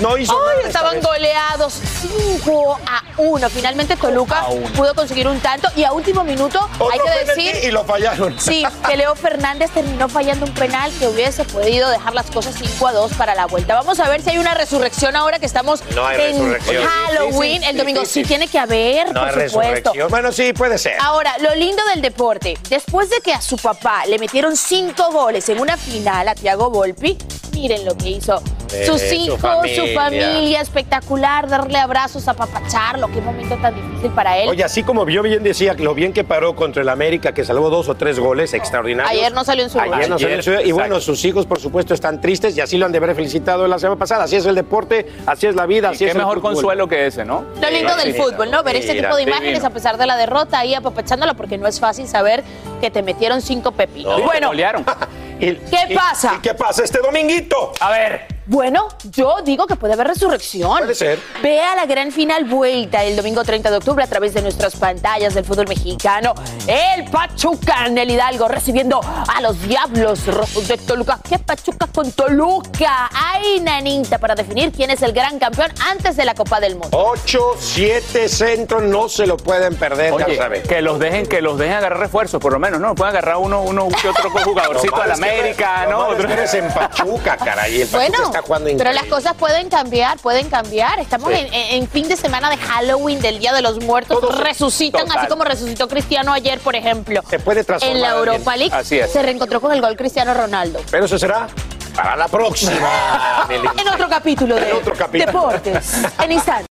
No 0.00 0.16
hizo 0.16 0.32
Ay, 0.32 0.38
nada 0.38 0.56
esta 0.56 0.68
estaban 0.68 1.00
goleados 1.00 1.74
5 2.02 2.78
a 2.86 3.02
1. 3.18 3.50
Finalmente 3.50 3.96
Toluca 3.96 4.44
pudo 4.76 4.94
conseguir 4.94 5.28
un 5.28 5.38
tanto 5.40 5.68
y 5.76 5.84
a 5.84 5.92
último 5.92 6.24
minuto 6.24 6.68
Otro 6.78 6.90
hay 6.90 6.98
que 6.98 7.24
decir 7.34 7.64
y 7.64 7.70
lo 7.70 7.84
fallaron. 7.84 8.38
Sí, 8.40 8.64
que 8.88 8.96
Leo 8.96 9.14
Fernández 9.14 9.70
terminó 9.70 10.08
fallando 10.08 10.46
un 10.46 10.54
penal 10.54 10.90
que 10.98 11.06
hubiese 11.08 11.44
podido 11.44 11.88
dejar 11.90 12.14
las 12.14 12.30
cosas 12.30 12.54
5 12.58 12.86
a 12.88 12.92
2 12.92 13.12
para 13.14 13.34
la 13.34 13.46
vuelta. 13.46 13.74
Vamos 13.74 14.00
a 14.00 14.08
ver 14.08 14.22
si 14.22 14.30
hay 14.30 14.38
una 14.38 14.54
resurrección 14.54 15.16
ahora 15.16 15.38
que 15.38 15.46
estamos 15.46 15.82
No 15.94 16.06
hay 16.06 16.34
en. 16.34 16.58
Halloween. 16.58 17.62
El 17.64 17.76
domingo 17.76 18.04
sí 18.04 18.22
tiene 18.22 18.48
que 18.48 18.58
haber, 18.58 19.12
No 19.12 19.20
hay 19.24 19.32
por 19.34 19.48
supuesto. 19.48 19.60
resurrección. 19.92 20.10
Bueno, 20.10 20.32
sí, 20.32 20.52
puede 20.52 20.78
ser. 20.78 20.94
Ahora, 21.00 21.36
lo 21.38 21.54
lindo 21.54 21.82
del 21.92 22.02
deporte, 22.02 22.56
después 22.68 23.10
de 23.10 23.20
que 23.20 23.32
a 23.32 23.40
su 23.40 23.56
papá 23.56 24.06
le 24.06 24.18
metieron 24.18 24.56
cinco 24.56 25.10
goles 25.10 25.48
en 25.48 25.60
una 25.60 25.76
final 25.76 26.28
a 26.28 26.34
Thiago 26.34 26.70
Volpi, 26.70 27.18
miren 27.52 27.84
lo 27.84 27.96
que 27.96 28.08
hizo. 28.08 28.42
Eh, 28.72 28.86
Sus 28.86 29.00
su 29.00 29.14
hijos, 29.14 29.40
familia. 29.40 29.84
su 29.84 29.89
familia, 29.94 30.61
espectacular, 30.61 31.48
darle 31.48 31.79
abrazos, 31.79 32.26
apapacharlo, 32.29 33.11
qué 33.12 33.20
momento 33.20 33.57
tan 33.57 33.74
difícil 33.74 34.11
para 34.11 34.38
él. 34.38 34.48
Oye, 34.48 34.64
así 34.64 34.83
como 34.83 35.09
yo 35.09 35.22
bien 35.22 35.42
decía, 35.42 35.74
lo 35.74 35.94
bien 35.94 36.12
que 36.12 36.24
paró 36.24 36.55
contra 36.55 36.83
el 36.83 36.88
América, 36.88 37.33
que 37.33 37.44
salvó 37.44 37.70
dos 37.70 37.88
o 37.88 37.94
tres 37.94 38.18
goles 38.18 38.55
extraordinarios. 38.55 39.11
Ayer 39.12 39.33
no 39.33 39.44
salió 39.44 39.64
en 39.64 39.70
su 39.70 39.79
Ayer 39.79 39.92
lugar. 39.92 40.09
no 40.09 40.18
salió 40.18 40.37
en 40.37 40.42
su 40.42 40.50
Ayer, 40.50 40.66
Y 40.66 40.72
bueno, 40.72 41.00
sus 41.00 41.24
hijos, 41.24 41.46
por 41.46 41.61
supuesto, 41.61 41.94
están 41.94 42.20
tristes 42.20 42.57
y 42.57 42.61
así 42.61 42.79
lo 42.79 42.87
han 42.87 42.92
de 42.92 42.98
haber 42.98 43.14
felicitado 43.14 43.66
la 43.66 43.79
semana 43.79 43.98
pasada. 43.98 44.24
Así 44.24 44.37
es 44.37 44.46
el 44.46 44.55
deporte, 44.55 45.07
así 45.26 45.46
es 45.46 45.55
la 45.55 45.66
vida, 45.66 45.90
Y 45.90 45.94
así 45.94 46.05
qué 46.05 46.12
el 46.12 46.18
mejor 46.18 46.38
fútbol. 46.38 46.55
consuelo 46.55 46.88
que 46.88 47.07
ese, 47.07 47.24
¿no? 47.24 47.44
Lo 47.61 47.70
lindo 47.70 47.94
del 47.96 48.14
fútbol, 48.14 48.50
¿no? 48.50 48.62
Ver 48.62 48.76
este 48.76 48.94
tipo 48.94 49.16
de 49.16 49.22
imágenes 49.22 49.53
divino. 49.55 49.66
a 49.68 49.70
pesar 49.70 49.96
de 49.96 50.07
la 50.07 50.16
derrota 50.16 50.59
ahí 50.59 50.74
apapachándolo 50.74 51.35
porque 51.35 51.59
no 51.59 51.66
es 51.66 51.81
fácil 51.81 52.07
saber 52.09 52.42
que 52.81 52.90
te 52.90 53.03
metieron 53.03 53.42
cinco 53.42 53.72
pepinos. 53.72 54.18
No, 54.18 54.24
bueno. 54.24 54.50
¿qué 55.40 55.94
pasa? 55.94 56.38
¿Qué 56.42 56.55
pasa 56.55 56.85
este 56.85 56.98
dominguito? 57.00 57.72
A 57.81 57.90
ver. 57.90 58.39
Bueno, 58.50 58.88
yo 59.12 59.36
digo 59.44 59.64
que 59.68 59.76
puede 59.76 59.92
haber 59.94 60.08
resurrección. 60.08 60.78
Puede 60.78 60.96
ser. 60.96 61.20
Vea 61.40 61.76
la 61.76 61.86
gran 61.86 62.10
final 62.10 62.46
vuelta 62.46 63.04
el 63.04 63.14
domingo 63.14 63.44
30 63.44 63.70
de 63.70 63.76
octubre 63.76 64.02
a 64.02 64.08
través 64.08 64.34
de 64.34 64.42
nuestras 64.42 64.74
pantallas 64.74 65.34
del 65.34 65.44
fútbol 65.44 65.68
mexicano. 65.68 66.34
El 66.66 67.04
Pachuca 67.12 67.86
en 67.86 67.96
el 67.96 68.10
Hidalgo 68.10 68.48
recibiendo 68.48 69.00
a 69.04 69.40
los 69.40 69.62
Diablos 69.62 70.26
Rojos 70.26 70.66
de 70.66 70.78
Toluca. 70.78 71.20
¿Qué 71.28 71.38
Pachuca 71.38 71.86
con 71.94 72.10
Toluca? 72.10 73.08
Ay, 73.14 73.60
nanita, 73.60 74.18
para 74.18 74.34
definir 74.34 74.72
quién 74.72 74.90
es 74.90 75.00
el 75.02 75.12
gran 75.12 75.38
campeón 75.38 75.70
antes 75.88 76.16
de 76.16 76.24
la 76.24 76.34
Copa 76.34 76.58
del 76.58 76.72
Mundo. 76.74 76.88
8, 76.90 77.54
7 77.56 78.28
centros, 78.28 78.82
no 78.82 79.08
se 79.08 79.28
lo 79.28 79.36
pueden 79.36 79.76
perder, 79.76 80.08
ya 80.18 80.24
Oye, 80.26 80.34
lo 80.36 80.42
saben. 80.42 80.62
que 80.64 80.82
los 80.82 80.98
dejen, 80.98 81.26
que 81.26 81.40
los 81.40 81.56
dejen 81.56 81.76
agarrar 81.76 82.00
refuerzos, 82.00 82.40
por 82.42 82.52
lo 82.52 82.58
menos, 82.58 82.80
¿no? 82.80 82.96
Pueden 82.96 83.14
agarrar 83.14 83.36
uno, 83.36 83.62
uno 83.62 83.86
que 84.02 84.08
otro 84.08 84.28
jugadorcito 84.44 84.96
es 84.96 85.04
que- 85.04 85.12
América, 85.12 85.86
¿no? 85.88 86.14
es 86.14 86.26
que 86.26 86.32
eres 86.32 86.54
en 86.54 86.66
Pachuca, 86.74 87.36
caray. 87.36 87.82
El 87.82 87.86
Pachuca 87.86 88.08
Bueno, 88.08 88.24
está 88.26 88.39
jugando 88.42 88.70
pero 88.76 88.92
las 88.92 89.05
cosas 89.05 89.35
pueden 89.35 89.68
cambiar, 89.68 90.18
pueden 90.18 90.48
cambiar. 90.48 90.98
Estamos 91.00 91.31
Sí. 91.31 91.46
en, 91.53 91.88
fin 91.88 92.09
de 92.09 92.16
semana 92.16 92.50
de 92.50 92.57
Halloween, 92.57 93.20
del 93.20 93.38
Día 93.38 93.53
de 93.53 93.62
los 93.62 93.83
Muertos. 93.83 94.18
Resucitan, 94.38 95.03
total. 95.07 95.18
así 95.18 95.29
como 95.29 95.44
resucitó 95.44 95.88
Cristiano 95.88 96.33
ayer, 96.33 96.59
por 96.61 96.76
ejemplo. 96.76 97.20
Se 97.29 97.38
puede 97.38 97.64
transformar 97.64 97.96
En 97.96 98.03
la 98.03 98.12
alguien. 98.12 98.35
Europa 98.35 98.57
League 98.57 98.74
Así 98.74 98.98
es. 98.98 99.11
se 99.12 99.22
reencontró 99.22 99.61
con 99.61 99.72
el 99.72 99.81
gol 99.81 99.96
Cristiano 99.96 100.35
Ronaldo. 100.35 100.81
Pero 100.90 101.05
eso 101.07 101.18
será 101.18 101.48
para 101.94 102.16
la 102.16 102.29
próxima. 102.29 103.46
En 103.50 103.88
otro 103.88 104.09
capítulo 104.09 104.55
de 104.57 104.70
En 104.70 104.76
otro 104.76 104.94
capítulo. 104.94 105.26
Deportes. 105.33 105.92
En 106.22 106.33
instante. 106.33 106.66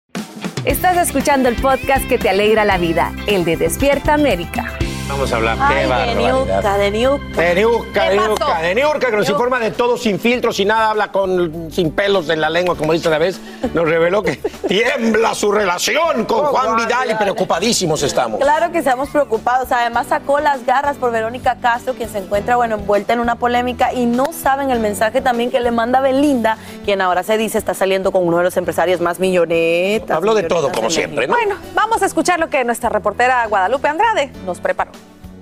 Estás 0.66 0.98
escuchando 0.98 1.48
el 1.50 1.56
podcast 1.62 2.08
que 2.08 2.18
te 2.18 2.30
alegra 2.30 2.66
la 2.66 2.78
vida, 2.78 3.14
el 3.28 3.46
de 3.46 3.56
Despierta 3.56 4.14
América. 4.16 4.78
Vamos 5.08 5.32
a 5.32 5.36
hablar. 5.36 5.58
Ay, 5.62 5.88
Qué 5.88 6.16
de. 6.16 6.16
Niuca, 6.16 6.78
de 6.78 6.92
Niuca. 6.92 7.42
De 7.42 7.56
Niurka, 7.56 8.04
de 8.04 8.10
¿Qué 8.10 8.16
Niurka, 8.18 8.62
de 8.62 8.76
Niurka, 8.76 9.00
que 9.12 9.16
nos 9.16 9.28
Niurka. 9.28 9.32
informa 9.32 9.60
de 9.60 9.72
todo 9.72 9.98
sin 9.98 10.20
filtros, 10.20 10.56
sin 10.56 10.68
nada, 10.70 10.90
habla 10.90 11.12
con 11.12 11.72
sin 11.72 11.92
pelos 11.92 12.28
en 12.30 12.42
la 12.42 12.50
lengua, 12.50 12.76
como 12.76 12.92
dice 12.92 13.08
una 13.08 13.20
vez. 13.20 13.40
Nos 13.76 13.88
reveló 13.88 14.24
que 14.24 14.36
tiembla 14.68 15.36
su 15.36 15.52
relación 15.52 16.26
con 16.26 16.46
Oh, 16.46 16.48
Juan 16.50 16.76
Vidal 16.76 17.12
y 17.12 17.16
preocupadísimos 17.16 18.02
estamos. 18.02 18.40
Claro 18.40 18.72
que 18.72 18.80
estamos 18.80 19.10
preocupados. 19.10 19.72
Además 19.72 20.08
sacó 20.08 20.40
las 20.40 20.66
garras 20.66 20.98
por 20.98 21.12
Verónica 21.12 21.58
Castro, 21.62 21.94
quien 21.94 22.10
se 22.10 22.18
encuentra 22.18 22.56
bueno 22.56 22.76
envuelta 22.76 23.14
en 23.14 23.20
una 23.20 23.36
polémica 23.36 23.94
y 23.94 24.08
no 24.08 24.34
saben 24.34 24.72
el 24.72 24.80
mensaje 24.80 25.22
también 25.22 25.52
que 25.52 25.60
le 25.60 25.70
manda 25.72 26.02
Belinda, 26.02 26.58
quien 26.84 27.02
ahora 27.02 27.22
se 27.24 27.38
dice 27.38 27.60
está 27.60 27.76
saliendo 27.76 28.12
con 28.12 28.28
uno 28.28 28.40
de 28.40 28.44
los 28.46 28.58
empresarios 28.58 29.02
más 29.02 29.20
millonetas. 29.20 30.18
Habló 30.18 30.34
de 30.34 30.44
todo, 30.44 30.72
como 30.72 30.90
siempre, 30.90 31.28
¿no? 31.28 31.36
Bueno, 31.36 31.56
vamos 31.76 32.02
a 32.02 32.06
escuchar 32.08 32.40
lo 32.40 32.50
que 32.50 32.64
nuestra 32.64 32.90
reportera 32.90 33.46
Guadalupe 33.48 33.88
Andrade 33.88 34.32
nos 34.46 34.60
preparó. 34.60 34.95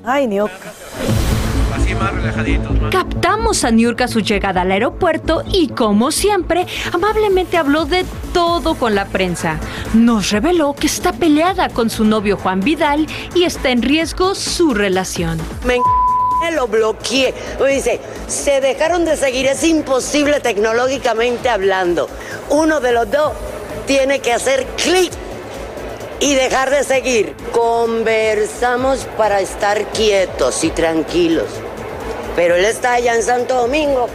Ay, 0.05 0.27
Niuca. 0.27 0.51
Así 1.73 1.95
más 1.95 2.13
relajaditos, 2.13 2.79
más. 2.81 2.91
Captamos 2.91 3.63
a 3.63 3.71
Niurka 3.71 4.07
su 4.07 4.19
llegada 4.19 4.61
al 4.61 4.71
aeropuerto 4.71 5.43
y, 5.51 5.69
como 5.69 6.11
siempre, 6.11 6.67
amablemente 6.91 7.57
habló 7.57 7.85
de 7.85 8.05
todo 8.33 8.75
con 8.75 8.95
la 8.95 9.05
prensa. 9.05 9.59
Nos 9.93 10.31
reveló 10.31 10.73
que 10.73 10.87
está 10.87 11.13
peleada 11.13 11.69
con 11.69 11.89
su 11.89 12.03
novio 12.03 12.35
Juan 12.37 12.59
Vidal 12.59 13.07
y 13.33 13.43
está 13.43 13.69
en 13.69 13.81
riesgo 13.81 14.35
su 14.35 14.73
relación. 14.73 15.39
Me 15.65 15.79
lo 16.51 16.67
bloqueé. 16.67 17.33
Dice, 17.65 18.01
se 18.27 18.59
dejaron 18.59 19.05
de 19.05 19.15
seguir, 19.15 19.45
es 19.45 19.63
imposible 19.63 20.41
tecnológicamente 20.41 21.47
hablando. 21.47 22.09
Uno 22.49 22.81
de 22.81 22.91
los 22.91 23.09
dos 23.09 23.31
tiene 23.87 24.19
que 24.19 24.33
hacer 24.33 24.65
clic 24.75 25.13
y 26.23 26.35
dejar 26.35 26.69
de 26.69 26.85
seguir. 26.85 27.35
Conversamos 27.51 29.05
para 29.17 29.41
estar 29.41 29.83
quietos 29.87 30.63
y 30.63 30.69
tranquilos. 30.69 31.47
Pero 32.37 32.55
él 32.55 32.63
está 32.63 32.93
allá 32.93 33.13
en 33.13 33.23
Santo 33.23 33.55
Domingo, 33.55 34.07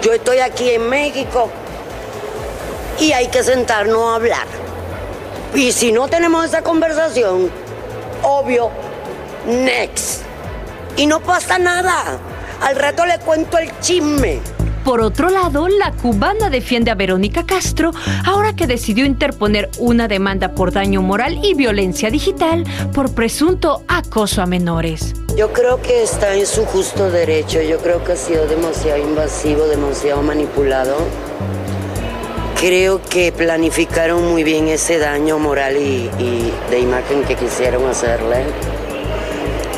yo 0.00 0.14
estoy 0.14 0.38
aquí 0.38 0.70
en 0.70 0.88
México 0.88 1.50
y 2.98 3.12
hay 3.12 3.28
que 3.28 3.42
sentarnos 3.42 4.04
a 4.04 4.14
hablar. 4.14 4.46
Y 5.54 5.72
si 5.72 5.92
no 5.92 6.08
tenemos 6.08 6.46
esa 6.46 6.62
conversación, 6.62 7.50
obvio, 8.22 8.70
next. 9.46 10.22
Y 10.96 11.06
no 11.06 11.20
pasa 11.20 11.58
nada. 11.58 12.18
Al 12.62 12.74
rato 12.74 13.04
le 13.04 13.18
cuento 13.18 13.58
el 13.58 13.78
chisme. 13.80 14.40
Por 14.88 15.02
otro 15.02 15.28
lado, 15.28 15.68
la 15.68 15.92
cubana 15.92 16.48
defiende 16.48 16.90
a 16.90 16.94
Verónica 16.94 17.44
Castro 17.44 17.90
ahora 18.24 18.56
que 18.56 18.66
decidió 18.66 19.04
interponer 19.04 19.68
una 19.76 20.08
demanda 20.08 20.52
por 20.52 20.72
daño 20.72 21.02
moral 21.02 21.44
y 21.44 21.52
violencia 21.52 22.10
digital 22.10 22.64
por 22.94 23.14
presunto 23.14 23.82
acoso 23.86 24.40
a 24.40 24.46
menores. 24.46 25.12
Yo 25.36 25.52
creo 25.52 25.82
que 25.82 26.02
está 26.02 26.34
en 26.34 26.46
su 26.46 26.64
justo 26.64 27.10
derecho. 27.10 27.60
Yo 27.60 27.76
creo 27.80 28.02
que 28.02 28.12
ha 28.12 28.16
sido 28.16 28.46
demasiado 28.46 28.96
invasivo, 28.96 29.66
demasiado 29.66 30.22
manipulado. 30.22 30.96
Creo 32.58 33.02
que 33.02 33.30
planificaron 33.30 34.26
muy 34.26 34.42
bien 34.42 34.68
ese 34.68 34.98
daño 34.98 35.38
moral 35.38 35.76
y, 35.76 36.08
de 36.70 36.80
imagen 36.80 37.24
que 37.24 37.34
quisieron 37.34 37.84
hacerle. 37.84 38.38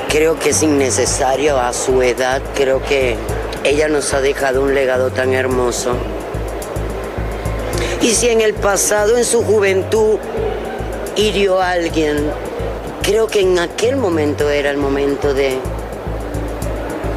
creo 0.08 0.38
que 0.38 0.50
es 0.50 0.62
innecesario 0.62 1.58
a 1.58 1.72
su 1.72 2.00
edad. 2.00 2.40
Creo 2.54 2.80
que 2.80 3.16
ella 3.64 3.88
nos 3.88 4.12
ha 4.14 4.20
dejado 4.20 4.62
un 4.62 4.74
legado 4.74 5.10
tan 5.10 5.32
hermoso. 5.32 5.92
Y 8.02 8.14
si 8.14 8.28
en 8.28 8.40
el 8.40 8.54
pasado, 8.54 9.18
en 9.18 9.24
su 9.24 9.42
juventud, 9.42 10.18
hirió 11.16 11.60
a 11.60 11.72
alguien, 11.72 12.30
creo 13.02 13.26
que 13.26 13.40
en 13.40 13.58
aquel 13.58 13.96
momento 13.96 14.48
era 14.48 14.70
el 14.70 14.78
momento 14.78 15.34
de 15.34 15.58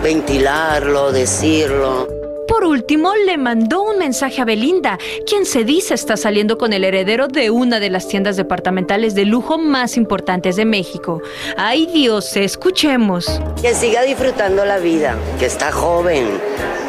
ventilarlo, 0.04 1.12
decirlo. 1.14 2.23
Por 2.48 2.66
último, 2.66 3.14
le 3.26 3.38
mandó 3.38 3.84
un 3.84 3.98
mensaje 3.98 4.42
a 4.42 4.46
Belinda, 4.46 4.98
quien 5.26 5.46
se 5.46 5.64
dice 5.64 5.94
está 5.94 6.18
saliendo 6.18 6.58
con 6.58 6.74
el 6.74 6.84
heredero 6.84 7.28
de 7.28 7.50
una 7.50 7.80
de 7.80 7.90
las 7.90 8.08
tiendas 8.08 8.36
departamentales 8.36 9.16
de 9.16 9.26
lujo 9.26 9.58
más 9.58 9.96
importantes 9.96 10.56
de 10.56 10.66
México. 10.66 11.22
Ay 11.56 11.86
Dios, 11.86 12.36
escuchemos. 12.36 13.40
Que 13.62 13.74
siga 13.74 14.02
disfrutando 14.04 14.66
la 14.66 14.78
vida, 14.80 15.16
que 15.40 15.46
está 15.46 15.72
joven, 15.72 16.28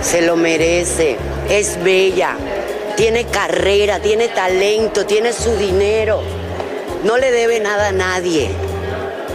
se 0.02 0.22
lo 0.22 0.36
merece, 0.36 1.16
es 1.48 1.82
bella, 1.82 2.36
tiene 2.96 3.24
carrera, 3.24 4.00
tiene 4.00 4.28
talento, 4.28 5.07
tiene 5.07 5.32
su 5.32 5.57
dinero, 5.57 6.20
no 7.05 7.16
le 7.16 7.30
debe 7.30 7.61
nada 7.61 7.88
a 7.88 7.92
nadie. 7.92 8.50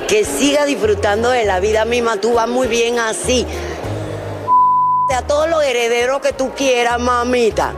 Que 0.07 0.25
siga 0.25 0.65
disfrutando 0.65 1.29
de 1.29 1.45
la 1.45 1.59
vida 1.59 1.85
misma, 1.85 2.17
tú 2.17 2.33
vas 2.33 2.47
muy 2.47 2.67
bien 2.67 2.97
así. 2.97 3.45
A 5.15 5.21
todos 5.23 5.49
los 5.49 5.63
herederos 5.63 6.21
que 6.21 6.33
tú 6.33 6.51
quieras, 6.55 6.99
mamita. 6.99 7.73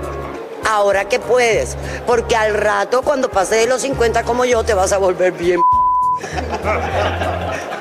Ahora 0.69 1.05
que 1.05 1.19
puedes, 1.19 1.75
porque 2.05 2.35
al 2.35 2.53
rato 2.53 3.01
cuando 3.01 3.29
pases 3.31 3.61
de 3.61 3.67
los 3.67 3.81
50 3.81 4.23
como 4.23 4.45
yo 4.45 4.63
te 4.63 4.73
vas 4.73 4.91
a 4.91 4.97
volver 4.97 5.31
bien. 5.31 5.59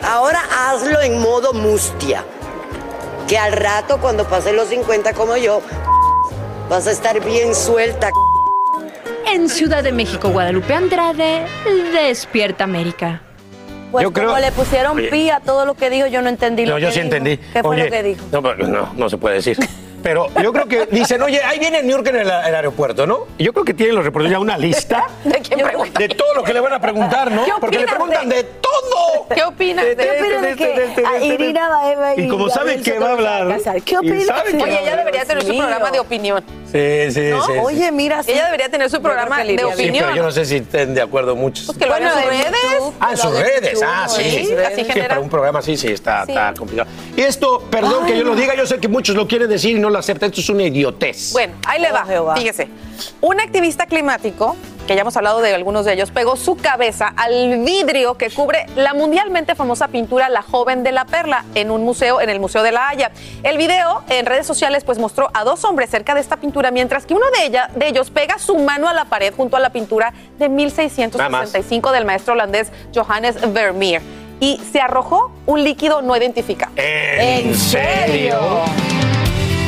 Ahora 0.02 0.40
hazlo 0.56 1.00
en 1.02 1.20
modo 1.20 1.52
mustia. 1.52 2.24
Que 3.28 3.38
al 3.38 3.52
rato 3.52 3.98
cuando 4.00 4.24
pases 4.24 4.54
los 4.54 4.68
50 4.68 5.12
como 5.12 5.36
yo 5.36 5.60
vas 6.68 6.86
a 6.86 6.92
estar 6.92 7.20
bien 7.20 7.54
suelta. 7.54 8.10
En 9.26 9.48
Ciudad 9.48 9.84
de 9.84 9.92
México, 9.92 10.30
Guadalupe 10.30 10.72
Andrade, 10.72 11.46
Despierta 11.92 12.64
América. 12.64 13.22
Pues 13.90 14.02
Yo 14.04 14.12
creo- 14.12 14.28
como 14.28 14.38
le 14.40 14.52
pusieron 14.52 14.96
Oye. 14.98 15.08
pi 15.08 15.30
a 15.30 15.40
todo 15.40 15.64
lo 15.66 15.74
que 15.74 15.90
dijo, 15.90 16.06
yo 16.06 16.22
no 16.22 16.28
entendí 16.28 16.64
lo 16.64 16.72
No, 16.72 16.76
que 16.76 16.82
yo 16.82 16.90
sí 16.90 17.00
dijo. 17.00 17.14
entendí. 17.16 17.36
¿Qué 17.52 17.62
fue 17.62 17.76
lo 17.76 17.90
que 17.90 18.02
dijo? 18.02 18.24
No, 18.32 18.40
no, 18.40 18.92
no 18.96 19.08
se 19.08 19.16
puede 19.18 19.36
decir. 19.36 19.56
Pero 20.02 20.28
yo 20.42 20.52
creo 20.52 20.66
que 20.66 20.86
dicen, 20.86 21.20
oye, 21.22 21.42
ahí 21.42 21.58
viene 21.58 21.82
New 21.82 21.90
York 21.96 22.06
en 22.08 22.16
el, 22.16 22.26
el 22.28 22.54
aeropuerto, 22.54 23.06
¿no? 23.06 23.26
Y 23.38 23.44
yo 23.44 23.52
creo 23.52 23.64
que 23.64 23.74
tienen 23.74 23.94
los 23.94 24.04
reporteros 24.04 24.32
ya 24.32 24.38
una 24.38 24.56
lista 24.58 25.04
¿De 25.24 25.40
quién 25.40 25.60
de 25.98 26.08
todo 26.08 26.34
lo 26.34 26.42
que 26.42 26.52
le 26.54 26.60
van 26.60 26.72
a 26.72 26.80
preguntar, 26.80 27.30
¿no? 27.30 27.44
¿Qué 27.44 27.52
Porque 27.60 27.78
le 27.78 27.86
preguntan 27.86 28.28
de- 28.28 28.36
de 28.36 28.44
todo. 28.44 29.26
¿Qué 29.34 29.42
opinas 29.44 29.84
De- 29.84 29.94
de 29.94 30.04
de- 30.04 30.10
¿Qué 30.10 30.20
opinas 30.22 30.42
de 30.42 30.48
de- 30.48 30.56
que 30.56 30.66
de- 30.66 30.94
de- 31.02 31.06
a 31.06 31.18
Irina 31.24 31.68
Baeva 31.68 32.14
Y 32.16 32.28
como 32.28 32.48
sabe 32.48 32.76
Gabriel 32.76 32.82
que 32.84 32.98
va 32.98 33.08
a 33.08 33.12
hablar. 33.12 33.58
¿Qué 33.84 33.94
y 33.94 33.96
opinas? 33.96 34.42
Oye, 34.62 34.82
ella 34.82 34.96
debería 34.96 35.24
tener 35.24 35.44
su 35.44 35.56
programa 35.56 35.90
de 35.90 36.00
opinión. 36.00 36.44
Sí, 36.70 37.10
sí, 37.12 37.20
¿no? 37.30 37.44
sí. 37.44 37.52
sí. 37.52 37.58
Oye, 37.62 37.90
mira, 37.92 38.22
sí. 38.22 38.30
Ella 38.30 38.44
debería 38.46 38.68
tener 38.68 38.88
su 38.88 39.02
programa 39.02 39.38
de. 39.38 39.50
Sí, 39.50 39.56
pero 39.56 39.68
opinión. 39.70 40.14
yo 40.14 40.22
no 40.22 40.30
sé 40.30 40.44
si 40.44 40.56
estén 40.56 40.94
de 40.94 41.02
acuerdo 41.02 41.34
muchos. 41.34 41.66
Pues 41.66 41.78
que 41.78 41.86
lo 41.86 41.94
haga 41.94 42.06
en 42.06 42.12
sus 42.12 42.22
Bueno, 42.22 42.38
en 42.38 42.44
redes. 42.52 42.60
YouTube. 42.72 42.94
Ah, 43.00 43.08
en 43.10 43.16
sus 43.16 43.32
redes, 43.32 43.72
YouTube, 43.72 43.84
ah, 43.88 44.08
sí. 44.08 44.22
sí, 44.22 44.54
así 44.54 44.74
Sí, 44.76 44.84
genera- 44.84 45.08
pero 45.08 45.20
un 45.22 45.28
programa 45.30 45.58
así 45.58 45.76
sí 45.76 45.88
está, 45.88 46.24
Sí. 46.26 46.30
está 46.32 46.54
complicado. 46.56 46.88
Y 47.16 47.22
esto, 47.22 47.64
perdón 47.70 48.06
que 48.06 48.16
yo 48.16 48.24
lo 48.24 48.34
diga, 48.36 48.54
yo 48.54 48.66
sé 48.66 48.78
que 48.78 48.86
muchos 48.88 49.16
lo 49.16 49.26
quieren 49.26 49.48
decir 49.48 49.76
y 49.76 49.80
no 49.80 49.89
lo 49.90 49.98
aceptan, 49.98 50.30
esto 50.30 50.40
es 50.40 50.48
una 50.48 50.62
idiotez. 50.64 51.32
Bueno, 51.32 51.54
ahí 51.66 51.80
le 51.80 51.90
Oh, 51.90 51.94
va. 51.94 52.04
Jehová. 52.06 52.36
Fíjese. 52.36 52.68
Un 53.20 53.40
activista 53.40 53.86
climático, 53.86 54.56
que 54.86 54.94
ya 54.94 55.00
hemos 55.02 55.16
hablado 55.16 55.40
de 55.40 55.54
algunos 55.54 55.84
de 55.86 55.94
ellos, 55.94 56.10
pegó 56.10 56.36
su 56.36 56.56
cabeza 56.56 57.12
al 57.16 57.58
vidrio 57.64 58.14
que 58.18 58.28
cubre 58.30 58.66
la 58.76 58.92
mundialmente 58.92 59.54
famosa 59.54 59.88
pintura 59.88 60.28
La 60.28 60.42
joven 60.42 60.82
de 60.82 60.92
la 60.92 61.04
perla 61.06 61.44
en 61.54 61.70
un 61.70 61.82
museo, 61.84 62.20
en 62.20 62.28
el 62.28 62.40
Museo 62.40 62.62
de 62.62 62.72
la 62.72 62.88
Haya. 62.88 63.10
El 63.42 63.56
video 63.56 64.02
en 64.08 64.26
redes 64.26 64.46
sociales 64.46 64.84
pues 64.84 64.98
mostró 64.98 65.30
a 65.32 65.44
dos 65.44 65.64
hombres 65.64 65.88
cerca 65.90 66.14
de 66.14 66.20
esta 66.20 66.36
pintura, 66.36 66.70
mientras 66.70 67.06
que 67.06 67.14
uno 67.14 67.24
de, 67.38 67.46
ella, 67.46 67.70
de 67.74 67.88
ellos 67.88 68.10
pega 68.10 68.38
su 68.38 68.56
mano 68.58 68.88
a 68.88 68.92
la 68.94 69.06
pared 69.06 69.32
junto 69.34 69.56
a 69.56 69.60
la 69.60 69.70
pintura 69.70 70.12
de 70.38 70.48
1665 70.48 71.92
del 71.92 72.04
maestro 72.04 72.34
holandés 72.34 72.68
Johannes 72.94 73.36
Vermeer. 73.52 74.02
Y 74.40 74.58
se 74.72 74.80
arrojó 74.80 75.32
un 75.46 75.62
líquido 75.64 76.00
no 76.02 76.16
identificado. 76.16 76.72
¿En 76.76 77.54
serio? 77.54 78.38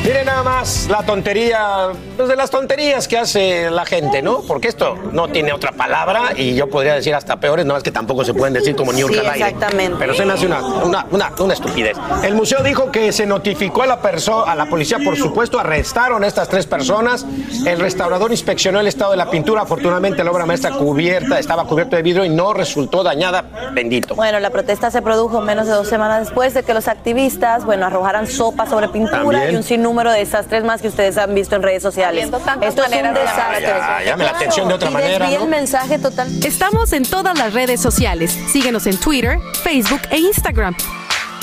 Miren 0.05 0.26
nada 0.26 0.42
más 0.42 0.88
la 0.90 1.05
tontería, 1.05 1.90
pues 2.16 2.28
de 2.28 2.34
las 2.34 2.50
tonterías 2.50 3.07
que 3.07 3.16
hace 3.18 3.70
la 3.70 3.86
gente, 3.86 4.20
¿no? 4.20 4.40
Porque 4.48 4.66
esto 4.66 4.96
no 5.12 5.28
tiene 5.28 5.53
otra 5.53 5.70
palabra 5.70 6.32
y 6.36 6.57
yo 6.57 6.68
podría 6.68 6.94
decir 6.94 7.14
hasta 7.14 7.36
peores, 7.38 7.64
no 7.64 7.76
es 7.76 7.84
que 7.84 7.92
tampoco 7.92 8.24
se 8.24 8.34
pueden 8.34 8.53
decir 8.53 8.74
como 8.74 8.92
New 8.92 9.09
York 9.09 9.12
Sí, 9.14 9.20
al 9.20 9.32
aire. 9.34 9.46
exactamente. 9.50 9.96
Pero 10.00 10.12
se 10.14 10.24
me 10.26 10.32
hace 10.32 10.46
una, 10.46 10.61
una, 10.61 11.07
una, 11.12 11.32
una 11.38 11.55
estupidez. 11.55 11.96
El 12.24 12.34
museo 12.34 12.64
dijo 12.64 12.90
que 12.90 13.12
se 13.12 13.26
notificó 13.26 13.82
a 13.84 13.86
la, 13.86 14.00
a 14.46 14.57
la 14.57 14.66
policía, 14.66 14.98
por 15.05 15.16
supuesto, 15.16 15.61
arrestaron 15.61 16.24
a 16.24 16.26
estas 16.26 16.48
tres 16.48 16.66
personas. 16.66 17.24
El 17.64 17.78
restaurador 17.78 18.32
inspeccionó 18.32 18.80
el 18.80 18.88
estado 18.88 19.12
de 19.12 19.18
la 19.18 19.30
pintura. 19.30 19.62
Afortunadamente 19.62 20.24
la 20.24 20.32
obra 20.32 20.46
maestra 20.46 20.72
cubierta, 20.72 21.38
estaba 21.38 21.64
cubierta 21.64 21.94
de 21.96 22.03
vidrio 22.03 22.24
y 22.24 22.28
no 22.28 22.53
resultó 22.55 23.05
dañada. 23.05 23.44
Bendito. 23.72 24.16
Bueno, 24.16 24.40
la 24.40 24.50
protesta 24.50 24.90
se 24.90 25.00
produjo 25.00 25.40
menos 25.42 25.68
de 25.68 25.74
dos 25.74 25.86
semanas 25.86 26.24
después 26.26 26.55
de 26.55 26.64
que 26.64 26.74
los 26.74 26.88
activistas, 26.88 27.64
bueno, 27.64 27.86
arrojaran 27.86 28.26
sopa 28.26 28.66
sobre 28.66 28.88
pintura 28.88 29.20
También. 29.20 29.53
y 29.53 29.57
un 29.57 29.62
sinnúmero 29.62 29.91
de 30.01 30.18
desastres 30.18 30.64
más 30.64 30.80
que 30.80 30.88
ustedes 30.88 31.18
han 31.18 31.34
visto 31.34 31.55
en 31.55 31.62
redes 31.62 31.82
sociales. 31.82 32.24
Esto 32.24 32.84
es 32.84 32.93
un 32.93 33.14
desastre. 33.14 33.62
Ya, 33.62 33.99
ya, 33.99 34.05
llame 34.05 34.24
la 34.24 34.30
atención 34.30 34.68
de 34.68 34.74
otra 34.74 34.90
y 34.90 34.93
manera, 34.93 35.30
¿no? 35.30 35.43
el 35.43 35.49
mensaje 35.49 35.99
total. 35.99 36.28
Estamos 36.45 36.93
en 36.93 37.05
todas 37.05 37.38
las 37.38 37.53
redes 37.53 37.80
sociales. 37.80 38.36
Síguenos 38.51 38.86
en 38.86 38.99
Twitter, 38.99 39.38
Facebook 39.62 40.01
e 40.11 40.18
Instagram. 40.18 40.74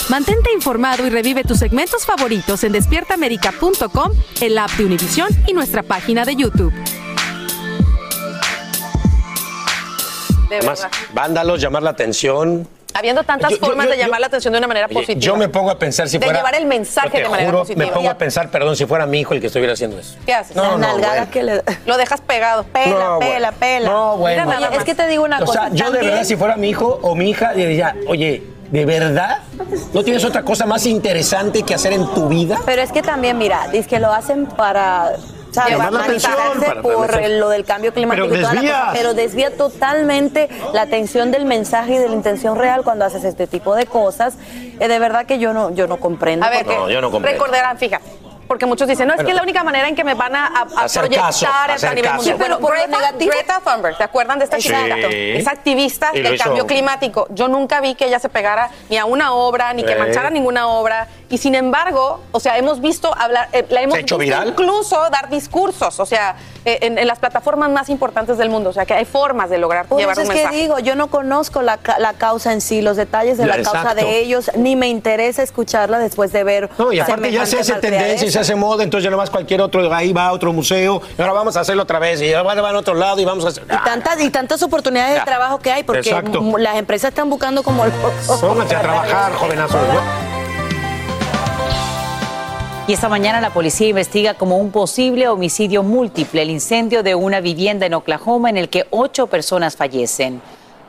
Mantente 0.10 0.52
informado 0.52 1.06
y 1.06 1.10
revive 1.12 1.43
tus 1.43 1.60
segmentos 1.60 2.06
favoritos 2.06 2.64
en 2.64 2.72
despiertaamerica.com, 2.72 4.12
el 4.41 4.58
app 4.58 4.72
de 4.72 4.86
Univision 4.86 5.30
y 5.45 5.54
nuestra 5.54 5.84
página 5.84 6.26
de 6.26 6.36
YouTube. 6.36 6.74
De 10.50 10.58
Además, 10.58 10.88
vándalos, 11.14 11.62
llamar 11.62 11.84
la 11.84 11.91
atención. 11.91 12.68
Habiendo 12.94 13.24
tantas 13.24 13.52
Yo- 13.52 13.58
formas 13.58 13.86
yo- 13.86 13.92
de 13.92 13.98
llamar 13.98 14.18
yo- 14.18 14.22
la 14.22 14.28
atención 14.28 14.52
de 14.52 14.58
una 14.58 14.68
manera 14.68 14.88
Oye, 14.88 14.94
positiva. 14.96 15.20
yo 15.20 15.36
me 15.38 15.48
pongo 15.48 15.70
a 15.70 15.78
pensar 15.80 16.10
si 16.10 16.18
de 16.18 16.26
fuera. 16.26 16.40
llevar 16.40 16.56
el 16.56 16.66
mensaje 16.66 17.10
te 17.10 17.18
de 17.24 17.30
manera 17.30 17.50
juro, 17.50 17.60
positiva. 17.60 17.86
Me 17.86 17.92
pongo 17.92 18.10
a 18.10 18.18
pensar, 18.18 18.50
perdón, 18.50 18.76
si 18.76 18.86
fuera 18.86 19.06
mi 19.06 19.20
hijo 19.20 19.34
el 19.34 19.42
que 19.42 19.48
estuviera 19.48 19.74
haciendo 19.74 20.00
eso. 20.00 20.16
¿Qué 20.26 20.34
haces? 20.34 20.56
No, 20.56 20.78
no, 20.78 20.98
bueno. 20.98 21.28
que 21.32 21.44
le 21.44 21.64
Lo 21.86 21.98
dejas 21.98 22.22
pegado. 22.22 22.64
Pela, 22.64 22.86
No, 22.90 23.20
pela, 23.20 23.52
bueno. 23.52 23.58
pela. 23.60 23.90
No, 23.90 24.18
bueno. 24.18 24.46
Mira, 24.46 24.60
nada 24.60 24.76
es 24.76 24.84
que 24.84 24.96
te 24.96 25.08
digo 25.08 25.24
una 25.24 25.40
O 25.40 25.46
cosa. 25.46 25.68
sea, 25.68 25.70
yo 25.74 25.92
de 25.92 26.02
verdad, 26.02 26.24
si 26.24 26.36
fuera 26.36 26.56
mi 26.58 26.70
hijo 26.70 27.00
o 27.02 27.16
mi 27.16 27.30
hija, 27.30 27.54
diría, 27.54 27.96
oye, 28.08 28.44
¿de 28.72 28.86
verdad? 28.86 29.40
¿No 29.94 30.04
tienes 30.04 30.26
otra 30.26 30.44
cosa 30.44 30.66
más 30.66 30.86
interesante 30.86 31.64
que 31.64 31.76
hacer 31.76 31.94
en 31.94 32.06
tu 32.14 32.28
vida? 32.28 32.58
Pero 32.66 32.82
es 32.82 32.92
que 32.92 33.02
también, 33.02 33.38
mira, 33.38 33.68
dice 33.72 33.88
que 33.88 34.00
lo 34.00 34.12
hacen 34.12 34.46
para. 34.48 35.12
¿Sabes? 35.52 35.72
Llamar 35.72 35.93
la 35.93 36.04
atención, 36.04 36.34
para 36.66 36.82
por 36.82 37.28
lo 37.30 37.50
del 37.50 37.66
cambio 37.66 37.93
climático 37.93 38.28
Pero 38.30 38.39
y 38.39 38.41
toda 38.43 38.54
la 38.56 38.62
cosa, 38.62 38.89
pero 38.93 39.14
desvía 39.14 39.56
totalmente 39.56 40.50
la 40.74 40.82
atención 40.84 41.32
del 41.32 41.45
mensaje 41.45 41.95
y 41.95 41.97
de 41.97 42.08
la 42.08 42.16
intención 42.16 42.58
real 42.58 42.84
cuando 42.84 43.06
haces 43.06 43.24
este 43.24 43.47
tipo 43.47 43.76
de 43.76 43.86
cosas. 43.86 44.36
Eh, 44.80 44.88
de 44.88 45.00
verdad 45.00 45.26
que 45.26 45.39
yo 45.39 45.54
no, 45.54 45.72
yo 45.72 45.88
no 45.88 45.97
comprendo. 45.97 46.45
A 46.45 46.50
ver, 46.50 46.64
porque- 46.66 46.78
No, 46.80 46.89
yo 46.89 47.02
no 47.02 47.12
comprendo. 47.12 47.39
recordarán, 47.43 47.78
fíjate. 47.78 48.04
Porque 48.47 48.66
muchos 48.66 48.88
dicen, 48.88 49.08
no, 49.08 49.14
es 49.14 49.22
que 49.24 49.30
es 49.30 49.36
la 49.36 49.43
única 49.43 49.64
manera 49.64 49.88
en 49.88 49.95
que 49.95 50.04
me 50.04 50.16
van 50.16 50.36
a, 50.36 50.47
a- 50.47 50.66
proyectar 50.66 51.10
caso, 51.28 51.45
a 51.45 51.66
hacer 51.66 51.89
nivel 51.93 52.04
caso. 52.06 52.16
mundial. 52.16 52.38
Bueno, 52.39 52.56
Pero 52.58 52.68
por 52.68 52.76
Greta, 52.76 52.97
negativo- 52.97 53.32
Greta 53.32 53.62
Thunberg, 53.64 53.97
¿te 53.97 54.04
acuerdan 54.04 54.39
de 54.39 54.45
esta 54.45 54.58
chica? 54.58 54.88
Es 54.88 55.47
activista 55.47 56.12
del 56.12 56.34
hizo- 56.34 56.43
cambio 56.45 56.66
climático. 56.66 57.28
Yo 57.30 57.47
nunca 57.47 57.80
vi 57.80 57.93
que 57.93 58.06
ella 58.08 58.18
se 58.18 58.28
pegara 58.28 58.72
ni 58.89 58.97
a 58.97 59.06
una 59.06 59.34
obra, 59.34 59.72
ni 59.74 59.84
que 59.84 59.93
Sí. 59.93 60.00
manchara 60.00 60.32
ninguna 60.32 60.68
obra. 60.68 61.08
Y 61.32 61.38
sin 61.38 61.54
embargo, 61.54 62.22
o 62.32 62.40
sea, 62.40 62.58
hemos 62.58 62.82
visto 62.82 63.14
hablar, 63.16 63.50
eh, 63.54 63.64
la 63.70 63.82
hemos 63.82 63.94
¿Se 63.94 64.00
ha 64.00 64.02
hecho 64.02 64.18
visto 64.18 64.36
viral? 64.38 64.48
incluso 64.50 64.98
dar 65.12 65.30
discursos, 65.30 66.00
o 66.00 66.06
sea, 66.06 66.36
eh, 66.66 66.80
en, 66.82 66.98
en 66.98 67.06
las 67.06 67.20
plataformas 67.20 67.70
más 67.70 67.90
importantes 67.90 68.38
del 68.40 68.50
mundo. 68.50 68.72
O 68.72 68.74
sea, 68.74 68.86
que 68.86 68.96
hay 68.96 69.06
formas 69.06 69.50
de 69.52 69.60
lograr 69.60 69.86
Por 69.86 70.00
llevar 70.00 70.18
un 70.18 70.24
es 70.24 70.30
que 70.30 70.48
digo, 70.50 70.80
yo 70.80 70.96
no 70.96 71.08
conozco 71.08 71.62
la, 71.62 71.78
la 72.00 72.14
causa 72.14 72.52
en 72.52 72.62
sí, 72.62 72.82
los 72.82 72.98
detalles 72.98 73.38
de 73.38 73.46
Ya, 73.46 73.58
la 73.58 73.64
causa 73.64 73.94
de 73.94 74.20
ellos, 74.20 74.50
ni 74.56 74.76
me 74.76 74.88
interesa 74.88 75.44
escucharla 75.44 76.00
después 76.00 76.32
de 76.32 76.44
ver. 76.44 76.70
No, 76.80 76.92
y 76.92 77.00
aparte 77.00 77.32
ya 77.32 77.46
se 77.46 77.60
hace 77.60 77.74
tendencia 77.76 78.28
y 78.28 78.32
se 78.32 78.40
hace 78.40 78.56
moda, 78.56 78.84
entonces 78.84 79.04
ya 79.04 79.12
nomás 79.12 79.30
cualquier 79.30 79.62
otro, 79.62 79.94
ahí 79.94 80.12
va 80.14 80.26
a 80.28 80.32
otro 80.32 80.52
museo, 80.52 81.02
y 81.18 81.22
ahora 81.22 81.34
vamos 81.34 81.56
a 81.58 81.60
hacerlo 81.60 81.84
otra 81.84 82.00
vez, 82.00 82.22
y 82.22 82.34
ahora 82.34 82.60
van 82.60 82.76
a 82.76 82.80
otro 82.80 82.96
lado 82.96 83.20
y 83.22 83.26
vamos 83.26 83.46
a 83.46 83.50
hacer... 83.50 83.64
Y 83.66 83.84
tantas, 83.84 84.20
y 84.20 84.30
tantas 84.32 84.64
oportunidades 84.64 85.14
Ya. 85.14 85.20
de 85.20 85.26
trabajo 85.26 85.60
que 85.60 85.72
hay, 85.72 85.84
porque 85.84 86.10
Exacto. 86.10 86.42
las 86.58 86.76
empresas 86.78 87.10
están 87.10 87.30
buscando 87.30 87.62
como. 87.62 87.84
Pónganse 88.42 88.76
a 88.76 88.82
trabajar, 88.82 89.34
jovenazos, 89.34 89.80
¿no? 89.94 90.40
Y 92.90 92.94
esta 92.94 93.08
mañana 93.08 93.40
la 93.40 93.52
policía 93.52 93.88
investiga 93.88 94.34
como 94.34 94.58
un 94.58 94.72
posible 94.72 95.28
homicidio 95.28 95.84
múltiple 95.84 96.42
el 96.42 96.50
incendio 96.50 97.04
de 97.04 97.14
una 97.14 97.40
vivienda 97.40 97.86
en 97.86 97.94
Oklahoma 97.94 98.50
en 98.50 98.58
el 98.58 98.68
que 98.68 98.88
ocho 98.90 99.28
personas 99.28 99.78
fallecen. 99.78 100.42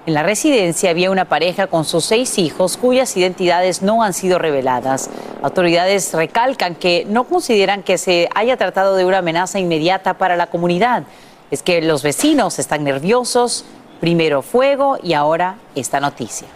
En 0.07 0.15
la 0.15 0.23
residencia 0.23 0.89
había 0.89 1.11
una 1.11 1.27
pareja 1.27 1.67
con 1.67 1.85
sus 1.85 2.07
seis 2.07 2.39
hijos 2.39 2.79
cuyas 2.79 3.15
identidades 3.19 3.83
no 3.83 4.03
han 4.03 4.15
sido 4.15 4.39
reveladas. 4.39 5.11
Autoridades 5.43 6.15
recalcan 6.15 6.75
que 6.75 7.05
no 7.07 7.25
consideran 7.25 7.83
que 7.83 7.99
se 7.99 8.31
haya 8.35 8.57
tratado 8.57 8.97
de 8.97 9.05
una 9.05 9.19
amenaza 9.19 9.59
inmediata 9.59 10.15
para 10.15 10.39
la 10.39 10.47
comunidad. 10.47 11.03
Es 11.51 11.63
que 11.63 11.83
los 11.83 12.03
vecinos 12.03 12.59
están 12.59 12.83
nerviosos, 12.83 13.67
primero 14.01 14.41
fuego 14.41 14.97
y 15.03 15.13
ahora 15.13 15.57
esta 15.75 16.01
noticia. 16.01 16.49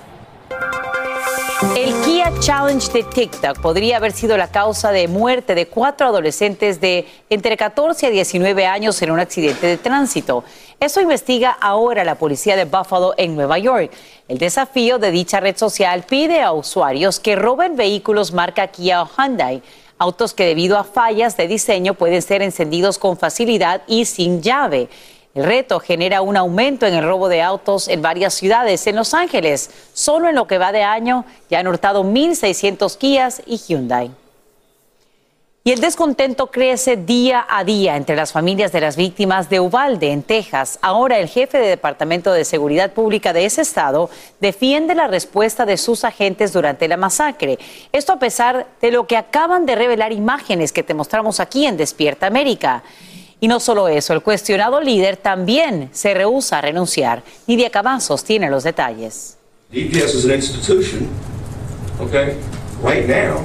El 1.76 1.92
Kia 2.04 2.30
Challenge 2.40 2.92
de 2.92 3.02
TikTok 3.02 3.60
podría 3.60 3.96
haber 3.96 4.12
sido 4.12 4.36
la 4.36 4.48
causa 4.52 4.92
de 4.92 5.08
muerte 5.08 5.54
de 5.54 5.66
cuatro 5.66 6.06
adolescentes 6.06 6.80
de 6.80 7.08
entre 7.30 7.56
14 7.56 8.06
a 8.06 8.10
19 8.10 8.66
años 8.66 9.00
en 9.00 9.10
un 9.10 9.18
accidente 9.18 9.66
de 9.66 9.78
tránsito. 9.78 10.44
Eso 10.78 11.00
investiga 11.00 11.50
ahora 11.50 12.04
la 12.04 12.16
policía 12.16 12.54
de 12.54 12.66
Buffalo 12.66 13.14
en 13.16 13.34
Nueva 13.34 13.58
York. 13.58 13.90
El 14.28 14.38
desafío 14.38 14.98
de 14.98 15.10
dicha 15.10 15.40
red 15.40 15.56
social 15.56 16.04
pide 16.08 16.42
a 16.42 16.52
usuarios 16.52 17.18
que 17.18 17.34
roben 17.34 17.76
vehículos 17.76 18.32
marca 18.32 18.66
Kia 18.68 19.02
o 19.02 19.08
Hyundai, 19.16 19.62
autos 19.98 20.34
que 20.34 20.46
debido 20.46 20.78
a 20.78 20.84
fallas 20.84 21.36
de 21.36 21.48
diseño 21.48 21.94
pueden 21.94 22.22
ser 22.22 22.42
encendidos 22.42 22.98
con 22.98 23.16
facilidad 23.16 23.82
y 23.86 24.04
sin 24.04 24.42
llave. 24.42 24.88
El 25.34 25.44
reto 25.44 25.80
genera 25.80 26.22
un 26.22 26.36
aumento 26.36 26.86
en 26.86 26.94
el 26.94 27.04
robo 27.04 27.28
de 27.28 27.42
autos 27.42 27.88
en 27.88 28.02
varias 28.02 28.34
ciudades. 28.34 28.86
En 28.86 28.94
Los 28.94 29.14
Ángeles, 29.14 29.68
solo 29.92 30.28
en 30.28 30.36
lo 30.36 30.46
que 30.46 30.58
va 30.58 30.70
de 30.70 30.84
año, 30.84 31.24
ya 31.50 31.58
han 31.58 31.66
hurtado 31.66 32.04
1.600 32.04 32.96
Kias 32.96 33.42
y 33.44 33.56
Hyundai. 33.56 34.12
Y 35.66 35.72
el 35.72 35.80
descontento 35.80 36.48
crece 36.48 36.98
día 36.98 37.46
a 37.48 37.64
día 37.64 37.96
entre 37.96 38.16
las 38.16 38.32
familias 38.32 38.70
de 38.70 38.82
las 38.82 38.96
víctimas 38.96 39.48
de 39.48 39.60
Uvalde, 39.60 40.12
en 40.12 40.22
Texas. 40.22 40.78
Ahora 40.82 41.18
el 41.18 41.26
jefe 41.26 41.56
de 41.56 41.68
Departamento 41.68 42.32
de 42.32 42.44
Seguridad 42.44 42.92
Pública 42.92 43.32
de 43.32 43.46
ese 43.46 43.62
estado 43.62 44.10
defiende 44.40 44.94
la 44.94 45.06
respuesta 45.06 45.64
de 45.64 45.78
sus 45.78 46.04
agentes 46.04 46.52
durante 46.52 46.86
la 46.86 46.98
masacre. 46.98 47.58
Esto 47.92 48.12
a 48.12 48.18
pesar 48.18 48.66
de 48.82 48.90
lo 48.90 49.06
que 49.06 49.16
acaban 49.16 49.64
de 49.64 49.74
revelar 49.74 50.12
imágenes 50.12 50.70
que 50.70 50.82
te 50.82 50.92
mostramos 50.92 51.40
aquí 51.40 51.64
en 51.64 51.78
Despierta 51.78 52.26
América. 52.26 52.84
Y 53.44 53.46
no 53.46 53.60
solo 53.60 53.88
eso, 53.88 54.14
el 54.14 54.22
cuestionado 54.22 54.80
líder 54.80 55.18
también 55.18 55.90
se 55.92 56.14
rehúsa 56.14 56.56
a 56.56 56.60
renunciar. 56.62 57.22
Nidia 57.46 57.68
Cavazos 57.68 58.24
tiene 58.24 58.48
los 58.48 58.64
detalles. 58.64 59.36
DPS 59.70 60.14
as 60.16 60.24
an 60.24 60.30
institution, 60.30 61.08
okay, 62.00 62.38
right 62.82 63.06
now, 63.06 63.44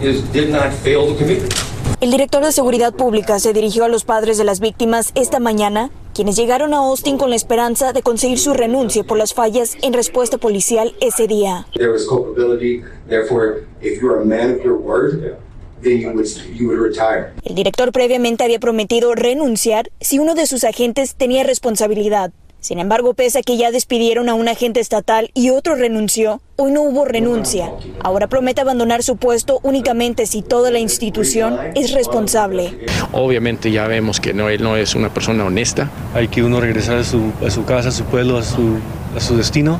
is, 0.00 0.22
did 0.32 0.50
not 0.50 0.72
fail 0.84 1.08
to 1.08 1.16
commit. 1.16 1.52
El 2.00 2.12
director 2.12 2.44
de 2.44 2.52
Seguridad 2.52 2.94
Pública 2.94 3.40
se 3.40 3.52
dirigió 3.52 3.86
a 3.86 3.88
los 3.88 4.04
padres 4.04 4.38
de 4.38 4.44
las 4.44 4.60
víctimas 4.60 5.10
esta 5.16 5.40
mañana, 5.40 5.90
quienes 6.14 6.36
llegaron 6.36 6.72
a 6.72 6.76
Austin 6.76 7.18
con 7.18 7.30
la 7.30 7.34
esperanza 7.34 7.92
de 7.92 8.02
conseguir 8.02 8.38
su 8.38 8.54
renuncia 8.54 9.02
por 9.02 9.18
las 9.18 9.34
fallas 9.34 9.76
en 9.82 9.94
respuesta 9.94 10.38
policial 10.38 10.94
ese 11.00 11.26
día. 11.26 11.66
There 11.74 11.90
was 11.90 12.06
culpability, 12.06 12.84
therefore, 13.08 13.64
if 13.82 14.00
you're 14.00 14.22
a 14.22 14.24
man 14.24 14.52
of 14.52 14.62
your 14.62 14.76
word, 14.76 15.38
El 15.82 17.54
director 17.54 17.92
previamente 17.92 18.44
había 18.44 18.58
prometido 18.58 19.14
renunciar 19.14 19.90
si 20.00 20.18
uno 20.18 20.34
de 20.34 20.46
sus 20.46 20.64
agentes 20.64 21.14
tenía 21.14 21.44
responsabilidad. 21.44 22.32
Sin 22.60 22.80
embargo, 22.80 23.14
pese 23.14 23.38
a 23.38 23.42
que 23.42 23.56
ya 23.56 23.70
despidieron 23.70 24.28
a 24.28 24.34
un 24.34 24.48
agente 24.48 24.80
estatal 24.80 25.30
y 25.32 25.50
otro 25.50 25.76
renunció, 25.76 26.40
hoy 26.56 26.72
no 26.72 26.82
hubo 26.82 27.04
renuncia. 27.04 27.72
Ahora 28.02 28.26
promete 28.26 28.60
abandonar 28.60 29.04
su 29.04 29.16
puesto 29.16 29.60
únicamente 29.62 30.26
si 30.26 30.42
toda 30.42 30.72
la 30.72 30.80
institución 30.80 31.56
es 31.76 31.92
responsable. 31.92 32.76
Obviamente 33.12 33.70
ya 33.70 33.86
vemos 33.86 34.18
que 34.18 34.34
no, 34.34 34.48
él 34.48 34.60
no 34.62 34.76
es 34.76 34.96
una 34.96 35.14
persona 35.14 35.44
honesta. 35.44 35.88
Hay 36.14 36.26
que 36.26 36.42
uno 36.42 36.60
regresar 36.60 36.98
a 36.98 37.04
su, 37.04 37.32
a 37.46 37.50
su 37.50 37.64
casa, 37.64 37.90
a 37.90 37.92
su 37.92 38.04
pueblo, 38.04 38.38
a 38.38 38.42
su, 38.42 38.78
a 39.16 39.20
su 39.20 39.36
destino 39.36 39.78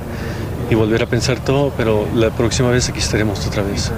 y 0.71 0.77
volver 0.77 1.03
a 1.03 1.07
pensar 1.07 1.45
todo, 1.45 1.73
pero 1.77 2.07
la 2.15 2.31
próxima 2.31 2.71
vez 2.71 2.89
aquí 2.89 3.01
estaremos 3.01 3.45
otra 3.45 3.65
vez. 3.65 3.91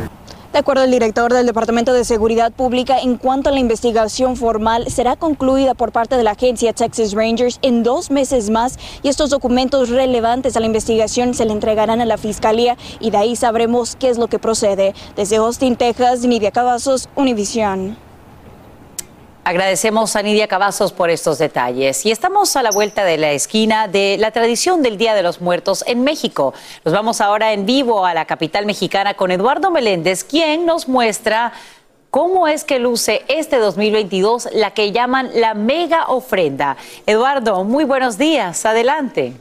De 0.52 0.58
acuerdo 0.58 0.82
al 0.82 0.90
director 0.90 1.32
del 1.32 1.46
Departamento 1.46 1.92
de 1.92 2.04
Seguridad 2.04 2.50
Pública, 2.50 2.98
en 2.98 3.18
cuanto 3.18 3.50
a 3.50 3.52
la 3.52 3.60
investigación 3.60 4.36
formal, 4.36 4.90
será 4.90 5.14
concluida 5.14 5.74
por 5.74 5.92
parte 5.92 6.16
de 6.16 6.24
la 6.24 6.32
agencia 6.32 6.72
Texas 6.72 7.12
Rangers 7.12 7.60
en 7.62 7.84
dos 7.84 8.10
meses 8.10 8.50
más 8.50 8.76
y 9.04 9.08
estos 9.08 9.30
documentos 9.30 9.90
relevantes 9.90 10.56
a 10.56 10.60
la 10.60 10.66
investigación 10.66 11.34
se 11.34 11.44
le 11.44 11.52
entregarán 11.52 12.00
a 12.00 12.04
la 12.04 12.18
Fiscalía 12.18 12.76
y 12.98 13.12
de 13.12 13.18
ahí 13.18 13.36
sabremos 13.36 13.94
qué 13.94 14.08
es 14.08 14.18
lo 14.18 14.26
que 14.26 14.40
procede. 14.40 14.92
Desde 15.14 15.36
Austin, 15.36 15.76
Texas, 15.76 16.22
Nidia 16.22 16.50
Cavazos, 16.50 17.08
Univisión. 17.14 18.09
Agradecemos 19.42 20.16
a 20.16 20.22
Nidia 20.22 20.48
Cavazos 20.48 20.92
por 20.92 21.08
estos 21.08 21.38
detalles. 21.38 22.04
Y 22.04 22.10
estamos 22.10 22.54
a 22.56 22.62
la 22.62 22.70
vuelta 22.70 23.04
de 23.04 23.16
la 23.16 23.32
esquina 23.32 23.88
de 23.88 24.16
la 24.18 24.32
tradición 24.32 24.82
del 24.82 24.98
Día 24.98 25.14
de 25.14 25.22
los 25.22 25.40
Muertos 25.40 25.82
en 25.86 26.04
México. 26.04 26.52
Nos 26.84 26.92
vamos 26.92 27.22
ahora 27.22 27.54
en 27.54 27.64
vivo 27.64 28.04
a 28.04 28.12
la 28.12 28.26
capital 28.26 28.66
mexicana 28.66 29.14
con 29.14 29.30
Eduardo 29.30 29.70
Meléndez, 29.70 30.24
quien 30.24 30.66
nos 30.66 30.88
muestra 30.88 31.54
cómo 32.10 32.48
es 32.48 32.64
que 32.64 32.78
luce 32.78 33.22
este 33.28 33.56
2022 33.56 34.50
la 34.52 34.72
que 34.72 34.92
llaman 34.92 35.30
la 35.34 35.54
mega 35.54 36.08
ofrenda. 36.08 36.76
Eduardo, 37.06 37.64
muy 37.64 37.84
buenos 37.84 38.18
días. 38.18 38.66
Adelante. 38.66 39.32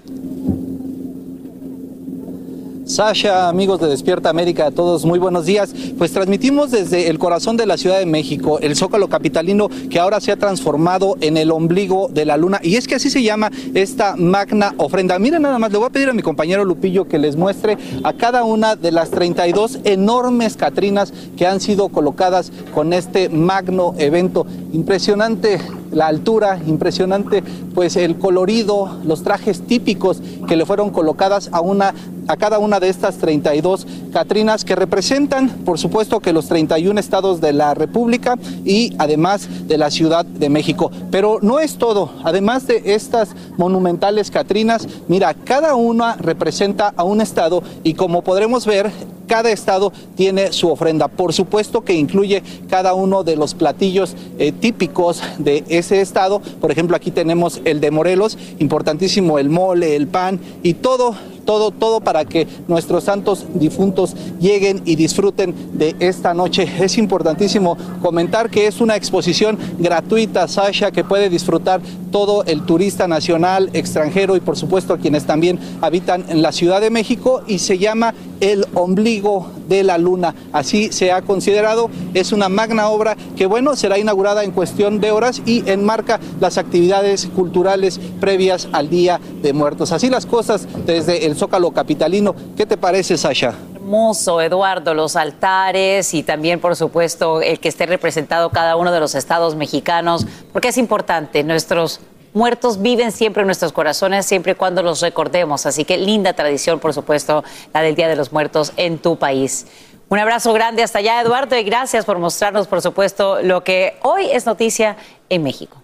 Sasha, 2.90 3.50
amigos 3.50 3.80
de 3.80 3.88
Despierta 3.88 4.32
América, 4.32 4.66
a 4.66 4.72
todos 4.72 5.06
muy 5.06 5.20
buenos 5.20 5.46
días. 5.46 5.76
Pues 6.00 6.12
transmitimos 6.12 6.72
desde 6.72 7.08
el 7.08 7.20
corazón 7.20 7.56
de 7.56 7.68
la 7.68 7.78
Ciudad 7.78 8.00
de 8.00 8.08
México, 8.08 8.58
el 8.62 8.76
Zócalo 8.76 9.08
Capitalino, 9.10 9.70
que 9.92 10.00
ahora 10.00 10.20
se 10.20 10.32
ha 10.32 10.38
transformado 10.38 11.16
en 11.22 11.38
el 11.38 11.52
ombligo 11.52 12.10
de 12.12 12.26
la 12.26 12.36
luna. 12.36 12.60
Y 12.64 12.78
es 12.78 12.88
que 12.88 12.96
así 12.96 13.12
se 13.12 13.22
llama 13.22 13.52
esta 13.76 14.16
magna 14.16 14.74
ofrenda. 14.78 15.20
Miren 15.20 15.44
nada 15.44 15.60
más, 15.60 15.72
le 15.72 15.78
voy 15.78 15.86
a 15.86 15.92
pedir 15.92 16.10
a 16.10 16.14
mi 16.14 16.24
compañero 16.24 16.66
Lupillo 16.66 17.08
que 17.08 17.20
les 17.20 17.36
muestre 17.36 17.78
a 18.04 18.14
cada 18.14 18.44
una 18.44 18.76
de 18.76 18.92
las 18.92 19.12
32 19.12 19.82
enormes 19.84 20.58
Catrinas 20.58 21.14
que 21.38 21.46
han 21.46 21.60
sido 21.60 21.90
colocadas 21.90 22.52
con 22.74 22.94
este 22.94 23.30
magno 23.30 23.94
evento. 24.00 24.48
Impresionante 24.74 25.60
la 25.92 26.08
altura, 26.08 26.60
impresionante 26.66 27.44
pues 27.74 27.96
el 27.96 28.18
colorido, 28.18 28.98
los 29.04 29.24
trajes 29.24 29.62
típicos 29.62 30.22
que 30.48 30.56
le 30.56 30.66
fueron 30.66 30.90
colocadas 30.90 31.50
a 31.52 31.62
una 31.62 31.94
a 32.30 32.38
cada 32.38 32.59
una 32.59 32.80
de 32.80 32.89
estas 32.89 33.17
32 33.17 33.88
Catrinas 34.13 34.63
que 34.63 34.75
representan, 34.75 35.49
por 35.65 35.80
supuesto, 35.80 36.19
que 36.19 36.32
los 36.32 36.47
31 36.47 36.99
estados 36.99 37.41
de 37.41 37.53
la 37.53 37.73
República 37.73 38.36
y 38.63 38.93
además 38.99 39.67
de 39.67 39.80
la 39.80 39.89
Ciudad 39.89 40.25
de 40.25 40.49
México. 40.49 40.91
Pero 41.09 41.39
no 41.41 41.59
es 41.59 41.77
todo. 41.77 42.11
Además 42.23 42.67
de 42.67 42.93
estas 42.93 43.30
monumentales 43.57 44.30
Catrinas, 44.30 44.88
mira, 45.07 45.34
cada 45.34 45.73
una 45.73 46.15
representa 46.17 46.93
a 46.95 47.03
un 47.03 47.19
estado 47.19 47.63
y 47.84 47.95
como 47.95 48.23
podremos 48.23 48.65
ver, 48.67 48.91
cada 49.27 49.51
estado 49.51 49.91
tiene 50.15 50.51
su 50.51 50.69
ofrenda. 50.69 51.07
Por 51.07 51.34
supuesto 51.34 51.82
que 51.82 51.93
incluye 51.93 52.43
cada 52.67 52.93
uno 52.93 53.23
de 53.23 53.36
los 53.36 53.53
platillos 53.53 54.15
eh, 54.38 54.51
típicos 54.51 55.21
de 55.38 55.63
ese 55.69 56.01
estado. 56.01 56.41
Por 56.59 56.71
ejemplo, 56.71 56.95
aquí 56.95 57.11
tenemos 57.11 57.61
el 57.65 57.80
de 57.80 57.91
Morelos, 57.91 58.38
importantísimo 58.57 59.39
el 59.39 59.49
mole, 59.49 59.95
el 59.95 60.07
pan 60.07 60.39
y 60.63 60.73
todo 60.75 61.15
todo, 61.40 61.72
todo 61.72 62.02
para 62.02 62.26
que 62.26 62.48
nuestros 62.68 63.04
santos 63.04 63.46
difuntos 63.54 64.16
lleguen 64.40 64.82
y 64.86 64.96
disfruten 64.96 65.56
de 65.74 65.96
esta 66.00 66.34
noche. 66.34 66.68
Es 66.80 66.98
importantísimo 66.98 67.78
comentar 68.02 68.50
que 68.50 68.68
es 68.68 68.82
una 68.82 68.96
exposición 68.96 69.58
gratuita, 69.80 70.48
Sasha, 70.48 70.92
que 70.92 71.04
puede 71.04 71.30
disfrutar 71.30 71.82
todo 72.12 72.44
el 72.46 72.66
turista 72.66 73.08
nacional, 73.08 73.70
extranjero 73.74 74.36
y 74.36 74.40
por 74.40 74.58
supuesto 74.58 74.98
quienes 74.98 75.26
también 75.26 75.60
habitan 75.82 76.26
en 76.30 76.42
la 76.42 76.52
Ciudad 76.52 76.82
de 76.82 76.90
México 76.90 77.42
y 77.48 77.60
se 77.60 77.78
llama 77.78 78.14
El 78.40 78.66
ombligo 78.74 79.48
de 79.68 79.84
la 79.84 79.98
luna. 79.98 80.34
Así 80.52 80.92
se 80.92 81.12
ha 81.12 81.22
considerado. 81.22 81.90
Es 82.14 82.32
una 82.32 82.50
magna 82.50 82.90
obra 82.90 83.16
que, 83.38 83.46
bueno, 83.46 83.76
será 83.76 84.00
inaugurada 84.00 84.44
en 84.44 84.52
cuestión 84.52 85.00
de 85.00 85.12
horas 85.12 85.42
y 85.46 85.70
enmarca 85.70 86.20
las 86.40 86.58
actividades 86.58 87.28
culturales 87.28 88.00
previas 88.20 88.68
al 88.72 88.90
Día 88.90 89.20
de 89.42 89.54
Muertos. 89.54 89.92
Así 89.92 90.10
las 90.10 90.26
cosas 90.26 90.68
desde 90.86 91.26
el 91.26 91.28
Zócalo 91.36 91.71
Capitalino. 91.71 92.36
¿Qué 92.55 92.65
te 92.65 92.77
parece, 92.77 93.17
Sasha? 93.17 93.53
Hermoso, 93.75 94.41
Eduardo, 94.41 94.93
los 94.93 95.15
altares 95.15 96.13
y 96.13 96.23
también, 96.23 96.59
por 96.59 96.75
supuesto, 96.75 97.41
el 97.41 97.59
que 97.59 97.69
esté 97.69 97.86
representado 97.86 98.49
cada 98.51 98.75
uno 98.75 98.91
de 98.91 98.99
los 98.99 99.15
estados 99.15 99.55
mexicanos, 99.55 100.25
porque 100.53 100.67
es 100.67 100.77
importante, 100.77 101.43
nuestros 101.43 101.99
muertos 102.34 102.82
viven 102.82 103.11
siempre 103.11 103.41
en 103.41 103.47
nuestros 103.47 103.73
corazones, 103.73 104.25
siempre 104.25 104.51
y 104.51 104.55
cuando 104.55 104.84
los 104.84 105.01
recordemos. 105.01 105.65
Así 105.65 105.86
que 105.86 105.97
linda 105.97 106.34
tradición, 106.34 106.80
por 106.80 106.93
supuesto, 106.93 107.43
la 107.73 107.82
del 107.82 107.95
Día 107.95 108.07
de 108.07 108.15
los 108.15 108.32
Muertos 108.32 108.73
en 108.77 108.99
tu 108.99 109.17
país. 109.17 109.65
Un 110.09 110.19
abrazo 110.19 110.53
grande 110.53 110.82
hasta 110.82 110.99
allá, 110.99 111.21
Eduardo, 111.21 111.55
y 111.55 111.63
gracias 111.63 112.05
por 112.05 112.17
mostrarnos, 112.17 112.67
por 112.67 112.82
supuesto, 112.82 113.41
lo 113.43 113.63
que 113.63 113.97
hoy 114.01 114.27
es 114.32 114.45
noticia 114.45 114.97
en 115.30 115.43
México. 115.43 115.78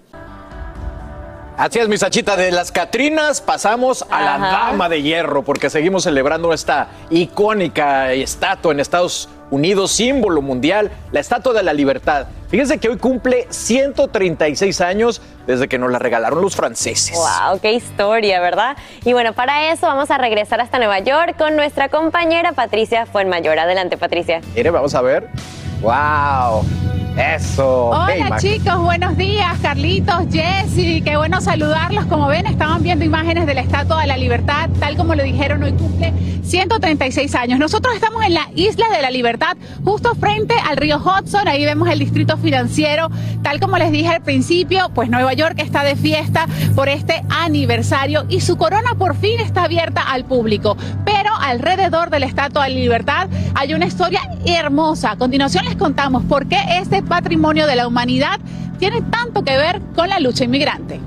Así 1.57 1.79
es, 1.79 1.87
mi 1.87 1.97
Sachita, 1.97 2.35
de 2.35 2.51
las 2.51 2.69
Catrinas 2.69 3.39
pasamos 3.39 4.05
a 4.09 4.21
la. 4.21 4.37
Dama 4.37 4.89
de 4.89 5.01
Hierro, 5.01 5.43
porque 5.43 5.69
seguimos 5.69 6.03
celebrando 6.03 6.51
esta 6.51 6.89
icónica 7.09 8.11
estatua 8.11 8.73
en 8.73 8.81
Estados 8.81 9.29
Unidos, 9.51 9.91
símbolo 9.91 10.41
mundial, 10.41 10.91
la 11.13 11.21
Estatua 11.21 11.53
de 11.53 11.63
la 11.63 11.71
Libertad. 11.71 12.27
Fíjense 12.49 12.77
que 12.77 12.89
hoy 12.89 12.97
cumple 12.97 13.47
136 13.49 14.81
años 14.81 15.21
desde 15.47 15.69
que 15.69 15.77
nos 15.77 15.91
la 15.91 15.99
regalaron 15.99 16.41
los 16.41 16.57
franceses. 16.57 17.17
¡Wow! 17.17 17.59
¡Qué 17.61 17.71
historia, 17.71 18.41
¿verdad? 18.41 18.75
Y 19.05 19.13
bueno, 19.13 19.31
para 19.31 19.71
eso 19.71 19.87
vamos 19.87 20.11
a 20.11 20.17
regresar 20.17 20.59
hasta 20.59 20.77
Nueva 20.77 20.99
York 20.99 21.37
con 21.37 21.55
nuestra 21.55 21.87
compañera 21.87 22.51
Patricia 22.51 23.05
Fuenmayor. 23.05 23.59
Adelante, 23.59 23.97
Patricia. 23.97 24.41
Mire, 24.55 24.71
vamos 24.71 24.93
a 24.93 25.01
ver. 25.01 25.29
¡Wow! 25.81 26.65
Eso. 27.17 27.91
Hola 27.91 28.37
chicos, 28.39 28.77
buenos 28.79 29.15
días, 29.15 29.57
Carlitos, 29.61 30.23
Jessy, 30.29 31.01
qué 31.01 31.15
bueno 31.15 31.39
saludarlos. 31.39 32.05
Como 32.07 32.27
ven, 32.27 32.45
estaban 32.45 32.83
viendo 32.83 33.05
imágenes 33.05 33.45
de 33.45 33.53
la 33.53 33.61
Estatua 33.61 34.01
de 34.01 34.07
la 34.07 34.17
Libertad, 34.17 34.69
tal 34.81 34.97
como 34.97 35.15
lo 35.15 35.23
dijeron, 35.23 35.63
hoy 35.63 35.71
cumple 35.71 36.13
136 36.43 37.33
años. 37.35 37.57
Nosotros 37.57 37.95
estamos 37.95 38.23
en 38.23 38.33
la 38.33 38.49
Isla 38.55 38.89
de 38.89 39.01
la 39.01 39.11
Libertad, 39.11 39.55
justo 39.83 40.13
frente 40.15 40.55
al 40.69 40.75
río 40.75 40.97
Hudson, 40.97 41.47
ahí 41.47 41.63
vemos 41.63 41.89
el 41.89 41.99
distrito 41.99 42.35
financiero, 42.37 43.09
tal 43.43 43.61
como 43.61 43.77
les 43.77 43.91
dije 43.91 44.09
al 44.09 44.21
principio, 44.21 44.89
pues 44.93 45.09
Nueva 45.09 45.33
York 45.33 45.55
está 45.59 45.83
de 45.83 45.95
fiesta 45.95 46.47
por 46.75 46.89
este 46.89 47.23
aniversario 47.29 48.25
y 48.27 48.41
su 48.41 48.57
corona 48.57 48.95
por 48.97 49.15
fin 49.15 49.39
está 49.39 49.63
abierta 49.63 50.01
al 50.01 50.25
público. 50.25 50.75
Pero 51.05 51.33
alrededor 51.39 52.09
de 52.09 52.19
la 52.19 52.25
Estatua 52.25 52.65
de 52.65 52.71
la 52.71 52.75
Libertad 52.75 53.29
hay 53.53 53.73
una 53.73 53.85
historia 53.85 54.21
hermosa. 54.45 55.11
A 55.11 55.15
continuación 55.15 55.64
les 55.65 55.75
contamos 55.75 56.23
por 56.23 56.47
qué 56.47 56.57
este 56.79 57.01
patrimonio 57.01 57.67
de 57.67 57.75
la 57.75 57.87
humanidad 57.87 58.39
tiene 58.79 59.01
tanto 59.01 59.43
que 59.43 59.57
ver 59.57 59.81
con 59.95 60.09
la 60.09 60.19
lucha 60.19 60.43
inmigrante. 60.43 60.99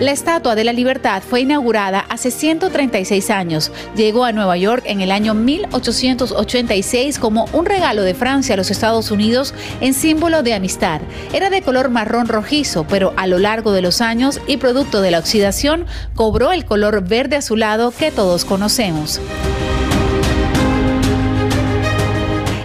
La 0.00 0.12
Estatua 0.12 0.54
de 0.54 0.64
la 0.64 0.72
Libertad 0.72 1.22
fue 1.22 1.42
inaugurada 1.42 2.00
hace 2.08 2.30
136 2.30 3.28
años. 3.28 3.70
Llegó 3.94 4.24
a 4.24 4.32
Nueva 4.32 4.56
York 4.56 4.84
en 4.86 5.02
el 5.02 5.10
año 5.12 5.34
1886 5.34 7.18
como 7.18 7.44
un 7.52 7.66
regalo 7.66 8.02
de 8.02 8.14
Francia 8.14 8.54
a 8.54 8.56
los 8.56 8.70
Estados 8.70 9.10
Unidos 9.10 9.52
en 9.82 9.92
símbolo 9.92 10.42
de 10.42 10.54
amistad. 10.54 11.02
Era 11.34 11.50
de 11.50 11.60
color 11.60 11.90
marrón 11.90 12.28
rojizo, 12.28 12.86
pero 12.88 13.12
a 13.18 13.26
lo 13.26 13.38
largo 13.38 13.72
de 13.72 13.82
los 13.82 14.00
años 14.00 14.40
y 14.46 14.56
producto 14.56 15.02
de 15.02 15.10
la 15.10 15.18
oxidación 15.18 15.84
cobró 16.14 16.50
el 16.52 16.64
color 16.64 17.06
verde 17.06 17.36
azulado 17.36 17.90
que 17.90 18.10
todos 18.10 18.46
conocemos. 18.46 19.20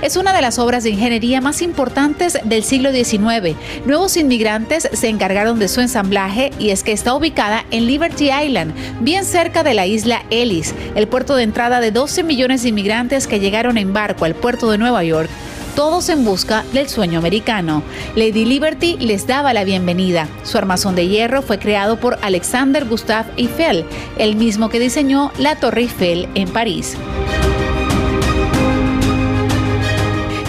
Es 0.06 0.18
una 0.18 0.34
de 0.34 0.42
las 0.44 0.60
obras 0.60 0.84
de 0.84 0.92
ingeniería 0.92 1.42
más 1.42 1.64
importantes 1.64 2.38
del 2.44 2.64
siglo 2.64 2.92
XIX. 2.92 3.58
Nuevos 3.88 4.18
inmigrantes 4.18 4.88
se 4.94 5.10
encargaron 5.10 5.58
de 5.58 5.68
su 5.68 5.82
ensamblaje 5.82 6.52
y 6.60 6.70
es 6.70 6.84
que 6.84 6.92
está 6.92 7.16
ubicada 7.16 7.66
en 7.72 7.88
Liberty 7.88 8.30
Island, 8.30 8.76
bien 9.00 9.26
cerca 9.26 9.64
de 9.64 9.74
la 9.74 9.88
isla 9.88 10.22
Ellis, 10.30 10.76
el 10.94 11.08
puerto 11.08 11.36
de 11.36 11.42
entrada 11.42 11.80
de 11.80 11.90
12 11.90 12.22
millones 12.22 12.62
de 12.62 12.70
inmigrantes 12.70 13.26
que 13.26 13.40
llegaron 13.40 13.80
en 13.80 13.94
barco 13.94 14.26
al 14.26 14.36
puerto 14.36 14.70
de 14.70 14.78
Nueva 14.78 15.04
York 15.04 15.28
todos 15.76 16.08
en 16.10 16.24
busca 16.24 16.64
del 16.72 16.88
sueño 16.88 17.18
americano. 17.20 17.84
Lady 18.16 18.46
Liberty 18.46 18.98
les 18.98 19.28
daba 19.28 19.54
la 19.54 19.66
bienvenida. 19.66 20.30
Su 20.44 20.58
armazón 20.58 20.96
de 20.96 21.08
hierro 21.08 21.42
fue 21.42 21.60
creado 21.60 22.00
por 22.00 22.18
Alexander 22.22 22.86
Gustave 22.86 23.32
Eiffel, 23.36 23.86
el 24.18 24.38
mismo 24.38 24.70
que 24.70 24.80
diseñó 24.80 25.32
la 25.38 25.58
Torre 25.58 25.82
Eiffel 25.82 26.30
en 26.36 26.48
París. 26.48 26.96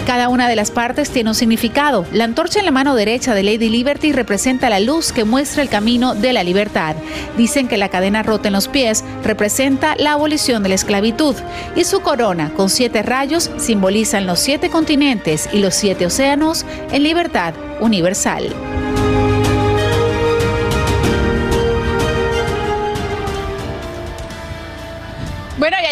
Cada 0.07 0.29
una 0.29 0.47
de 0.47 0.55
las 0.55 0.71
partes 0.71 1.09
tiene 1.09 1.31
un 1.31 1.35
significado. 1.35 2.05
La 2.13 2.23
antorcha 2.23 2.59
en 2.59 2.65
la 2.65 2.71
mano 2.71 2.95
derecha 2.95 3.35
de 3.35 3.43
Lady 3.43 3.67
Liberty 3.67 4.13
representa 4.13 4.69
la 4.69 4.79
luz 4.79 5.11
que 5.11 5.25
muestra 5.25 5.61
el 5.61 5.67
camino 5.67 6.15
de 6.15 6.31
la 6.31 6.43
libertad. 6.43 6.95
Dicen 7.35 7.67
que 7.67 7.75
la 7.75 7.89
cadena 7.89 8.23
rota 8.23 8.47
en 8.47 8.53
los 8.53 8.69
pies 8.69 9.03
representa 9.25 9.97
la 9.97 10.13
abolición 10.13 10.63
de 10.63 10.69
la 10.69 10.75
esclavitud 10.75 11.35
y 11.75 11.83
su 11.83 11.99
corona 11.99 12.53
con 12.55 12.69
siete 12.69 13.03
rayos 13.03 13.51
simbolizan 13.57 14.25
los 14.25 14.39
siete 14.39 14.69
continentes 14.69 15.49
y 15.51 15.59
los 15.59 15.75
siete 15.75 16.05
océanos 16.05 16.65
en 16.93 17.03
libertad 17.03 17.53
universal. 17.81 18.45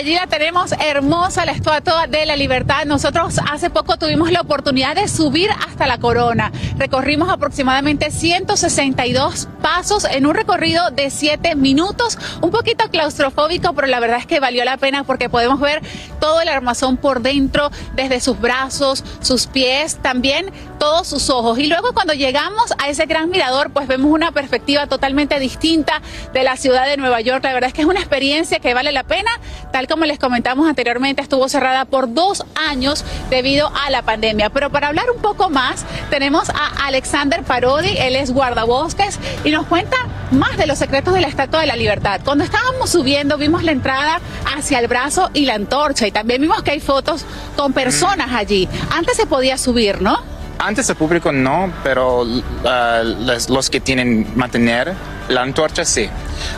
Allí 0.06 0.14
la 0.14 0.28
tenemos 0.28 0.72
hermosa, 0.74 1.46
la 1.46 1.52
estatua 1.52 2.06
de 2.06 2.28
la 2.28 2.36
libertad. 2.36 2.86
Nosotros 2.86 3.40
hace 3.52 3.72
poco 3.72 3.98
tuvimos 3.98 4.32
la 4.32 4.42
oportunidad 4.42 4.96
de 4.96 5.08
subir 5.08 5.50
hasta 5.50 5.88
la 5.88 5.98
corona. 5.98 6.52
Recorrimos 6.78 7.28
aproximadamente 7.28 8.12
162 8.12 9.48
pasos 9.64 10.06
en 10.06 10.28
un 10.28 10.36
recorrido 10.36 10.92
de 10.92 11.10
7 11.10 11.56
minutos. 11.56 12.20
Un 12.42 12.52
poquito 12.52 12.88
claustrofóbico, 12.92 13.74
pero 13.74 13.88
la 13.88 14.00
verdad 14.00 14.20
es 14.20 14.28
que 14.28 14.40
valió 14.40 14.64
la 14.64 14.78
pena 14.78 15.04
porque 15.06 15.28
podemos 15.28 15.60
ver 15.60 15.82
todo 16.20 16.40
el 16.40 16.50
armazón 16.50 16.98
por 16.98 17.22
dentro, 17.24 17.72
desde 17.96 18.20
sus 18.20 18.40
brazos, 18.40 19.04
sus 19.22 19.48
pies, 19.48 19.98
también 20.04 20.52
todos 20.78 21.08
sus 21.08 21.32
ojos. 21.32 21.58
Y 21.58 21.66
luego 21.66 21.94
cuando 21.94 22.14
llegamos 22.14 22.74
a 22.78 22.90
ese 22.90 23.08
gran 23.08 23.32
mirador, 23.32 23.72
pues 23.72 23.88
vemos 23.88 24.12
una 24.12 24.32
perspectiva 24.32 24.86
totalmente 24.86 25.40
distinta 25.40 26.00
de 26.32 26.44
la 26.44 26.58
ciudad 26.58 26.86
de 26.86 26.98
Nueva 26.98 27.22
York. 27.22 27.44
La 27.44 27.54
verdad 27.54 27.70
es 27.70 27.74
que 27.74 27.82
es 27.82 27.88
una 27.88 28.02
experiencia 28.02 28.60
que 28.60 28.76
vale 28.76 28.92
la 28.92 29.04
pena. 29.04 29.32
Tal 29.72 29.88
como 29.88 29.95
les 30.04 30.20
comentamos 30.20 30.68
anteriormente, 30.68 31.22
estuvo 31.22 31.48
cerrada 31.48 31.86
por 31.86 32.14
dos 32.14 32.46
años 32.56 33.06
debido 33.30 33.72
a 33.74 33.90
la 33.90 34.02
pandemia. 34.02 34.50
Pero 34.50 34.70
para 34.70 34.88
hablar 34.88 35.06
un 35.16 35.22
poco 35.22 35.50
más, 35.50 35.86
tenemos 36.10 36.50
a 36.50 36.88
Alexander 36.88 37.44
Parodi, 37.44 37.96
él 37.98 38.18
es 38.18 38.32
guardabosques 38.32 39.20
y 39.46 39.52
nos 39.52 39.66
cuenta 39.68 39.96
más 40.32 40.58
de 40.58 40.66
los 40.66 40.78
secretos 40.78 41.14
de 41.14 41.22
la 41.22 41.28
Estatua 41.28 41.62
de 41.62 41.68
la 41.68 41.76
Libertad. 41.78 42.20
Cuando 42.26 42.44
estábamos 42.44 42.90
subiendo, 42.90 43.38
vimos 43.38 43.64
la 43.64 43.72
entrada 43.72 44.20
hacia 44.58 44.80
el 44.80 44.88
brazo 44.88 45.30
y 45.34 45.46
la 45.46 45.54
antorcha 45.54 46.08
y 46.08 46.12
también 46.12 46.42
vimos 46.42 46.62
que 46.64 46.72
hay 46.72 46.80
fotos 46.80 47.26
con 47.56 47.72
personas 47.72 48.32
allí. 48.34 48.68
Antes 48.92 49.16
se 49.16 49.26
podía 49.26 49.58
subir, 49.58 50.02
¿no? 50.02 50.20
Antes 50.58 50.90
el 50.90 50.96
público 50.96 51.32
no, 51.32 51.72
pero 51.84 52.22
uh, 52.22 52.44
los, 53.04 53.50
los 53.50 53.70
que 53.70 53.82
tienen 53.82 54.26
mantener 54.36 54.94
la 55.28 55.42
antorcha 55.42 55.84
sí. 55.86 56.10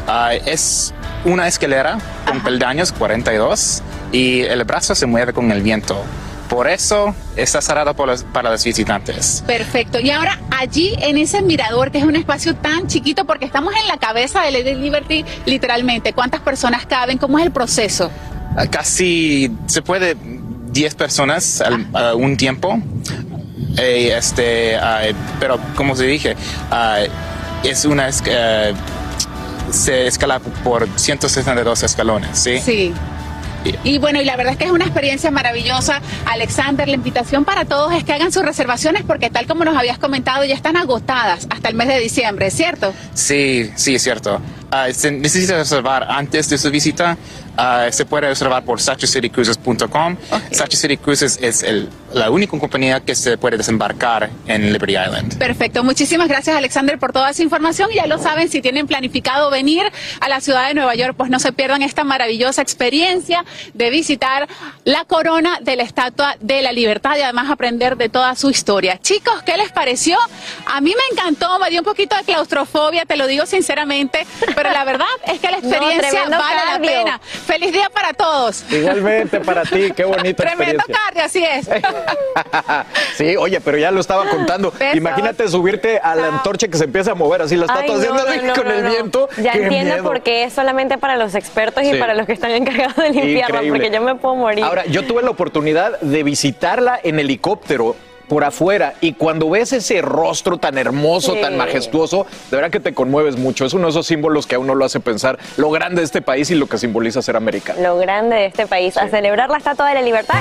Uh, 0.08 0.38
es 0.46 0.94
una 1.26 1.48
escalera 1.48 1.98
con 2.28 2.42
peldaños 2.42 2.92
42 2.92 3.82
y 4.12 4.42
el 4.42 4.64
brazo 4.64 4.96
se 4.96 5.06
mueve 5.06 5.34
con 5.34 5.52
el 5.52 5.62
viento. 5.62 6.02
Por 6.50 6.70
eso 6.70 7.14
está 7.36 7.62
cerrado 7.62 7.94
por 7.94 8.08
los- 8.08 8.24
para 8.24 8.50
los 8.52 8.64
visitantes. 8.64 9.44
Perfecto. 9.46 10.00
Y 10.00 10.12
ahora 10.12 10.40
allí 10.50 10.96
en 11.02 11.18
ese 11.18 11.42
mirador, 11.42 11.92
que 11.92 11.98
es 11.98 12.06
un 12.06 12.16
espacio 12.16 12.56
tan 12.56 12.88
chiquito, 12.88 13.26
porque 13.26 13.44
estamos 13.44 13.74
en 13.76 13.86
la 13.88 13.98
cabeza 13.98 14.42
de 14.44 14.52
Lady 14.52 14.76
Liberty, 14.76 15.26
literalmente, 15.46 16.14
¿cuántas 16.14 16.40
personas 16.40 16.86
caben? 16.86 17.18
¿Cómo 17.18 17.38
es 17.38 17.46
el 17.46 17.52
proceso? 17.52 18.10
Uh, 18.56 18.70
casi 18.72 19.52
se 19.66 19.82
puede 19.82 20.16
10 20.72 20.96
personas 20.96 21.60
al 21.60 21.86
a 21.94 22.16
un 22.16 22.38
tiempo. 22.38 22.80
Eh, 23.78 24.14
este, 24.18 24.78
uh, 24.78 25.14
pero 25.42 25.60
como 25.76 25.96
se 25.98 26.06
dije, 26.06 26.36
uh, 26.72 27.68
es 27.68 27.84
una 27.86 28.08
uh, 28.08 28.97
se 29.72 30.08
escala 30.08 30.40
por 30.40 30.88
162 30.96 31.84
escalones, 31.84 32.38
¿sí? 32.38 32.60
Sí. 32.60 32.94
Y 33.84 33.98
bueno, 33.98 34.22
y 34.22 34.26
la 34.26 34.38
verdad 34.38 34.54
es 34.54 34.60
que 34.60 34.66
es 34.66 34.72
una 34.72 34.86
experiencia 34.86 35.30
maravillosa. 35.30 36.00
Alexander, 36.26 36.88
la 36.88 36.94
invitación 36.94 37.44
para 37.44 37.66
todos 37.66 37.92
es 37.94 38.06
que 38.06 38.14
hagan 38.14 38.32
sus 38.32 38.44
reservaciones 38.44 39.04
porque 39.04 39.30
tal 39.30 39.46
como 39.46 39.66
nos 39.66 39.76
habías 39.76 39.98
comentado, 39.98 40.46
ya 40.46 40.56
están 40.56 40.78
agotadas 40.78 41.48
hasta 41.50 41.68
el 41.68 41.76
mes 41.76 41.90
de 41.90 42.00
diciembre, 42.00 42.50
¿cierto? 42.50 42.94
Sí, 43.14 43.70
sí, 43.76 43.96
es 43.96 44.04
cierto. 44.04 44.40
Se 44.94 45.12
necesita 45.12 45.58
reservar 45.58 46.06
antes 46.10 46.50
de 46.50 46.58
su 46.58 46.72
visita. 46.72 47.18
Ah, 47.58 47.88
se 47.92 48.06
puede 48.06 48.28
reservar 48.30 48.64
por 48.64 48.80
SachaCityCruises.com. 48.80 50.18
Sacha 50.52 50.78
City 50.78 50.98
Cruises 50.98 51.40
es 51.42 51.64
el- 51.64 51.90
la 52.14 52.30
única 52.30 52.58
compañía 52.58 53.00
que 53.02 53.16
se 53.16 53.38
puede 53.38 53.58
desembarcar 53.58 54.30
en 54.48 54.72
Liberty 54.72 54.94
Island. 54.98 55.38
Perfecto. 55.38 55.84
Muchísimas 55.84 56.28
gracias, 56.30 56.56
Alexander, 56.56 56.98
por 56.98 57.12
toda 57.12 57.30
esa 57.32 57.44
información. 57.44 57.90
Ya 57.94 58.06
lo 58.08 58.18
saben, 58.18 58.50
si 58.50 58.62
tienen 58.62 58.88
planificado 58.88 59.50
venir 59.50 59.84
a 60.22 60.30
la 60.30 60.40
ciudad 60.40 60.68
de 60.68 60.74
Nueva 60.74 60.96
York, 60.96 61.16
pues 61.18 61.30
no 61.30 61.40
se 61.40 61.52
pierdan 61.52 61.82
esta 61.82 62.04
maravillosa 62.04 62.62
experiencia 62.62 63.44
de 63.74 63.90
visitar 63.90 64.48
la 64.86 65.04
corona 65.06 65.58
de 65.62 65.76
la 65.76 65.84
Estatua 65.84 66.38
de 66.40 66.62
la 66.62 66.72
Libertad 66.72 67.18
y 67.18 67.22
además 67.22 67.50
aprender 67.50 67.98
de 67.98 68.08
toda 68.10 68.36
su 68.36 68.50
historia. 68.50 69.00
Chicos, 69.02 69.42
¿qué 69.44 69.58
les 69.58 69.72
pareció? 69.72 70.18
A 70.68 70.80
mí 70.80 70.94
me 70.96 71.16
encantó, 71.18 71.60
me 71.60 71.70
dio 71.70 71.80
un 71.80 71.86
poquito 71.86 72.16
de 72.16 72.24
claustrofobia, 72.24 73.06
te 73.06 73.18
lo 73.18 73.28
digo 73.28 73.46
sinceramente, 73.46 74.26
pero 74.56 74.72
la 74.72 74.84
verdad 74.86 75.08
es 75.26 75.40
que 75.40 75.52
la 75.52 75.58
No, 75.62 75.70
experiencia 75.70 76.10
tremendo 76.10 76.38
vale 76.38 76.62
cardio. 76.72 76.92
la 76.92 77.04
pena. 77.04 77.22
Feliz 77.48 77.72
día 77.72 77.90
para 77.90 78.14
todos. 78.14 78.64
Igualmente 78.72 79.40
para 79.40 79.64
ti, 79.64 79.92
qué 79.96 80.04
bonita 80.04 80.44
Tremendo 80.44 80.84
experiencia. 80.84 80.96
cardio, 81.06 81.24
así 81.24 81.44
es. 81.44 81.70
Sí, 83.18 83.36
oye, 83.36 83.60
pero 83.62 83.78
ya 83.78 83.90
lo 83.90 84.00
estaba 84.00 84.30
contando. 84.30 84.72
Imagínate 84.94 85.48
subirte 85.48 85.98
a 86.00 86.14
la 86.16 86.28
antorcha 86.28 86.68
que 86.68 86.78
se 86.78 86.84
empieza 86.84 87.12
a 87.12 87.16
mover 87.16 87.42
así 87.42 87.56
la 87.56 87.66
estatua 87.66 87.96
haciendo 87.96 88.24
no, 88.24 88.30
así 88.30 88.40
no, 88.44 88.54
con 88.54 88.66
no, 88.68 88.74
el 88.74 88.84
viento. 88.88 89.30
Ya 89.42 89.54
Qué 89.54 89.64
entiendo 89.64 89.94
miedo. 89.96 90.04
por 90.04 90.22
qué 90.22 90.44
es 90.44 90.54
solamente 90.54 90.98
para 91.00 91.16
los 91.16 91.34
expertos 91.34 91.84
y 91.84 91.92
Sí. 91.94 91.98
para 91.98 92.14
los 92.14 92.28
que 92.28 92.34
están 92.34 92.52
encargados 92.52 92.96
de 92.98 93.10
limpiarla, 93.10 93.64
Increíble. 93.64 93.80
porque 93.80 93.96
yo 93.96 94.02
me 94.04 94.16
puedo 94.16 94.36
morir. 94.36 94.64
Ahora, 94.64 94.86
yo 94.86 95.04
tuve 95.06 95.24
la 95.24 95.30
oportunidad 95.32 96.00
de 96.02 96.24
visitarla 96.24 97.00
en 97.02 97.20
helicóptero 97.20 97.96
por 98.28 98.44
afuera 98.44 98.94
y 99.02 99.14
cuando 99.14 99.50
ves 99.50 99.74
ese 99.74 100.02
rostro 100.02 100.58
tan 100.58 100.78
hermoso, 100.78 101.34
Sí. 101.34 101.42
tan 101.42 101.58
majestuoso, 101.58 102.26
de 102.52 102.58
verdad 102.58 102.72
que 102.72 102.80
te 102.80 102.94
conmueves 102.94 103.38
mucho. 103.38 103.66
Es 103.66 103.74
uno 103.74 103.86
de 103.86 103.92
esos 103.92 104.06
símbolos 104.08 104.46
que 104.48 104.56
a 104.56 104.60
uno 104.60 104.76
lo 104.76 104.86
hace 104.86 105.00
pensar 105.00 105.38
lo 105.58 105.70
grande 105.72 106.02
de 106.02 106.06
este 106.06 106.22
país 106.22 106.50
y 106.52 106.56
lo 106.56 106.68
que 106.68 106.78
simboliza 106.78 107.22
ser 107.22 107.36
americano. 107.36 107.80
Lo 107.82 107.98
grande 107.98 108.36
de 108.36 108.46
este 108.48 108.68
país, 108.68 108.98
a 108.98 109.08
celebrar 109.10 109.50
la 109.50 109.58
Estatua 109.58 109.88
de 109.90 109.96
la 109.96 110.02
Libertad. 110.02 110.40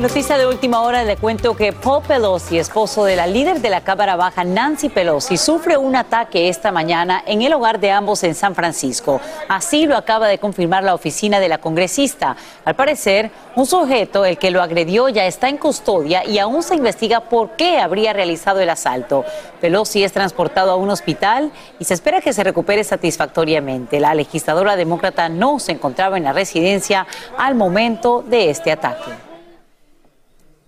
Noticia 0.00 0.38
de 0.38 0.46
última 0.46 0.80
hora 0.80 1.04
le 1.04 1.18
cuento 1.18 1.54
que 1.54 1.74
Paul 1.74 2.02
Pelosi, 2.02 2.58
esposo 2.58 3.04
de 3.04 3.16
la 3.16 3.26
líder 3.26 3.60
de 3.60 3.68
la 3.68 3.82
Cámara 3.82 4.16
Baja, 4.16 4.44
Nancy 4.44 4.88
Pelosi, 4.88 5.36
sufre 5.36 5.76
un 5.76 5.94
ataque 5.94 6.48
esta 6.48 6.72
mañana 6.72 7.22
en 7.26 7.42
el 7.42 7.52
hogar 7.52 7.80
de 7.80 7.90
ambos 7.90 8.24
en 8.24 8.34
San 8.34 8.54
Francisco. 8.54 9.20
Así 9.46 9.84
lo 9.84 9.98
acaba 9.98 10.26
de 10.26 10.38
confirmar 10.38 10.84
la 10.84 10.94
oficina 10.94 11.38
de 11.38 11.50
la 11.50 11.58
congresista. 11.58 12.34
Al 12.64 12.76
parecer, 12.76 13.30
un 13.56 13.66
sujeto, 13.66 14.24
el 14.24 14.38
que 14.38 14.50
lo 14.50 14.62
agredió, 14.62 15.10
ya 15.10 15.26
está 15.26 15.50
en 15.50 15.58
custodia 15.58 16.24
y 16.24 16.38
aún 16.38 16.62
se 16.62 16.76
investiga 16.76 17.20
por 17.20 17.50
qué 17.50 17.78
habría 17.78 18.14
realizado 18.14 18.60
el 18.60 18.70
asalto. 18.70 19.26
Pelosi 19.60 20.02
es 20.02 20.12
transportado 20.14 20.70
a 20.70 20.76
un 20.76 20.88
hospital 20.88 21.52
y 21.78 21.84
se 21.84 21.92
espera 21.92 22.22
que 22.22 22.32
se 22.32 22.42
recupere 22.42 22.84
satisfactoriamente. 22.84 24.00
La 24.00 24.14
legisladora 24.14 24.76
demócrata 24.76 25.28
no 25.28 25.58
se 25.58 25.72
encontraba 25.72 26.16
en 26.16 26.24
la 26.24 26.32
residencia 26.32 27.06
al 27.36 27.54
momento 27.54 28.24
de 28.26 28.48
este 28.48 28.72
ataque. 28.72 29.29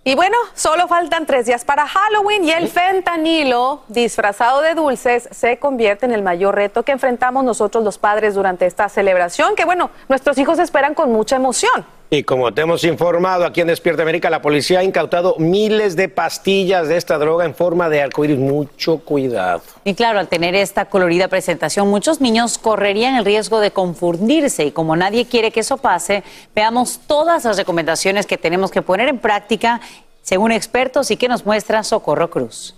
Y 0.05 0.17
bueno, 0.17 0.37
solo 0.55 0.89
faltan 0.89 1.27
tres 1.27 1.47
días 1.47 1.65
para 1.65 1.87
Halloween 1.87 2.43
y 2.43 2.51
el 2.51 2.69
fentanilo 2.69 3.83
disfrazado 3.87 4.61
de 4.61 4.75
dulces 4.75 5.29
se 5.31 5.61
convierte 5.61 6.07
en 6.07 6.13
el 6.13 6.23
mayor 6.23 6.57
reto 6.57 6.83
que 6.83 6.91
enfrentamos 6.91 7.45
nosotros 7.45 7.85
los 7.85 7.99
padres 7.99 8.35
durante 8.35 8.67
esta 8.67 8.89
celebración, 8.89 9.55
que 9.55 9.65
bueno, 9.65 9.91
nuestros 10.09 10.39
hijos 10.39 10.59
esperan 10.59 10.95
con 10.95 11.13
mucha 11.13 11.37
emoción. 11.37 11.87
Y 12.15 12.25
como 12.25 12.53
te 12.53 12.61
hemos 12.61 12.85
informado 12.85 13.47
aquí 13.47 13.63
en 13.63 13.69
Despierta 13.69 14.03
América, 14.03 14.29
la 14.29 14.43
policía 14.43 14.81
ha 14.81 14.85
incautado 14.85 15.35
miles 15.39 15.97
de 15.97 16.11
pastillas 16.11 16.87
de 16.87 16.99
esta 16.99 17.17
droga 17.17 17.47
en 17.47 17.55
forma 17.55 17.89
de 17.89 18.03
arcoíris. 18.03 18.39
Mucho 18.39 18.99
cuidado. 18.99 19.63
Y 19.85 19.95
claro, 19.95 20.19
al 20.19 20.29
tener 20.29 20.55
esta 20.55 20.85
colorida 20.91 21.29
presentación, 21.29 21.89
muchos 21.89 22.21
niños 22.21 22.59
correrían 22.59 23.15
el 23.15 23.25
riesgo 23.25 23.61
de 23.61 23.71
confundirse 23.71 24.67
y 24.67 24.73
como 24.73 24.95
nadie 24.95 25.25
quiere 25.25 25.53
que 25.53 25.61
eso 25.61 25.79
pase, 25.79 26.23
veamos 26.55 27.01
todas 27.07 27.47
las 27.47 27.57
recomendaciones 27.57 28.27
que 28.27 28.37
tenemos 28.37 28.71
que 28.71 28.83
poner 28.83 29.09
en 29.09 29.19
práctica 29.19 29.81
según 30.21 30.53
expertos 30.53 31.11
y 31.11 31.17
que 31.17 31.29
nos 31.29 31.47
muestra 31.47 31.83
Socorro 31.83 32.29
Cruz. 32.29 32.75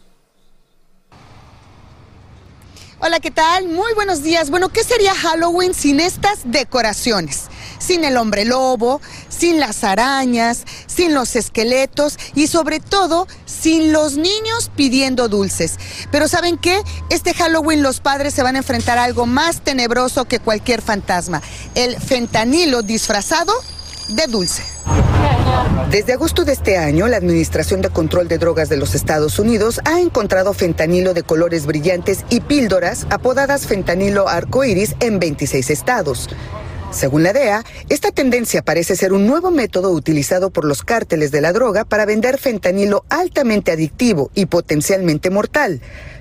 Hola, 3.01 3.19
¿qué 3.19 3.33
tal? 3.33 3.69
Muy 3.69 3.93
buenos 3.95 4.23
días. 4.23 4.49
Bueno, 4.49 4.69
¿qué 4.69 4.85
sería 4.85 5.13
Halloween 5.13 5.75
sin 5.75 5.99
estas 5.99 6.41
decoraciones? 6.45 7.49
Sin 7.79 8.05
el 8.05 8.17
hombre 8.17 8.45
lobo, 8.45 9.01
sin 9.29 9.61
las 9.61 9.85
arañas, 9.85 10.65
sin 10.87 11.15
los 11.15 11.37
esqueletos 11.37 12.19
y 12.35 12.47
sobre 12.47 12.81
todo 12.81 13.27
sin 13.47 13.93
los 13.93 14.17
niños 14.17 14.71
pidiendo 14.75 15.29
dulces. 15.29 15.77
Pero 16.11 16.29
¿saben 16.29 16.59
qué? 16.59 16.81
Este 17.11 17.35
Halloween 17.35 17.83
los 17.83 18.01
padres 18.01 18.35
se 18.35 18.43
van 18.43 18.57
a 18.57 18.59
enfrentar 18.59 18.99
a 18.99 19.05
algo 19.05 19.27
más 19.27 19.61
tenebroso 19.61 20.25
que 20.25 20.41
cualquier 20.41 20.83
fantasma. 20.83 21.43
El 21.75 22.01
fentanilo 22.01 22.83
disfrazado 22.83 23.53
de 24.09 24.27
dulce. 24.27 24.63
Desde 25.91 26.13
agosto 26.13 26.45
de 26.45 26.53
este 26.53 26.77
año, 26.77 27.07
la 27.07 27.19
Administración 27.19 27.81
de 27.81 27.89
Control 27.89 28.27
de 28.27 28.39
Drogas 28.39 28.69
de 28.69 28.77
los 28.77 28.95
Estados 28.95 29.39
Unidos 29.39 29.81
ha 29.85 30.01
encontrado 30.01 30.53
fentanilo 30.53 31.15
de 31.15 31.23
colores 31.23 31.67
brillantes 31.67 32.25
y 32.31 32.41
píldoras 32.41 33.07
apodadas 33.11 33.67
fentanilo 33.67 34.29
arcoíris 34.29 34.97
en 35.01 35.21
26 35.21 35.71
estados. 35.71 36.29
Según 36.95 37.25
la 37.25 37.33
DEA, 37.33 37.65
esta 37.89 38.13
tendencia 38.13 38.63
parece 38.63 38.95
ser 38.95 39.13
un 39.13 39.27
nuevo 39.27 39.51
método 39.51 39.91
utilizado 39.91 40.51
por 40.51 40.65
los 40.65 40.85
cárteles 40.85 41.33
de 41.33 41.41
la 41.41 41.53
droga 41.53 41.85
para 41.85 42.07
vender 42.07 42.39
fentanilo 42.39 43.05
altamente 43.09 43.73
adictivo 43.73 44.31
y 44.33 44.47
potencialmente 44.47 45.29
mortal. 45.29 45.81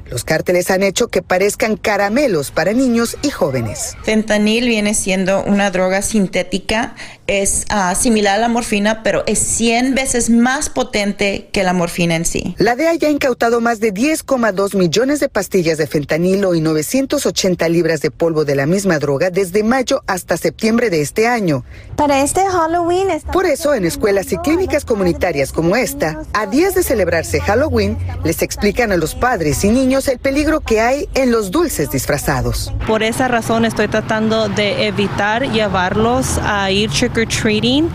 Los 0.10 0.24
cárteles 0.24 0.70
han 0.70 0.84
hecho 0.84 1.08
que 1.08 1.22
parezcan 1.22 1.78
caramelos 1.78 2.52
para 2.52 2.74
niños 2.74 3.18
y 3.22 3.30
jóvenes. 3.30 3.96
Fentanil 4.04 4.68
viene 4.68 4.94
siendo 4.94 5.44
una 5.44 5.72
droga 5.72 6.02
sintética, 6.02 6.96
es 7.26 7.66
ah, 7.70 7.96
similar 7.96 8.36
a 8.36 8.42
la 8.42 8.50
morfina, 8.50 9.02
pero 9.02 9.24
es 9.28 9.40
100 9.40 9.96
veces 9.96 10.30
más 10.30 10.70
potente 10.70 11.50
que 11.52 11.64
la 11.64 11.74
morfina 11.74 12.16
en 12.16 12.26
sí. 12.26 12.56
La 12.58 12.76
DEA 12.76 12.96
ya 12.96 13.08
ha 13.08 13.12
incautado 13.12 13.62
más 13.62 13.80
de 13.80 13.94
10,2 13.94 14.76
millones 14.76 15.20
de 15.20 15.30
pastillas 15.30 15.78
de 15.78 15.88
fentanilo 15.88 16.54
y 16.54 16.62
980 16.62 17.70
libras 17.70 18.02
de 18.02 18.12
polvo 18.12 18.46
de 18.46 18.56
la 18.56 18.66
misma 18.66 19.00
droga 19.00 19.30
desde 19.30 19.64
mayo 19.64 20.04
hasta 20.06 20.38
septiembre 20.38 20.90
de 20.90 21.02
este 21.02 21.28
año. 21.28 21.64
Para 21.96 22.22
este 22.22 22.42
Halloween 22.42 23.08
Por 23.32 23.46
eso, 23.46 23.74
en 23.74 23.86
escuelas 23.86 24.32
y 24.32 24.38
clínicas 24.38 24.84
comunitarias 24.84 25.52
como 25.52 25.76
esta, 25.76 26.24
a 26.34 26.46
días 26.46 26.76
de 26.76 26.84
celebrarse 26.84 27.40
Halloween, 27.40 27.98
les 28.24 28.42
explican 28.42 28.92
a 28.92 28.98
los 28.98 29.16
padres 29.16 29.64
y 29.64 29.70
niños 29.70 29.93
el 29.94 30.18
peligro 30.18 30.60
que 30.60 30.82
hay 30.82 31.08
en 31.14 31.32
los 31.32 31.52
dulces 31.52 31.92
disfrazados. 31.92 32.74
Por 32.88 33.04
esa 33.04 33.28
razón 33.28 33.64
estoy 33.64 33.88
tratando 33.88 34.50
de 34.50 34.88
evitar 34.88 35.52
llevarlos 35.52 36.40
a 36.44 36.72
ir 36.72 36.90
trick 36.90 37.16
or 37.18 37.28
treating 37.28 37.90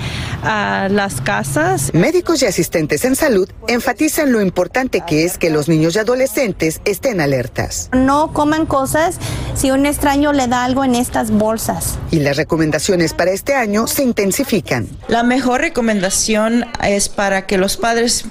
a 0.44 0.88
las 0.90 1.20
casas. 1.20 1.92
Médicos 1.92 2.42
y 2.42 2.46
asistentes 2.46 3.04
en 3.04 3.16
salud 3.16 3.48
enfatizan 3.66 4.32
lo 4.32 4.40
importante 4.40 5.02
que 5.06 5.24
es 5.24 5.38
que 5.38 5.50
los 5.50 5.68
niños 5.68 5.96
y 5.96 5.98
adolescentes 5.98 6.80
estén 6.84 7.20
alertas. 7.20 7.90
No 7.92 8.32
coman 8.32 8.66
cosas 8.66 9.16
si 9.54 9.72
un 9.72 9.84
extraño 9.84 10.32
le 10.32 10.46
da 10.46 10.64
algo 10.64 10.84
en 10.84 10.94
estas 10.94 11.32
bolsas. 11.32 11.98
Y 12.12 12.20
las 12.20 12.36
recomendaciones 12.36 13.12
para 13.12 13.32
este 13.32 13.54
año 13.54 13.88
se 13.88 14.04
intensifican. 14.04 14.88
La 15.08 15.24
mejor 15.24 15.60
recomendación 15.60 16.64
es 16.82 17.08
para 17.08 17.46
que 17.46 17.58
los 17.58 17.76
padres 17.76 18.26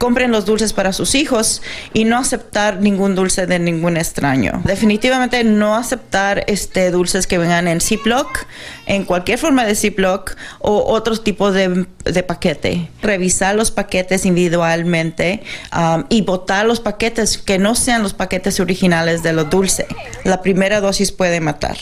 compren 0.00 0.30
los 0.30 0.46
dulces 0.46 0.72
para 0.72 0.94
sus 0.94 1.14
hijos 1.14 1.60
y 1.92 2.04
no 2.04 2.16
aceptar 2.16 2.80
ningún 2.80 3.14
dulce 3.14 3.46
de 3.46 3.58
ningún 3.58 3.98
extraño. 3.98 4.62
Definitivamente 4.64 5.44
no 5.44 5.76
aceptar 5.76 6.42
este 6.46 6.90
dulces 6.90 7.26
que 7.26 7.36
vengan 7.36 7.68
en 7.68 7.82
Ziploc, 7.82 8.46
en 8.86 9.04
cualquier 9.04 9.38
forma 9.38 9.66
de 9.66 9.74
Ziploc 9.74 10.36
o 10.60 10.90
otro 10.90 11.18
tipo 11.18 11.52
de, 11.52 11.84
de 12.04 12.22
paquete. 12.22 12.88
Revisar 13.02 13.54
los 13.54 13.70
paquetes 13.70 14.24
individualmente 14.24 15.42
um, 15.76 16.04
y 16.08 16.22
botar 16.22 16.64
los 16.64 16.80
paquetes 16.80 17.36
que 17.36 17.58
no 17.58 17.74
sean 17.74 18.02
los 18.02 18.14
paquetes 18.14 18.58
originales 18.58 19.22
de 19.22 19.34
los 19.34 19.50
dulces. 19.50 19.86
La 20.24 20.40
primera 20.40 20.80
dosis 20.80 21.12
puede 21.12 21.40
matar. 21.40 21.76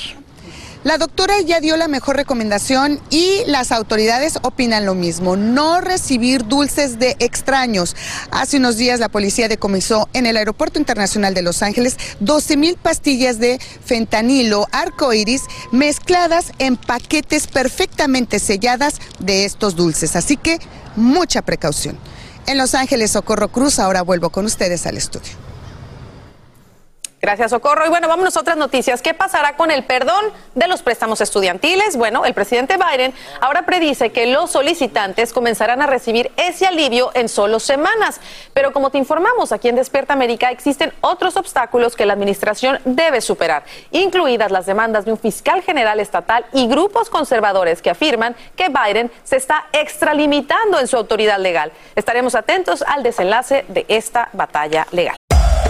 La 0.85 0.97
doctora 0.97 1.41
ya 1.41 1.59
dio 1.59 1.77
la 1.77 1.89
mejor 1.89 2.15
recomendación 2.15 3.01
y 3.11 3.43
las 3.47 3.73
autoridades 3.73 4.39
opinan 4.43 4.87
lo 4.87 4.95
mismo, 4.95 5.37
no 5.37 5.81
recibir 5.81 6.47
dulces 6.47 7.01
de 7.01 7.17
extraños. 7.19 7.97
Hace 8.31 8.59
unos 8.59 8.77
días 8.77 9.01
la 9.01 9.09
policía 9.09 9.49
decomisó 9.49 10.09
en 10.13 10.25
el 10.25 10.37
Aeropuerto 10.37 10.79
Internacional 10.79 11.35
de 11.35 11.43
Los 11.43 11.63
Ángeles 11.63 11.97
12 12.21 12.57
mil 12.57 12.77
pastillas 12.77 13.41
de 13.41 13.59
fentanilo 13.85 14.69
arcoíris 14.71 15.43
mezcladas 15.73 16.53
en 16.61 16.77
paquetes 16.77 17.49
perfectamente 17.49 18.39
selladas 18.39 19.01
de 19.19 19.45
estos 19.45 19.75
dulces. 19.75 20.15
Así 20.15 20.37
que 20.37 20.61
mucha 20.95 21.43
precaución. 21.43 21.99
En 22.47 22.57
Los 22.57 22.77
Ángeles, 22.77 23.11
Socorro 23.11 23.49
Cruz, 23.49 23.81
ahora 23.81 24.03
vuelvo 24.03 24.31
con 24.31 24.45
ustedes 24.45 24.87
al 24.87 24.97
estudio. 24.97 25.48
Gracias, 27.21 27.51
Socorro. 27.51 27.85
Y 27.85 27.89
bueno, 27.89 28.07
vámonos 28.07 28.37
a 28.37 28.41
otras 28.41 28.57
noticias. 28.57 29.03
¿Qué 29.03 29.13
pasará 29.13 29.57
con 29.57 29.73
el 29.73 29.85
perdón 29.85 30.25
de 30.55 30.69
los 30.69 30.83
préstamos 30.83 31.21
estudiantiles? 31.21 31.97
Bueno, 31.97 32.25
el 32.25 32.33
presidente 32.33 32.77
Biden 32.77 33.13
ahora 33.41 33.67
predice 33.67 34.11
que 34.11 34.27
los 34.27 34.53
solicitantes 34.53 35.33
comenzarán 35.33 35.83
a 35.83 35.87
recibir 35.87 36.31
ese 36.37 36.67
alivio 36.67 37.11
en 37.15 37.29
solo 37.29 37.59
semanas. 37.59 38.21
Pero 38.55 38.73
como 38.73 38.91
te 38.91 38.99
informamos 38.99 39.51
aquí 39.51 39.69
en 39.69 39.75
Despierta 39.75 40.13
América, 40.13 40.53
existen 40.53 40.93
otros 41.01 41.37
obstáculos 41.37 41.97
que 41.97 42.07
la 42.07 42.13
administración 42.13 42.79
debe 42.85 43.21
superar, 43.21 43.65
incluidas 43.91 44.53
las 44.53 44.67
demandas 44.67 45.05
de 45.05 45.11
un 45.11 45.19
fiscal 45.19 45.63
general 45.63 45.99
estatal 45.99 46.47
y 46.53 46.69
grupos 46.69 47.11
conservadores 47.11 47.83
que 47.83 47.91
afirman 47.91 48.37
que 48.55 48.69
Biden 48.69 49.11
se 49.25 49.37
está 49.37 49.67
extralimitando 49.73 50.79
en 50.79 50.87
su 50.87 50.97
autoridad 50.97 51.39
legal. 51.41 51.73
Estaremos 51.97 52.37
atentos 52.37 52.83
al 52.83 53.03
desenlace 53.03 53.65
de 53.69 53.87
esta 53.89 54.29
batalla 54.33 54.87
legal. 54.93 55.17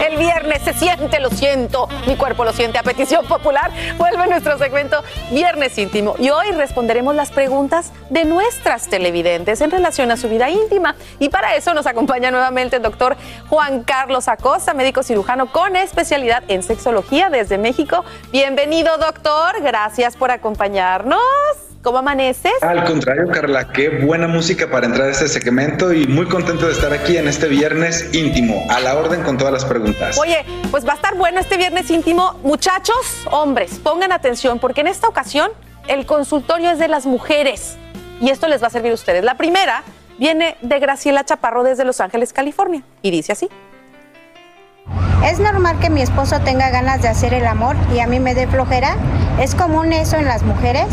el 0.00 0.16
viernes, 0.16 0.62
se 0.62 0.72
siente, 0.72 1.20
lo 1.20 1.30
siento, 1.30 1.88
mi 2.06 2.16
cuerpo 2.16 2.44
lo 2.44 2.52
siente 2.52 2.78
a 2.78 2.82
petición 2.82 3.26
popular. 3.26 3.70
Vuelve 3.98 4.26
nuestro 4.26 4.58
segmento 4.58 5.02
Viernes 5.30 5.76
Íntimo 5.78 6.14
y 6.18 6.30
hoy 6.30 6.50
responderemos 6.52 7.14
las 7.14 7.30
preguntas 7.30 7.92
de 8.08 8.24
nuestras 8.24 8.88
televidentes 8.88 9.60
en 9.60 9.70
relación 9.70 10.10
a 10.10 10.16
su 10.16 10.28
vida 10.28 10.50
íntima. 10.50 10.96
Y 11.18 11.28
para 11.28 11.54
eso 11.54 11.74
nos 11.74 11.86
acompaña 11.86 12.30
nuevamente 12.30 12.76
el 12.76 12.82
doctor 12.82 13.16
Juan 13.48 13.82
Carlos 13.82 14.28
Acosta, 14.28 14.74
médico 14.74 15.02
cirujano 15.02 15.52
con 15.52 15.76
especialidad 15.76 16.42
en 16.48 16.62
sexología 16.62 17.30
desde 17.30 17.58
México. 17.58 18.04
Bienvenido 18.32 18.96
doctor, 18.98 19.60
gracias 19.62 20.16
por 20.16 20.30
acompañarnos. 20.30 21.69
¿Cómo 21.82 21.96
amaneces? 21.96 22.52
Al 22.60 22.84
contrario, 22.84 23.28
Carla, 23.32 23.72
qué 23.72 23.88
buena 24.04 24.28
música 24.28 24.70
para 24.70 24.84
entrar 24.84 25.08
a 25.08 25.10
este 25.12 25.28
segmento 25.28 25.94
y 25.94 26.06
muy 26.06 26.26
contento 26.26 26.66
de 26.66 26.72
estar 26.72 26.92
aquí 26.92 27.16
en 27.16 27.26
este 27.26 27.48
viernes 27.48 28.10
íntimo, 28.12 28.66
a 28.68 28.80
la 28.80 28.98
orden 28.98 29.22
con 29.22 29.38
todas 29.38 29.50
las 29.50 29.64
preguntas. 29.64 30.18
Oye, 30.18 30.44
pues 30.70 30.86
va 30.86 30.92
a 30.92 30.96
estar 30.96 31.16
bueno 31.16 31.40
este 31.40 31.56
viernes 31.56 31.90
íntimo. 31.90 32.34
Muchachos, 32.42 33.26
hombres, 33.30 33.78
pongan 33.82 34.12
atención 34.12 34.58
porque 34.58 34.82
en 34.82 34.88
esta 34.88 35.08
ocasión 35.08 35.50
el 35.88 36.04
consultorio 36.04 36.70
es 36.70 36.78
de 36.78 36.88
las 36.88 37.06
mujeres 37.06 37.78
y 38.20 38.28
esto 38.28 38.46
les 38.46 38.62
va 38.62 38.66
a 38.66 38.70
servir 38.70 38.92
a 38.92 38.94
ustedes. 38.94 39.24
La 39.24 39.38
primera 39.38 39.82
viene 40.18 40.58
de 40.60 40.78
Graciela 40.80 41.24
Chaparro 41.24 41.62
desde 41.62 41.86
Los 41.86 42.02
Ángeles, 42.02 42.34
California 42.34 42.82
y 43.00 43.10
dice 43.10 43.32
así. 43.32 43.48
¿Es 45.24 45.38
normal 45.38 45.78
que 45.80 45.88
mi 45.88 46.02
esposo 46.02 46.40
tenga 46.40 46.68
ganas 46.68 47.00
de 47.00 47.08
hacer 47.08 47.32
el 47.32 47.46
amor 47.46 47.76
y 47.94 48.00
a 48.00 48.06
mí 48.06 48.20
me 48.20 48.34
dé 48.34 48.46
flojera? 48.46 48.96
¿Es 49.40 49.54
común 49.54 49.94
eso 49.94 50.16
en 50.16 50.26
las 50.26 50.42
mujeres? 50.42 50.86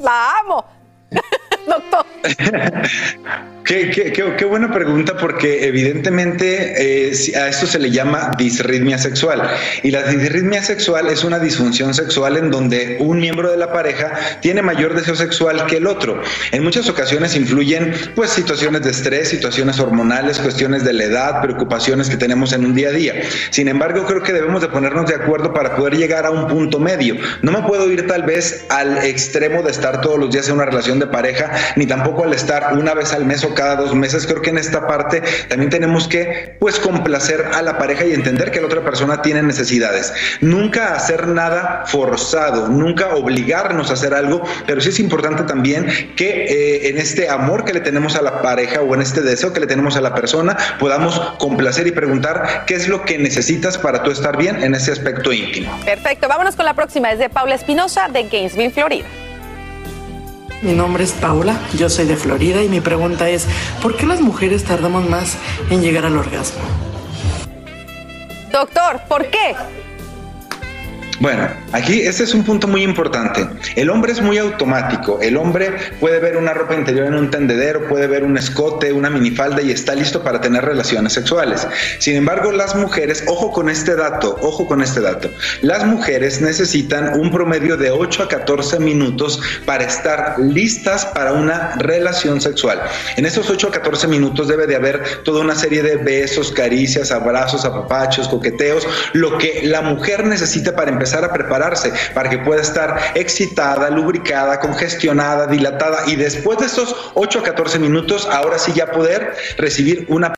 La 0.00 0.38
amo. 0.40 0.64
Doctor. 1.66 2.06
Qué, 3.66 3.90
qué, 3.90 4.12
qué, 4.12 4.44
buena 4.44 4.72
pregunta 4.72 5.16
porque 5.16 5.66
evidentemente 5.66 7.08
eh, 7.10 7.36
a 7.36 7.48
esto 7.48 7.66
se 7.66 7.80
le 7.80 7.90
llama 7.90 8.30
disritmia 8.38 8.96
sexual 8.96 9.42
y 9.82 9.90
la 9.90 10.04
disritmia 10.04 10.62
sexual 10.62 11.08
es 11.08 11.24
una 11.24 11.40
disfunción 11.40 11.92
sexual 11.92 12.36
en 12.36 12.52
donde 12.52 12.96
un 13.00 13.18
miembro 13.18 13.50
de 13.50 13.56
la 13.56 13.72
pareja 13.72 14.12
tiene 14.40 14.62
mayor 14.62 14.94
deseo 14.94 15.16
sexual 15.16 15.66
que 15.66 15.78
el 15.78 15.88
otro. 15.88 16.22
En 16.52 16.62
muchas 16.62 16.88
ocasiones 16.88 17.34
influyen 17.34 17.92
pues 18.14 18.30
situaciones 18.30 18.82
de 18.82 18.90
estrés, 18.90 19.30
situaciones 19.30 19.80
hormonales, 19.80 20.38
cuestiones 20.38 20.84
de 20.84 20.92
la 20.92 21.02
edad, 21.02 21.42
preocupaciones 21.42 22.08
que 22.08 22.16
tenemos 22.16 22.52
en 22.52 22.64
un 22.64 22.72
día 22.72 22.90
a 22.90 22.92
día. 22.92 23.14
Sin 23.50 23.66
embargo, 23.66 24.06
creo 24.06 24.22
que 24.22 24.32
debemos 24.32 24.60
de 24.60 24.68
ponernos 24.68 25.06
de 25.08 25.16
acuerdo 25.16 25.52
para 25.52 25.74
poder 25.74 25.96
llegar 25.96 26.24
a 26.24 26.30
un 26.30 26.46
punto 26.46 26.78
medio. 26.78 27.16
No 27.42 27.50
me 27.50 27.62
puedo 27.62 27.90
ir 27.90 28.06
tal 28.06 28.22
vez 28.22 28.64
al 28.68 28.98
extremo 28.98 29.64
de 29.64 29.72
estar 29.72 30.00
todos 30.02 30.20
los 30.20 30.30
días 30.30 30.48
en 30.48 30.54
una 30.54 30.66
relación 30.66 31.00
de 31.00 31.08
pareja, 31.08 31.50
ni 31.76 31.86
tampoco 31.86 32.24
al 32.24 32.32
estar 32.32 32.74
una 32.74 32.94
vez 32.94 33.12
al 33.12 33.24
mes 33.24 33.44
o 33.44 33.54
cada 33.54 33.76
dos 33.76 33.94
meses. 33.94 34.26
Creo 34.26 34.42
que 34.42 34.50
en 34.50 34.58
esta 34.58 34.86
parte 34.86 35.22
también 35.48 35.70
tenemos 35.70 36.08
que 36.08 36.56
pues 36.60 36.78
complacer 36.78 37.44
a 37.54 37.62
la 37.62 37.78
pareja 37.78 38.04
y 38.04 38.12
entender 38.12 38.50
que 38.50 38.60
la 38.60 38.66
otra 38.66 38.82
persona 38.82 39.22
tiene 39.22 39.42
necesidades. 39.42 40.12
Nunca 40.40 40.94
hacer 40.94 41.28
nada 41.28 41.84
forzado, 41.86 42.68
nunca 42.68 43.14
obligarnos 43.14 43.90
a 43.90 43.94
hacer 43.94 44.14
algo, 44.14 44.42
pero 44.66 44.80
sí 44.80 44.90
es 44.90 45.00
importante 45.00 45.44
también 45.44 45.86
que 46.16 46.44
eh, 46.44 46.88
en 46.88 46.98
este 46.98 47.28
amor 47.28 47.64
que 47.64 47.72
le 47.72 47.80
tenemos 47.80 48.16
a 48.16 48.22
la 48.22 48.42
pareja 48.42 48.80
o 48.80 48.94
en 48.94 49.02
este 49.02 49.20
deseo 49.20 49.52
que 49.52 49.60
le 49.60 49.66
tenemos 49.66 49.96
a 49.96 50.00
la 50.00 50.14
persona 50.14 50.56
podamos 50.78 51.18
complacer 51.38 51.86
y 51.86 51.92
preguntar 51.92 52.64
qué 52.66 52.74
es 52.74 52.88
lo 52.88 53.04
que 53.04 53.18
necesitas 53.18 53.78
para 53.78 54.02
tú 54.02 54.10
estar 54.10 54.36
bien 54.36 54.62
en 54.62 54.74
ese 54.74 54.92
aspecto 54.92 55.32
íntimo. 55.32 55.76
Perfecto, 55.84 56.28
vámonos 56.28 56.56
con 56.56 56.64
la 56.64 56.74
próxima, 56.74 57.12
es 57.12 57.18
de 57.18 57.28
Paula 57.28 57.54
Espinosa 57.54 58.08
de 58.08 58.24
Gainesville, 58.24 58.70
Florida. 58.70 59.25
Mi 60.66 60.72
nombre 60.72 61.04
es 61.04 61.12
Paula, 61.12 61.60
yo 61.78 61.88
soy 61.88 62.06
de 62.06 62.16
Florida 62.16 62.60
y 62.60 62.68
mi 62.68 62.80
pregunta 62.80 63.30
es, 63.30 63.46
¿por 63.80 63.96
qué 63.96 64.04
las 64.04 64.20
mujeres 64.20 64.64
tardamos 64.64 65.08
más 65.08 65.36
en 65.70 65.80
llegar 65.80 66.04
al 66.04 66.16
orgasmo? 66.16 66.60
Doctor, 68.50 69.00
¿por 69.08 69.30
qué? 69.30 69.54
Bueno, 71.18 71.48
aquí 71.72 72.02
este 72.02 72.24
es 72.24 72.34
un 72.34 72.44
punto 72.44 72.68
muy 72.68 72.82
importante. 72.82 73.48
El 73.74 73.88
hombre 73.88 74.12
es 74.12 74.20
muy 74.20 74.36
automático. 74.36 75.18
El 75.22 75.38
hombre 75.38 75.72
puede 75.98 76.20
ver 76.20 76.36
una 76.36 76.52
ropa 76.52 76.74
interior 76.74 77.06
en 77.06 77.14
un 77.14 77.30
tendedero, 77.30 77.88
puede 77.88 78.06
ver 78.06 78.22
un 78.22 78.36
escote, 78.36 78.92
una 78.92 79.08
minifalda 79.08 79.62
y 79.62 79.70
está 79.70 79.94
listo 79.94 80.22
para 80.22 80.42
tener 80.42 80.64
relaciones 80.64 81.14
sexuales. 81.14 81.66
Sin 82.00 82.16
embargo, 82.16 82.52
las 82.52 82.76
mujeres, 82.76 83.24
ojo 83.28 83.50
con 83.50 83.70
este 83.70 83.96
dato, 83.96 84.36
ojo 84.42 84.66
con 84.66 84.82
este 84.82 85.00
dato. 85.00 85.30
Las 85.62 85.86
mujeres 85.86 86.42
necesitan 86.42 87.18
un 87.18 87.30
promedio 87.30 87.78
de 87.78 87.90
8 87.90 88.24
a 88.24 88.28
14 88.28 88.78
minutos 88.78 89.40
para 89.64 89.84
estar 89.84 90.38
listas 90.38 91.06
para 91.06 91.32
una 91.32 91.76
relación 91.76 92.42
sexual. 92.42 92.82
En 93.16 93.24
esos 93.24 93.48
8 93.48 93.68
a 93.68 93.70
14 93.70 94.06
minutos 94.06 94.48
debe 94.48 94.66
de 94.66 94.76
haber 94.76 95.02
toda 95.24 95.40
una 95.40 95.54
serie 95.54 95.82
de 95.82 95.96
besos, 95.96 96.52
caricias, 96.52 97.10
abrazos, 97.10 97.64
apapachos, 97.64 98.28
coqueteos, 98.28 98.86
lo 99.14 99.38
que 99.38 99.62
la 99.64 99.80
mujer 99.80 100.26
necesita 100.26 100.76
para 100.76 100.90
empezar 100.90 101.05
a 101.14 101.32
prepararse 101.32 101.92
para 102.14 102.28
que 102.28 102.38
pueda 102.38 102.62
estar 102.62 102.96
excitada, 103.14 103.90
lubricada, 103.90 104.60
congestionada, 104.60 105.46
dilatada 105.46 106.02
y 106.06 106.16
después 106.16 106.58
de 106.58 106.66
estos 106.66 107.12
8 107.14 107.40
a 107.40 107.42
14 107.42 107.78
minutos, 107.78 108.28
ahora 108.30 108.58
sí 108.58 108.72
ya 108.74 108.90
poder 108.90 109.34
recibir 109.56 110.06
una... 110.08 110.34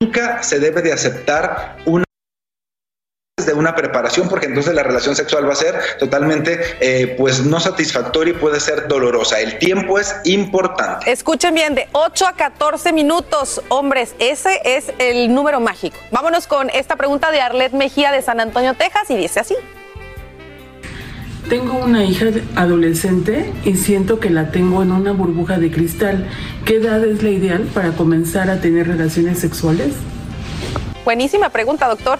Nunca 0.00 0.42
se 0.42 0.58
debe 0.60 0.82
de 0.82 0.92
aceptar 0.92 1.76
una 1.86 2.03
de 3.46 3.52
una 3.52 3.74
preparación 3.74 4.28
porque 4.28 4.46
entonces 4.46 4.74
la 4.74 4.82
relación 4.82 5.16
sexual 5.16 5.48
va 5.48 5.52
a 5.52 5.56
ser 5.56 5.78
totalmente 5.98 6.60
eh, 6.80 7.14
pues 7.18 7.44
no 7.44 7.60
satisfactoria 7.60 8.34
y 8.34 8.36
puede 8.36 8.60
ser 8.60 8.88
dolorosa. 8.88 9.40
El 9.40 9.58
tiempo 9.58 9.98
es 9.98 10.14
importante. 10.24 11.10
Escuchen 11.10 11.54
bien, 11.54 11.74
de 11.74 11.88
8 11.92 12.26
a 12.26 12.32
14 12.32 12.92
minutos, 12.92 13.62
hombres, 13.68 14.14
ese 14.18 14.60
es 14.64 14.92
el 14.98 15.34
número 15.34 15.60
mágico. 15.60 15.96
Vámonos 16.10 16.46
con 16.46 16.70
esta 16.70 16.96
pregunta 16.96 17.30
de 17.30 17.40
Arlet 17.40 17.72
Mejía 17.72 18.12
de 18.12 18.22
San 18.22 18.40
Antonio, 18.40 18.74
Texas 18.74 19.10
y 19.10 19.16
dice 19.16 19.40
así. 19.40 19.54
Tengo 21.48 21.76
una 21.76 22.04
hija 22.04 22.26
adolescente 22.56 23.52
y 23.64 23.76
siento 23.76 24.18
que 24.18 24.30
la 24.30 24.50
tengo 24.50 24.82
en 24.82 24.92
una 24.92 25.12
burbuja 25.12 25.58
de 25.58 25.70
cristal. 25.70 26.26
¿Qué 26.64 26.76
edad 26.76 27.04
es 27.04 27.22
la 27.22 27.28
ideal 27.28 27.68
para 27.74 27.92
comenzar 27.92 28.48
a 28.48 28.60
tener 28.60 28.88
relaciones 28.88 29.40
sexuales? 29.40 29.92
Buenísima 31.04 31.50
pregunta, 31.50 31.86
doctor. 31.86 32.18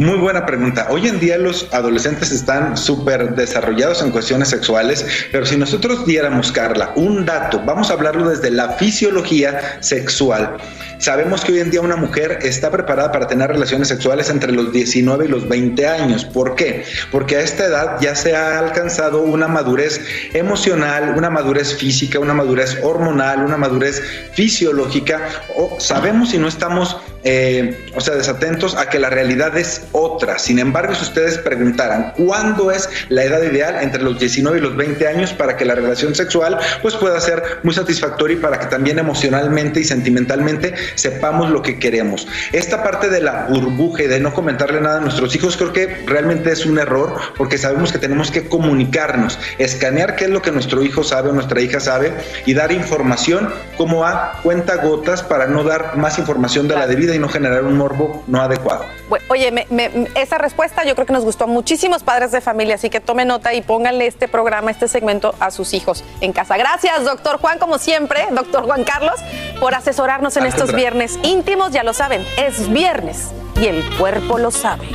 Muy 0.00 0.16
buena 0.16 0.46
pregunta. 0.46 0.86
Hoy 0.88 1.08
en 1.08 1.20
día 1.20 1.36
los 1.36 1.68
adolescentes 1.74 2.32
están 2.32 2.78
súper 2.78 3.34
desarrollados 3.34 4.00
en 4.00 4.10
cuestiones 4.10 4.48
sexuales, 4.48 5.04
pero 5.30 5.44
si 5.44 5.58
nosotros 5.58 6.06
diéramos, 6.06 6.52
Carla, 6.52 6.92
un 6.96 7.26
dato, 7.26 7.60
vamos 7.66 7.90
a 7.90 7.92
hablarlo 7.92 8.30
desde 8.30 8.50
la 8.50 8.70
fisiología 8.70 9.60
sexual. 9.80 10.56
Sabemos 10.96 11.44
que 11.44 11.52
hoy 11.52 11.60
en 11.60 11.70
día 11.70 11.82
una 11.82 11.96
mujer 11.96 12.38
está 12.42 12.70
preparada 12.70 13.12
para 13.12 13.26
tener 13.26 13.48
relaciones 13.48 13.88
sexuales 13.88 14.30
entre 14.30 14.52
los 14.52 14.72
19 14.72 15.26
y 15.26 15.28
los 15.28 15.46
20 15.46 15.86
años. 15.86 16.24
¿Por 16.24 16.54
qué? 16.54 16.84
Porque 17.12 17.36
a 17.36 17.40
esta 17.40 17.66
edad 17.66 17.96
ya 18.00 18.14
se 18.14 18.34
ha 18.34 18.58
alcanzado 18.58 19.20
una 19.20 19.48
madurez 19.48 20.00
emocional, 20.32 21.14
una 21.14 21.28
madurez 21.28 21.74
física, 21.74 22.18
una 22.18 22.32
madurez 22.32 22.78
hormonal, 22.82 23.44
una 23.44 23.58
madurez 23.58 24.02
fisiológica. 24.32 25.28
O 25.56 25.78
sabemos 25.78 26.30
si 26.30 26.38
no 26.38 26.48
estamos, 26.48 26.96
eh, 27.22 27.86
o 27.94 28.00
sea, 28.00 28.14
desatentos 28.14 28.74
a 28.76 28.88
que 28.88 28.98
la 28.98 29.10
realidad 29.10 29.56
es 29.58 29.82
otra. 29.92 30.38
Sin 30.38 30.58
embargo, 30.58 30.94
si 30.94 31.02
ustedes 31.02 31.38
preguntaran 31.38 32.12
cuándo 32.16 32.70
es 32.70 32.88
la 33.08 33.24
edad 33.24 33.42
ideal 33.42 33.76
entre 33.82 34.02
los 34.02 34.18
19 34.18 34.58
y 34.58 34.60
los 34.60 34.76
20 34.76 35.06
años 35.08 35.32
para 35.32 35.56
que 35.56 35.64
la 35.64 35.74
relación 35.74 36.14
sexual 36.14 36.58
pues 36.82 36.94
pueda 36.96 37.20
ser 37.20 37.42
muy 37.62 37.74
satisfactoria 37.74 38.36
y 38.36 38.40
para 38.40 38.58
que 38.58 38.66
también 38.66 38.98
emocionalmente 38.98 39.80
y 39.80 39.84
sentimentalmente 39.84 40.74
sepamos 40.94 41.50
lo 41.50 41.62
que 41.62 41.78
queremos. 41.78 42.26
Esta 42.52 42.82
parte 42.82 43.08
de 43.08 43.20
la 43.20 43.46
burbuja 43.48 44.04
y 44.04 44.06
de 44.06 44.20
no 44.20 44.32
comentarle 44.34 44.80
nada 44.80 44.98
a 44.98 45.00
nuestros 45.00 45.34
hijos 45.34 45.56
creo 45.56 45.72
que 45.72 45.86
realmente 46.06 46.50
es 46.52 46.66
un 46.66 46.78
error 46.78 47.14
porque 47.36 47.58
sabemos 47.58 47.92
que 47.92 47.98
tenemos 47.98 48.30
que 48.30 48.48
comunicarnos, 48.48 49.38
escanear 49.58 50.16
qué 50.16 50.24
es 50.24 50.30
lo 50.30 50.42
que 50.42 50.52
nuestro 50.52 50.82
hijo 50.82 51.02
sabe 51.04 51.30
o 51.30 51.32
nuestra 51.32 51.60
hija 51.60 51.80
sabe 51.80 52.12
y 52.46 52.54
dar 52.54 52.72
información 52.72 53.48
como 53.76 54.04
a 54.04 54.40
cuenta 54.42 54.76
gotas 54.76 55.22
para 55.22 55.46
no 55.46 55.64
dar 55.64 55.96
más 55.96 56.18
información 56.18 56.68
de 56.68 56.74
la 56.76 56.86
debida 56.86 57.14
y 57.14 57.18
no 57.18 57.28
generar 57.28 57.64
un 57.64 57.76
morbo 57.76 58.22
no 58.26 58.40
adecuado. 58.42 58.84
Oye, 59.28 59.50
me- 59.50 59.66
me- 59.70 59.79
esa 60.14 60.38
respuesta 60.38 60.84
yo 60.84 60.94
creo 60.94 61.06
que 61.06 61.12
nos 61.12 61.24
gustó 61.24 61.44
a 61.44 61.46
muchísimos 61.46 62.02
padres 62.02 62.32
de 62.32 62.40
familia, 62.40 62.74
así 62.76 62.90
que 62.90 63.00
tome 63.00 63.24
nota 63.24 63.54
y 63.54 63.62
pónganle 63.62 64.06
este 64.06 64.28
programa, 64.28 64.70
este 64.70 64.88
segmento 64.88 65.34
a 65.40 65.50
sus 65.50 65.74
hijos 65.74 66.04
en 66.20 66.32
casa. 66.32 66.56
Gracias, 66.56 67.04
doctor 67.04 67.38
Juan, 67.38 67.58
como 67.58 67.78
siempre, 67.78 68.26
doctor 68.30 68.64
Juan 68.64 68.84
Carlos, 68.84 69.20
por 69.60 69.74
asesorarnos 69.74 70.36
en 70.36 70.44
estos 70.46 70.70
Alejandra. 70.70 70.76
viernes 70.78 71.18
íntimos. 71.22 71.72
Ya 71.72 71.82
lo 71.82 71.92
saben, 71.92 72.24
es 72.36 72.68
viernes 72.68 73.30
y 73.60 73.66
el 73.66 73.84
cuerpo 73.96 74.38
lo 74.38 74.50
sabe. 74.50 74.88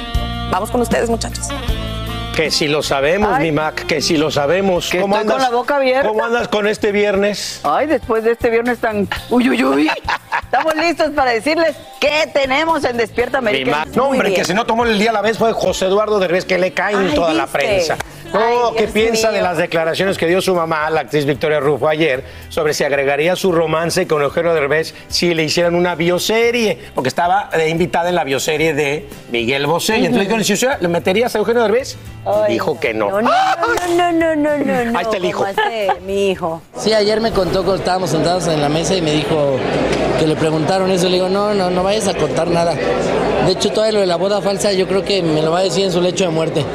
Vamos 0.51 0.71
con 0.71 0.81
ustedes, 0.81 1.09
muchachos. 1.09 1.49
Que 2.35 2.51
si 2.51 2.67
lo 2.67 2.83
sabemos, 2.83 3.39
mi 3.39 3.53
Mac, 3.53 3.85
que 3.85 4.01
si 4.01 4.17
lo 4.17 4.29
sabemos. 4.29 4.89
Que 4.89 4.99
estoy 4.99 5.25
con 5.25 5.41
la 5.41 5.49
boca 5.49 5.77
abierta. 5.77 6.07
¿Cómo 6.07 6.25
andas 6.25 6.49
con 6.49 6.67
este 6.67 6.91
viernes? 6.91 7.61
Ay, 7.63 7.87
después 7.87 8.25
de 8.25 8.31
este 8.31 8.49
viernes 8.49 8.79
tan... 8.79 9.07
Uy, 9.29 9.49
uy, 9.49 9.63
uy. 9.63 9.89
Estamos 10.43 10.75
listos 10.75 11.11
para 11.11 11.31
decirles 11.31 11.77
qué 12.01 12.29
tenemos 12.33 12.83
en 12.83 12.97
Despierta 12.97 13.39
Mi 13.39 13.49
América. 13.49 13.77
Mac. 13.77 13.87
No, 13.95 14.09
hombre, 14.09 14.33
que 14.33 14.43
si 14.43 14.53
no 14.53 14.65
tomó 14.65 14.85
el 14.85 14.99
día 14.99 15.11
a 15.11 15.13
la 15.13 15.21
vez 15.21 15.37
fue 15.37 15.53
José 15.53 15.85
Eduardo 15.85 16.19
Derbez, 16.19 16.43
que 16.43 16.57
le 16.57 16.73
cae 16.73 16.93
en 16.95 17.13
toda 17.15 17.33
la 17.33 17.47
prensa. 17.47 17.97
Ay, 18.39 18.57
¿qué 18.75 18.81
Dios 18.83 18.91
piensa 18.91 19.27
mío. 19.29 19.37
de 19.37 19.41
las 19.43 19.57
declaraciones 19.57 20.17
que 20.17 20.27
dio 20.27 20.41
su 20.41 20.55
mamá, 20.55 20.89
la 20.89 21.01
actriz 21.01 21.25
Victoria 21.25 21.59
Rufo, 21.59 21.87
ayer, 21.87 22.23
sobre 22.49 22.73
si 22.73 22.83
agregaría 22.83 23.35
su 23.35 23.51
romance 23.51 24.07
con 24.07 24.21
Eugenio 24.21 24.53
Derbez 24.53 24.93
si 25.07 25.33
le 25.33 25.43
hicieran 25.43 25.75
una 25.75 25.95
bioserie? 25.95 26.77
Porque 26.93 27.09
estaba 27.09 27.49
eh, 27.53 27.69
invitada 27.69 28.09
en 28.09 28.15
la 28.15 28.23
bioserie 28.23 28.73
de 28.73 29.07
Miguel 29.31 29.65
Bosé. 29.67 29.97
Y 29.97 30.05
entonces 30.05 30.27
dijeron, 30.29 30.43
"¿Sí, 30.43 30.81
¿le 30.81 30.87
meterías 30.87 31.35
a 31.35 31.39
Eugenio 31.39 31.63
Derbez? 31.63 31.97
Ay, 32.25 32.53
Dijo 32.53 32.79
que 32.79 32.93
no. 32.93 33.09
No, 33.09 33.21
no, 33.21 33.31
no, 33.95 34.11
no, 34.11 34.35
no, 34.35 34.57
no, 34.57 34.85
no. 34.85 34.97
Ahí 34.97 35.03
está 35.03 35.17
el 35.17 35.25
hijo. 35.25 35.39
¿cómo 35.45 35.51
hace 35.51 35.87
mi 36.05 36.31
hijo. 36.31 36.61
Sí, 36.77 36.93
ayer 36.93 37.21
me 37.21 37.31
contó 37.31 37.59
cuando 37.63 37.75
estábamos 37.75 38.09
sentados 38.09 38.47
en 38.47 38.61
la 38.61 38.69
mesa 38.69 38.95
y 38.95 39.01
me 39.01 39.11
dijo 39.11 39.57
que 40.19 40.25
le 40.27 40.35
preguntaron 40.35 40.89
eso. 40.91 41.07
Le 41.07 41.15
digo, 41.15 41.29
no, 41.29 41.53
no, 41.53 41.69
no 41.69 41.83
vayas 41.83 42.07
a 42.07 42.13
contar 42.15 42.47
nada. 42.47 42.73
De 43.45 43.51
hecho, 43.51 43.71
todo 43.71 43.89
lo 43.91 43.99
de 43.99 44.05
la 44.07 44.15
boda 44.15 44.41
falsa 44.41 44.71
yo 44.73 44.87
creo 44.87 45.03
que 45.03 45.21
me 45.21 45.41
lo 45.41 45.51
va 45.51 45.59
a 45.59 45.63
decir 45.63 45.85
en 45.85 45.91
su 45.91 46.01
lecho 46.01 46.23
de 46.23 46.31
muerte. 46.31 46.65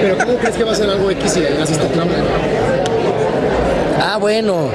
¿Pero 0.00 0.18
cómo 0.18 0.38
crees 0.38 0.56
que 0.56 0.64
va 0.64 0.72
a 0.72 0.74
ser 0.74 0.90
algo 0.90 1.10
X 1.10 1.32
si 1.32 1.40
le 1.40 1.48
Trump? 1.48 2.10
Ah, 4.00 4.18
bueno. 4.18 4.70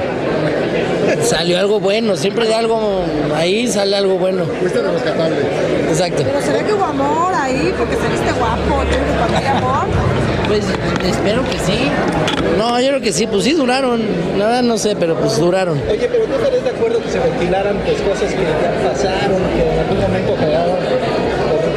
Salió 1.22 1.58
algo 1.58 1.80
bueno. 1.80 2.16
Siempre 2.16 2.46
de 2.46 2.54
algo 2.54 3.02
ahí 3.34 3.66
sale 3.68 3.96
algo 3.96 4.18
bueno. 4.18 4.44
Fuiste 4.60 4.80
rescatable. 4.82 5.36
Exacto. 5.88 6.22
Pero 6.24 6.40
se 6.40 6.52
ve 6.52 6.64
que 6.64 6.74
hubo 6.74 6.84
amor 6.84 7.34
ahí, 7.34 7.72
porque 7.76 7.96
saliste 7.96 8.32
guapo, 8.32 8.82
hay 9.36 9.46
amor. 9.46 9.86
Pues 10.48 10.64
espero 11.06 11.42
que 11.44 11.58
sí. 11.58 11.90
No, 12.58 12.80
yo 12.80 12.88
creo 12.88 13.00
que 13.00 13.12
sí. 13.12 13.26
Pues 13.26 13.44
sí 13.44 13.52
duraron. 13.52 14.02
Nada, 14.38 14.62
no 14.62 14.78
sé, 14.78 14.96
pero 14.96 15.16
pues 15.16 15.38
duraron. 15.38 15.80
Oye, 15.88 16.08
pero 16.10 16.24
¿tú 16.24 16.34
estarías 16.34 16.64
de 16.64 16.70
acuerdo 16.70 17.00
que 17.00 17.10
se 17.10 17.18
ventilaran 17.18 17.76
pues, 17.84 18.00
cosas 18.02 18.32
que 18.32 18.42
ya 18.42 18.90
pasaron, 18.90 19.38
que 19.54 19.72
en 19.72 19.78
algún 19.78 20.00
momento 20.00 20.36
quedaron? 20.36 20.76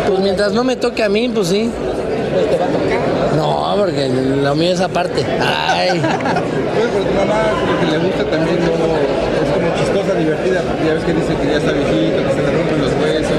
Pues 0.07 0.19
mientras 0.19 0.53
no 0.53 0.63
me 0.63 0.75
toque 0.75 1.03
a 1.03 1.09
mí, 1.09 1.29
pues 1.29 1.47
sí. 1.49 1.69
Pues 2.33 2.49
te 2.49 2.57
va 2.57 2.65
a 2.65 2.69
tocar. 2.69 3.35
No, 3.35 3.75
porque 3.77 4.09
lo 4.09 4.55
mío 4.55 4.73
es 4.73 4.81
aparte. 4.81 5.25
Ay. 5.39 5.89
Oye, 5.89 6.01
pero 6.75 7.05
tu 7.05 7.13
mamá 7.13 7.41
como 7.59 7.79
que 7.79 7.85
le 7.85 7.97
gusta 8.05 8.23
también, 8.25 8.59
¿no? 8.59 8.71
es 8.73 9.51
como 9.51 9.75
chistosa, 9.77 10.19
divertida, 10.19 10.61
porque 10.61 10.85
ya 10.85 10.93
ves 10.93 11.03
que 11.03 11.13
dice 11.13 11.35
que 11.35 11.47
ya 11.47 11.57
está 11.57 11.71
viejito, 11.71 12.17
que 12.23 12.33
se 12.33 12.41
le 12.41 12.57
rompen 12.57 12.81
los 12.81 12.93
huesos, 13.01 13.37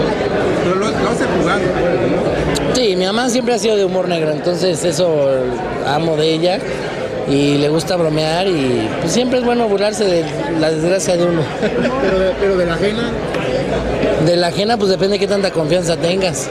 pero 0.62 0.74
lo, 0.76 0.86
lo 0.86 1.10
hace 1.10 1.24
jugando, 1.24 1.68
pues, 1.72 2.10
¿no? 2.10 2.74
Sí, 2.74 2.96
mi 2.96 3.06
mamá 3.06 3.28
siempre 3.30 3.54
ha 3.54 3.58
sido 3.58 3.76
de 3.76 3.84
humor 3.84 4.08
negro, 4.08 4.32
entonces 4.32 4.84
eso 4.84 5.30
amo 5.86 6.16
de 6.16 6.34
ella 6.34 6.58
y 7.28 7.58
le 7.58 7.68
gusta 7.68 7.96
bromear 7.96 8.46
y 8.46 8.88
pues 9.00 9.12
siempre 9.12 9.38
es 9.38 9.44
bueno 9.44 9.68
burlarse 9.68 10.04
de 10.04 10.24
la 10.60 10.70
desgracia 10.70 11.16
de 11.16 11.24
uno. 11.24 11.42
Pero 12.02 12.18
de, 12.18 12.32
pero 12.40 12.56
de 12.56 12.66
la 12.66 12.74
ajena, 12.74 13.10
De 14.24 14.36
la 14.36 14.46
ajena 14.48 14.76
pues 14.76 14.90
depende 14.90 15.14
de 15.14 15.20
qué 15.20 15.26
tanta 15.26 15.50
confianza 15.50 15.96
tengas. 15.96 16.50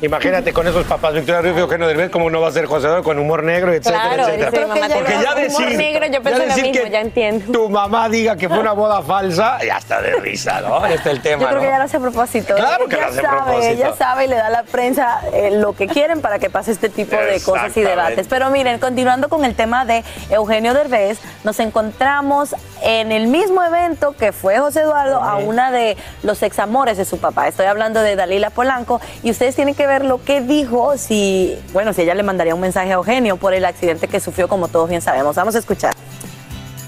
Imagínate 0.00 0.52
con 0.52 0.66
esos 0.68 0.86
papás, 0.86 1.12
Victoria 1.14 1.52
y 1.52 1.58
Eugenio 1.58 1.88
Derbez, 1.88 2.08
cómo 2.10 2.30
no 2.30 2.40
va 2.40 2.48
a 2.48 2.52
ser 2.52 2.66
José 2.66 2.86
Eduardo 2.86 3.02
con 3.02 3.18
humor 3.18 3.42
negro, 3.42 3.72
etcétera, 3.72 4.00
Claro, 4.14 4.28
etcétera. 4.28 4.50
dice 4.50 4.60
mi 4.60 4.80
mamá, 4.80 4.94
Porque 4.94 5.12
ya 5.12 5.18
humor 5.18 5.34
decir, 5.36 5.76
negro, 5.76 6.06
yo 6.06 6.12
ya 6.12 6.20
pensé 6.20 6.38
lo 6.38 6.44
decir 6.46 6.62
mismo, 6.66 6.84
que 6.84 6.90
ya 6.90 7.00
entiendo. 7.00 7.52
tu 7.52 7.68
mamá 7.68 8.08
diga 8.08 8.36
que 8.36 8.48
fue 8.48 8.60
una 8.60 8.72
boda 8.72 9.02
falsa, 9.08 9.58
ya 9.66 9.76
está 9.78 10.00
de 10.00 10.14
risa, 10.16 10.60
¿no? 10.60 10.86
Este 10.86 10.94
es 11.00 11.06
el 11.16 11.20
tema, 11.22 11.42
Yo 11.42 11.48
creo 11.48 11.58
¿no? 11.58 11.64
que 11.64 11.70
ya 11.72 11.78
lo 11.78 11.84
hace 11.84 11.96
a 11.96 12.00
propósito. 12.00 12.54
Claro 12.54 12.86
que 12.86 12.94
ella 12.94 13.06
lo 13.06 13.10
hace 13.10 13.18
a 13.18 13.22
sabe, 13.22 13.42
propósito. 13.42 13.72
Ella 13.74 13.92
sabe 13.96 14.24
y 14.24 14.28
le 14.28 14.36
da 14.36 14.46
a 14.46 14.50
la 14.50 14.62
prensa 14.62 15.20
eh, 15.32 15.50
lo 15.50 15.72
que 15.72 15.88
quieren 15.88 16.20
para 16.20 16.38
que 16.38 16.48
pase 16.48 16.70
este 16.70 16.88
tipo 16.90 17.16
de 17.16 17.40
cosas 17.40 17.76
y 17.76 17.80
debates. 17.80 18.28
Pero 18.28 18.50
miren, 18.50 18.78
continuando 18.78 19.28
con 19.28 19.44
el 19.44 19.56
tema 19.56 19.84
de 19.84 20.04
Eugenio 20.30 20.74
Derbez, 20.74 21.18
nos 21.42 21.58
encontramos 21.58 22.54
en 22.82 23.10
el 23.10 23.26
mismo 23.26 23.64
evento 23.64 24.12
que 24.12 24.30
fue 24.30 24.58
José 24.60 24.82
Eduardo 24.82 25.20
a 25.20 25.38
una 25.38 25.72
de 25.72 25.96
los 26.22 26.44
examores 26.44 26.96
de 26.96 27.04
su 27.04 27.18
papá. 27.18 27.48
Estoy 27.48 27.66
hablando 27.66 28.00
de 28.00 28.14
Dalila 28.14 28.50
Polanco 28.50 29.00
y 29.24 29.32
ustedes 29.32 29.56
tienen 29.56 29.74
que 29.74 29.87
ver 29.88 30.04
lo 30.04 30.22
que 30.22 30.40
dijo 30.40 30.96
si, 30.96 31.58
bueno, 31.72 31.92
si 31.92 32.02
ella 32.02 32.14
le 32.14 32.22
mandaría 32.22 32.54
un 32.54 32.60
mensaje 32.60 32.90
a 32.90 32.94
Eugenio 32.94 33.36
por 33.36 33.54
el 33.54 33.64
accidente 33.64 34.06
que 34.06 34.20
sufrió, 34.20 34.46
como 34.46 34.68
todos 34.68 34.88
bien 34.88 35.02
sabemos. 35.02 35.34
Vamos 35.34 35.56
a 35.56 35.58
escuchar. 35.58 35.94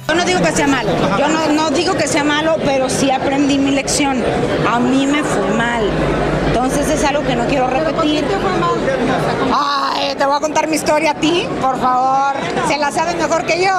Yo 0.07 0.15
no 0.15 0.25
digo 0.25 0.41
que 0.41 0.53
sea 0.53 0.67
malo, 0.67 0.91
yo 1.19 1.29
no, 1.29 1.53
no 1.53 1.71
digo 1.71 1.95
que 1.95 2.09
sea 2.09 2.25
malo, 2.25 2.57
pero 2.65 2.89
sí 2.89 3.11
aprendí 3.11 3.59
mi 3.59 3.73
lección. 3.73 4.23
A 4.69 4.79
mí 4.79 5.07
me 5.07 5.23
fue 5.23 5.49
mal. 5.57 5.89
Entonces 6.49 6.89
es 6.89 7.05
algo 7.05 7.23
que 7.25 7.37
no 7.37 7.47
quiero 7.47 7.69
repetir. 7.69 8.25
Te 10.21 10.27
voy 10.27 10.37
a 10.37 10.41
contar 10.41 10.69
mi 10.69 10.77
historia 10.77 11.13
a 11.13 11.15
ti, 11.15 11.49
por 11.63 11.81
favor. 11.81 12.35
Se 12.69 12.77
la 12.77 12.91
saben 12.91 13.17
mejor 13.17 13.47
que 13.47 13.65
yo. 13.65 13.73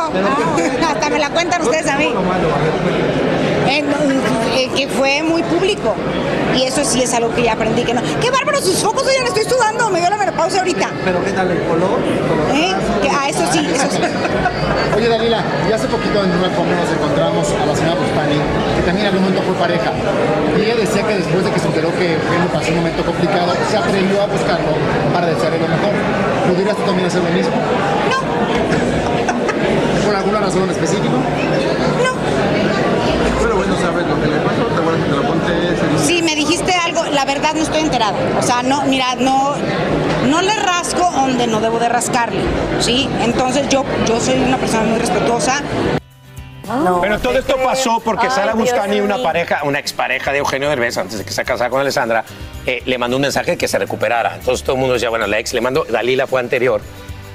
Hasta 0.87 1.09
me 1.11 1.19
la 1.19 1.29
cuentan 1.29 1.61
ustedes 1.61 1.87
a 1.87 1.97
mí. 1.97 2.11
Eh, 3.67 4.69
que 4.75 4.87
fue 4.87 5.23
muy 5.23 5.43
público. 5.43 5.95
Y 6.55 6.63
eso 6.63 6.83
sí 6.83 7.01
es 7.01 7.13
algo 7.13 7.33
que 7.33 7.43
ya 7.43 7.53
aprendí 7.53 7.83
que 7.83 7.93
no. 7.93 8.01
¡Qué 8.21 8.29
bárbaro 8.29 8.59
sus 8.61 8.83
ojos! 8.83 9.03
Oigan, 9.07 9.25
estoy 9.27 9.43
sudando. 9.45 9.89
Me 9.89 9.99
dio 10.01 10.09
la 10.09 10.17
menopausia 10.17 10.59
ahorita. 10.59 10.89
pero 11.05 11.23
¿qué 11.23 11.31
tal 11.31 11.49
el 11.51 11.61
color? 11.63 11.99
¿Eh? 12.53 12.73
Que- 13.01 13.09
ah, 13.09 13.29
eso 13.29 13.43
sí, 13.51 13.65
eso 13.73 13.85
sí. 13.89 13.99
Oye, 14.97 15.07
Dalila, 15.07 15.41
ya 15.69 15.75
hace 15.75 15.87
poquito 15.87 16.21
en 16.23 16.31
una 16.31 16.49
forma 16.49 16.75
nos 16.75 16.91
encontramos 16.91 17.47
a 17.61 17.65
la 17.65 17.73
señora 17.75 17.95
Bustani, 17.95 18.35
que 18.75 18.81
también 18.83 19.07
en 19.07 19.13
algún 19.15 19.23
momento 19.23 19.41
fue 19.47 19.55
pareja. 19.55 19.91
Y 20.57 20.61
ella 20.65 20.75
decía 20.75 21.01
que 21.07 21.15
después 21.15 21.45
de 21.45 21.51
que 21.51 21.59
se 21.59 21.67
enteró 21.67 21.89
que 21.97 22.13
Eugenio 22.15 22.47
pasó 22.51 22.69
un 22.71 22.77
momento 22.77 23.05
complicado, 23.05 23.53
se 23.71 23.77
atrevió 23.77 24.21
a 24.21 24.27
buscarlo 24.27 24.75
para 25.13 25.27
desearle 25.27 25.59
lo 25.59 25.67
mejor. 25.69 25.93
¿Pudieras 26.51 26.75
tú 26.75 26.83
también 26.83 27.07
hacer 27.07 27.23
lo 27.23 27.29
mismo? 27.31 27.55
No. 28.11 28.19
¿Por 30.21 30.29
alguna 30.35 30.47
razón 30.47 30.63
en 30.65 30.69
específico? 30.69 31.15
No. 31.15 32.13
Pero 33.41 33.55
bueno, 33.55 33.75
sabes 33.81 34.05
lo 34.05 34.21
que 34.21 34.27
le 34.27 34.37
pasó, 34.37 34.65
te 34.67 34.79
acuerdas 34.79 35.03
que 35.03 35.09
te 35.09 35.15
lo 35.15 35.23
conté. 35.23 36.05
Sí, 36.05 36.21
me 36.21 36.35
dijiste 36.35 36.73
algo, 36.73 37.03
la 37.05 37.25
verdad 37.25 37.55
no 37.55 37.63
estoy 37.63 37.81
enterada. 37.81 38.13
O 38.37 38.43
sea, 38.43 38.61
no, 38.61 38.83
mira, 38.83 39.15
no, 39.15 39.55
no 40.27 40.41
le 40.43 40.53
rasco 40.57 41.09
donde 41.11 41.47
no 41.47 41.59
debo 41.59 41.79
de 41.79 41.89
rascarle, 41.89 42.41
¿sí? 42.79 43.09
Entonces 43.21 43.67
yo, 43.69 43.83
yo 44.07 44.19
soy 44.19 44.35
una 44.43 44.57
persona 44.57 44.83
muy 44.83 44.99
respetuosa. 44.99 45.63
Pero 47.01 47.19
todo 47.19 47.39
esto 47.39 47.55
pasó 47.57 47.99
porque 47.99 48.27
Ay, 48.27 48.31
Sara 48.31 48.53
Dios 48.53 48.69
Buscani, 48.71 48.99
una 49.01 49.15
mío. 49.15 49.23
pareja, 49.23 49.61
una 49.63 49.79
expareja 49.79 50.31
de 50.31 50.37
Eugenio 50.37 50.69
Derbez, 50.69 50.97
antes 50.99 51.17
de 51.17 51.25
que 51.25 51.31
se 51.33 51.43
casara 51.43 51.71
con 51.71 51.81
Alessandra, 51.81 52.23
eh, 52.67 52.83
le 52.85 52.97
mandó 52.99 53.17
un 53.17 53.23
mensaje 53.23 53.57
que 53.57 53.67
se 53.67 53.79
recuperara. 53.79 54.35
Entonces 54.35 54.63
todo 54.63 54.75
el 54.75 54.79
mundo 54.81 54.93
decía, 54.93 55.09
bueno, 55.09 55.25
la 55.25 55.39
ex 55.39 55.51
le 55.53 55.61
mandó, 55.61 55.83
Dalila 55.89 56.27
fue 56.27 56.39
anterior. 56.39 56.79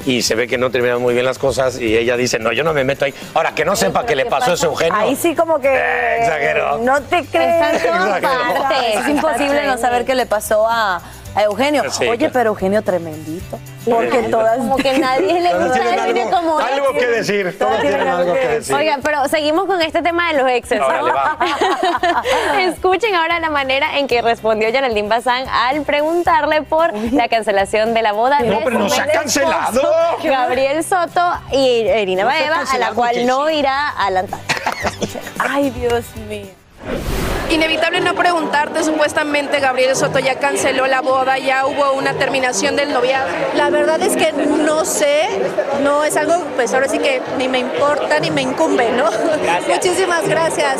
Y 0.07 0.23
se 0.23 0.35
ve 0.37 0.47
que 0.47 0.57
no 0.57 0.71
terminaron 0.71 1.03
muy 1.03 1.13
bien 1.15 1.27
las 1.27 1.39
cosas 1.39 1.79
y 1.81 1.97
ella 1.97 2.17
dice, 2.17 2.39
no, 2.39 2.53
yo 2.53 2.63
no 2.65 2.73
me 2.73 2.85
meto 2.85 3.05
ahí. 3.05 3.13
Ahora, 3.35 3.53
que 3.55 3.65
no 3.65 3.75
sepa 3.77 4.07
que 4.07 4.15
le 4.17 4.25
pasó 4.27 4.53
eso 4.55 4.67
a 4.67 4.71
Eugenio. 4.71 4.95
Ahí 4.97 5.17
sí 5.17 5.35
como 5.35 5.59
que 5.59 5.69
Eh, 5.69 6.19
exageró. 6.21 6.79
no 6.79 7.03
te 7.03 7.25
crees. 7.27 7.83
Es 8.95 9.09
imposible 9.09 9.67
no 9.67 9.77
saber 9.79 10.05
qué 10.05 10.15
le 10.15 10.27
pasó 10.27 10.67
a, 10.69 11.01
a 11.35 11.43
Eugenio. 11.43 11.83
Sí, 11.91 12.05
Oye, 12.07 12.19
claro. 12.19 12.33
pero 12.33 12.51
Eugenio 12.51 12.83
tremendito. 12.83 13.59
Porque 13.89 14.23
todas 14.25 14.59
Como 14.59 14.77
que 14.77 14.99
nadie 14.99 15.41
le 15.41 15.55
gusta 15.55 15.81
algo- 16.05 16.31
como 16.31 16.59
algo 16.59 16.93
que 16.99 17.07
decir, 17.07 17.57
todas 17.59 17.81
tienen 17.81 18.07
algo 18.09 18.33
que 18.35 18.49
decir. 18.49 18.75
Oigan, 18.75 19.01
pero 19.03 19.29
seguimos 19.29 19.67
con 19.67 19.81
este 19.81 20.03
tema 20.03 20.33
de 20.33 20.39
los 20.43 20.51
exes. 20.51 20.81
Va. 20.81 21.37
Escuchen 22.61 23.15
ahora 23.15 23.39
la 23.41 23.51
manera 23.51 23.99
en 23.99 24.07
que 24.09 24.23
respondió 24.23 24.71
Geraldine 24.71 25.09
Bazán 25.09 25.45
al 25.49 25.83
preguntarle 25.83 26.63
por 26.63 26.93
la 27.13 27.29
cancelación 27.29 27.95
de 27.95 28.03
la 28.03 28.13
boda 28.13 28.41
No, 28.41 28.59
de 28.59 28.65
pero 28.65 28.77
su 28.77 28.83
nos 28.85 28.99
ha 28.99 29.07
cancelado. 29.07 29.83
Gabriel 30.23 30.83
Soto 30.85 31.21
y 31.53 31.83
Irina 31.89 32.25
No 32.25 32.31
se 32.31 32.37
Baeva, 32.41 32.63
a 32.73 32.79
la 32.79 32.91
cual 32.91 33.27
no 33.27 33.49
irá 33.51 33.89
a 33.91 34.11
la 34.11 34.21
Antártida. 34.21 34.57
Ay, 35.39 35.71
Dios 35.71 36.05
mío. 36.29 36.47
Inevitable 37.51 38.01
no 38.01 38.15
preguntarte, 38.15 38.83
supuestamente 38.83 39.61
Gabriel 39.61 39.95
Soto 39.97 40.19
ya 40.19 40.37
canceló 40.39 40.87
la 40.87 41.01
boda, 41.01 41.39
ya 41.39 41.67
hubo 41.67 41.93
una 41.93 42.15
terminación 42.15 42.77
del 42.77 42.93
noviazgo. 42.93 43.29
La 43.55 43.71
verdad 43.71 44.01
es 44.03 44.17
que 44.17 44.33
no 44.33 44.85
sé, 44.85 45.29
no 45.83 46.05
es 46.05 46.17
algo, 46.17 46.43
pues 46.57 46.73
ahora 46.75 46.89
sí 46.89 46.99
que 46.99 47.23
ni 47.39 47.49
me 47.49 47.59
importa 47.59 48.19
ni 48.21 48.31
me 48.31 48.43
incumbe, 48.43 48.91
¿no? 48.91 49.05
Muchísimas 49.69 50.27
gracias. 50.29 50.79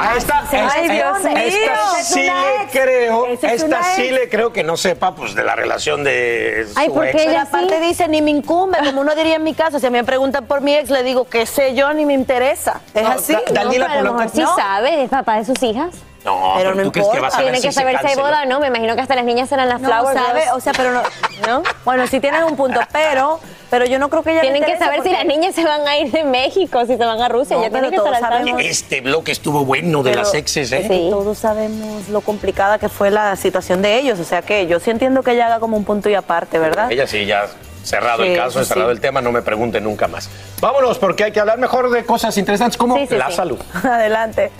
A 0.00 0.16
esta, 0.16 0.42
Ay, 0.50 0.80
esta- 0.82 0.92
Dios 0.92 1.18
mío. 1.22 1.36
esta 1.36 2.00
Es 2.00 2.06
sí 2.08 2.22
le 2.22 2.68
creo, 2.72 3.26
es 3.26 3.44
esta 3.44 3.82
sí 3.94 4.02
ex. 4.06 4.12
le 4.12 4.28
creo 4.28 4.52
que 4.52 4.64
no 4.64 4.76
sepa 4.76 5.14
pues 5.14 5.34
de 5.34 5.44
la 5.44 5.54
relación 5.54 6.02
de 6.02 6.66
su 6.74 6.80
ex. 7.02 7.12
Pero 7.14 7.38
aparte 7.38 7.78
dice, 7.80 8.08
ni 8.08 8.20
me 8.20 8.32
incumbe, 8.32 8.78
como 8.84 9.02
uno 9.02 9.14
diría 9.14 9.36
en 9.36 9.44
mi 9.44 9.54
caso. 9.54 9.78
Si 9.78 9.86
a 9.86 9.90
mí 9.90 9.98
me 9.98 10.04
preguntan 10.04 10.46
por 10.46 10.60
mi 10.60 10.74
ex, 10.74 10.90
le 10.90 11.04
digo 11.04 11.24
que 11.28 11.46
sé 11.46 11.74
yo, 11.74 11.92
ni 11.92 12.04
me 12.04 12.14
interesa. 12.14 12.80
Es 12.94 13.02
No, 13.02 13.10
así. 13.10 13.32
Da- 13.32 13.42
Daniela, 13.52 13.86
pero 13.86 14.00
a 14.00 14.02
lo 14.02 14.10
por 14.10 14.12
lo 14.12 14.12
mejor 14.18 14.32
que- 14.32 14.36
sí 14.38 14.42
No. 14.42 14.56
Sabe, 14.76 15.02
es 15.04 15.10
papá 15.10 15.36
de 15.36 15.44
sus 15.44 15.62
hijas. 15.62 15.94
No, 16.24 16.52
Pero 16.56 16.70
pero, 16.70 16.74
no 16.76 16.82
tú 16.84 16.92
crees 16.92 17.08
que 17.08 17.16
importa. 17.16 17.20
vas 17.20 17.34
a 17.34 17.36
ver 17.38 17.44
Tiene 17.46 17.58
si 17.58 17.66
que 17.66 17.72
se 17.72 17.80
saber 17.80 17.94
si 17.94 17.98
hay 17.98 18.02
canceló? 18.14 18.22
boda 18.28 18.42
o 18.42 18.46
no. 18.46 18.60
Me 18.60 18.68
imagino 18.68 18.94
que 18.94 19.00
hasta 19.00 19.16
las 19.16 19.24
niñas 19.24 19.48
serán 19.48 19.68
las 19.68 19.80
No 19.80 19.88
flower 19.88 20.16
sabe, 20.16 20.44
o 20.54 20.60
sea, 20.60 20.72
pero 20.72 20.92
no, 20.92 21.02
¿no? 21.48 21.62
Bueno, 21.84 22.06
sí 22.06 22.20
tienen 22.20 22.44
un 22.44 22.54
punto, 22.56 22.78
pero, 22.92 23.40
pero 23.70 23.86
yo 23.86 23.98
no 23.98 24.08
creo 24.08 24.22
que 24.22 24.30
ella 24.30 24.40
Tienen 24.42 24.62
que 24.64 24.78
saber 24.78 25.02
si 25.02 25.10
las 25.10 25.24
niñas 25.24 25.52
se 25.56 25.64
van 25.64 25.80
a 25.88 25.96
ir 25.98 26.12
de 26.12 26.22
México, 26.22 26.80
si 26.86 26.96
se 26.96 27.04
van 27.04 27.20
a 27.20 27.28
Rusia. 27.28 27.56
No, 27.56 27.64
ya 27.64 27.70
tienen 27.70 27.90
que 27.90 27.96
todos 27.96 28.16
sabemos. 28.20 28.60
Este 28.62 29.00
bloque 29.00 29.32
estuvo 29.32 29.64
bueno 29.64 30.04
de 30.04 30.10
Pero 30.12 30.22
las 30.22 30.32
exes, 30.34 30.70
¿eh? 30.70 30.86
que 30.86 31.08
Todos 31.10 31.38
sabemos 31.38 32.08
lo 32.08 32.20
complicada 32.20 32.78
que 32.78 32.88
fue 32.88 33.10
la 33.10 33.34
situación 33.34 33.82
de 33.82 33.98
ellos, 33.98 34.20
o 34.20 34.24
sea 34.24 34.42
que 34.42 34.68
yo 34.68 34.78
sí 34.78 34.90
entiendo 34.92 35.24
que 35.24 35.32
ella 35.32 35.46
haga 35.46 35.58
como 35.58 35.76
un 35.76 35.84
punto 35.84 36.08
y 36.08 36.14
aparte, 36.14 36.60
¿verdad? 36.60 36.92
Ella 36.92 37.08
sí, 37.08 37.26
ya 37.26 37.46
cerrado 37.82 38.22
Sí, 38.22 38.30
el 38.30 38.36
caso, 38.38 38.60
sí, 38.60 38.66
cerrado 38.66 38.88
sí. 38.88 38.92
el 38.94 39.00
tema, 39.00 39.20
no 39.20 39.32
me 39.32 39.42
pregunten 39.42 39.84
nunca 39.84 40.08
más. 40.08 40.28
Vámonos, 40.60 40.98
porque 40.98 41.24
hay 41.24 41.32
que 41.32 41.40
hablar 41.40 41.58
mejor 41.58 41.90
de 41.90 42.04
cosas 42.04 42.36
interesantes 42.38 42.76
como 42.76 42.96
Sí, 42.96 43.06
sí, 43.08 43.16
la 43.16 43.28
sí. 43.30 43.36
salud. 43.36 43.58
Adelante. 43.82 44.50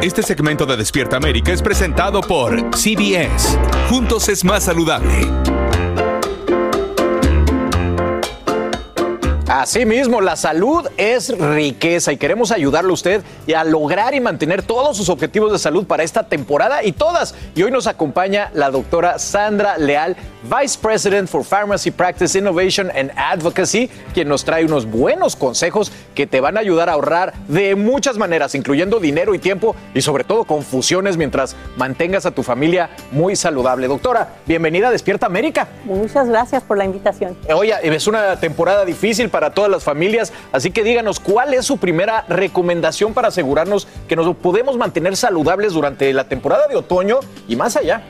Este 0.00 0.22
segmento 0.22 0.66
de 0.66 0.76
Despierta 0.76 1.16
América 1.16 1.52
es 1.52 1.62
presentado 1.62 2.22
por 2.22 2.56
CBS. 2.74 3.56
Juntos 3.88 4.28
es 4.28 4.44
más 4.44 4.64
saludable. 4.64 5.26
Asimismo, 9.54 10.22
la 10.22 10.34
salud 10.34 10.88
es 10.96 11.28
riqueza 11.38 12.10
y 12.10 12.16
queremos 12.16 12.52
ayudarle 12.52 12.90
a 12.90 12.94
usted 12.94 13.22
a 13.54 13.64
lograr 13.64 14.14
y 14.14 14.20
mantener 14.20 14.62
todos 14.62 14.96
sus 14.96 15.10
objetivos 15.10 15.52
de 15.52 15.58
salud 15.58 15.84
para 15.84 16.02
esta 16.02 16.22
temporada 16.22 16.82
y 16.82 16.92
todas. 16.92 17.34
Y 17.54 17.62
hoy 17.62 17.70
nos 17.70 17.86
acompaña 17.86 18.50
la 18.54 18.70
doctora 18.70 19.18
Sandra 19.18 19.76
Leal, 19.76 20.16
Vice 20.44 20.78
President 20.80 21.28
for 21.28 21.44
Pharmacy 21.44 21.90
Practice 21.90 22.38
Innovation 22.38 22.90
and 22.96 23.12
Advocacy, 23.14 23.90
quien 24.14 24.26
nos 24.26 24.42
trae 24.42 24.64
unos 24.64 24.86
buenos 24.86 25.36
consejos 25.36 25.92
que 26.14 26.26
te 26.26 26.40
van 26.40 26.56
a 26.56 26.60
ayudar 26.60 26.88
a 26.88 26.92
ahorrar 26.94 27.34
de 27.46 27.76
muchas 27.76 28.16
maneras, 28.16 28.54
incluyendo 28.54 29.00
dinero 29.00 29.34
y 29.34 29.38
tiempo 29.38 29.76
y 29.92 30.00
sobre 30.00 30.24
todo 30.24 30.44
confusiones 30.44 31.18
mientras 31.18 31.56
mantengas 31.76 32.24
a 32.24 32.30
tu 32.30 32.42
familia 32.42 32.88
muy 33.10 33.36
saludable. 33.36 33.86
Doctora, 33.86 34.30
bienvenida 34.46 34.88
a 34.88 34.90
Despierta 34.90 35.26
América. 35.26 35.68
Muchas 35.84 36.26
gracias 36.26 36.62
por 36.62 36.78
la 36.78 36.86
invitación. 36.86 37.36
Oye, 37.54 37.74
es 37.82 38.06
una 38.06 38.40
temporada 38.40 38.86
difícil 38.86 39.28
para 39.28 39.41
todas 39.50 39.70
las 39.70 39.82
familias, 39.84 40.32
así 40.52 40.70
que 40.70 40.82
díganos 40.82 41.20
cuál 41.20 41.54
es 41.54 41.66
su 41.66 41.76
primera 41.78 42.24
recomendación 42.28 43.12
para 43.14 43.28
asegurarnos 43.28 43.86
que 44.08 44.16
nos 44.16 44.34
podemos 44.36 44.76
mantener 44.76 45.16
saludables 45.16 45.72
durante 45.72 46.12
la 46.12 46.24
temporada 46.24 46.66
de 46.68 46.76
otoño 46.76 47.20
y 47.48 47.56
más 47.56 47.76
allá. 47.76 48.02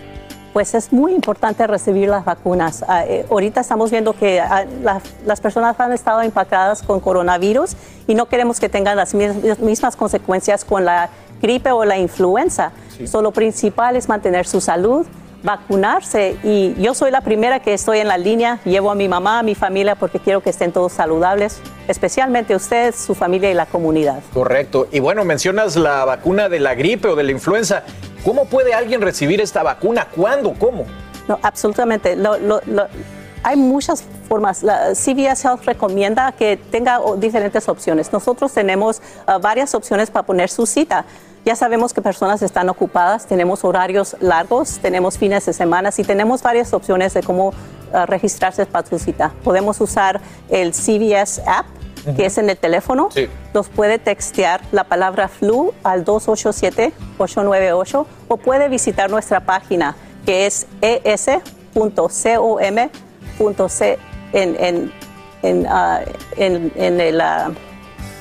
Pues 0.52 0.74
es 0.74 0.92
muy 0.92 1.12
importante 1.14 1.66
recibir 1.66 2.10
las 2.10 2.26
vacunas. 2.26 2.84
Ah, 2.86 3.04
eh, 3.06 3.24
ahorita 3.30 3.62
estamos 3.62 3.90
viendo 3.90 4.12
que 4.12 4.38
ah, 4.38 4.66
la- 4.82 5.00
las 5.24 5.40
personas 5.40 5.80
han 5.80 5.92
estado 5.92 6.22
impactadas 6.22 6.82
con 6.82 7.00
coronavirus 7.00 7.74
y 8.06 8.14
no 8.14 8.26
queremos 8.26 8.60
que 8.60 8.68
tengan 8.68 8.96
las 8.98 9.14
mis- 9.14 9.58
mismas 9.60 9.96
consecuencias 9.96 10.66
con 10.66 10.84
la 10.84 11.08
gripe 11.40 11.70
o 11.72 11.84
la 11.86 11.96
influenza. 11.96 12.72
So, 13.06 13.22
lo 13.22 13.30
principal 13.32 13.96
es 13.96 14.08
mantener 14.08 14.46
su 14.46 14.60
salud, 14.60 15.06
vacunarse 15.42 16.36
y 16.42 16.74
yo 16.80 16.94
soy 16.94 17.10
la 17.10 17.20
primera 17.20 17.60
que 17.60 17.74
estoy 17.74 17.98
en 17.98 18.08
la 18.08 18.18
línea, 18.18 18.60
llevo 18.64 18.90
a 18.90 18.94
mi 18.94 19.08
mamá, 19.08 19.40
a 19.40 19.42
mi 19.42 19.54
familia 19.54 19.94
porque 19.96 20.18
quiero 20.18 20.40
que 20.40 20.50
estén 20.50 20.72
todos 20.72 20.92
saludables, 20.92 21.60
especialmente 21.88 22.54
usted, 22.54 22.94
su 22.94 23.14
familia 23.14 23.50
y 23.50 23.54
la 23.54 23.66
comunidad. 23.66 24.20
Correcto. 24.32 24.88
Y 24.92 25.00
bueno, 25.00 25.24
mencionas 25.24 25.76
la 25.76 26.04
vacuna 26.04 26.48
de 26.48 26.60
la 26.60 26.74
gripe 26.74 27.08
o 27.08 27.16
de 27.16 27.24
la 27.24 27.32
influenza. 27.32 27.82
¿Cómo 28.24 28.44
puede 28.44 28.72
alguien 28.72 29.00
recibir 29.00 29.40
esta 29.40 29.62
vacuna? 29.62 30.06
¿Cuándo? 30.14 30.54
¿Cómo? 30.54 30.84
No, 31.28 31.38
absolutamente. 31.42 32.14
Lo- 32.16 32.38
lo- 32.38 32.60
lo- 32.66 32.86
hay 33.42 33.56
muchas 33.56 34.04
formas. 34.28 34.62
La 34.62 34.94
CVS 34.94 35.44
Health 35.44 35.64
recomienda 35.64 36.30
que 36.32 36.56
tenga 36.56 37.00
diferentes 37.16 37.68
opciones. 37.68 38.12
Nosotros 38.12 38.52
tenemos 38.52 39.02
ah, 39.26 39.38
varias 39.38 39.74
opciones 39.74 40.10
para 40.10 40.24
poner 40.24 40.48
su 40.48 40.64
cita. 40.66 41.04
Ya 41.44 41.56
sabemos 41.56 41.92
que 41.92 42.00
personas 42.00 42.40
están 42.42 42.68
ocupadas, 42.68 43.26
tenemos 43.26 43.64
horarios 43.64 44.16
largos, 44.20 44.78
tenemos 44.80 45.18
fines 45.18 45.44
de 45.46 45.52
semana 45.52 45.90
y 45.96 46.04
tenemos 46.04 46.40
varias 46.42 46.72
opciones 46.72 47.14
de 47.14 47.22
cómo 47.24 47.52
ah, 47.92 48.06
registrarse 48.06 48.64
para 48.64 48.86
cita. 48.98 49.32
Podemos 49.42 49.80
usar 49.80 50.20
el 50.48 50.72
CVS 50.72 51.42
App, 51.46 51.66
que 52.16 52.26
es 52.26 52.38
en 52.38 52.48
el 52.48 52.56
teléfono. 52.56 53.08
Nos 53.54 53.68
puede 53.68 53.98
textear 53.98 54.60
la 54.70 54.84
palabra 54.84 55.26
flu 55.28 55.72
al 55.82 56.04
287-898 56.04 58.06
o 58.28 58.36
puede 58.36 58.68
visitar 58.68 59.10
nuestra 59.10 59.40
página 59.40 59.96
que 60.24 60.46
es 60.46 60.68
es.com.c 60.80 62.38
en, 64.32 64.56
en, 64.64 64.92
en, 65.42 65.66
ah, 65.68 66.00
en- 66.36 66.72
en 66.76 67.00
el... 67.00 67.20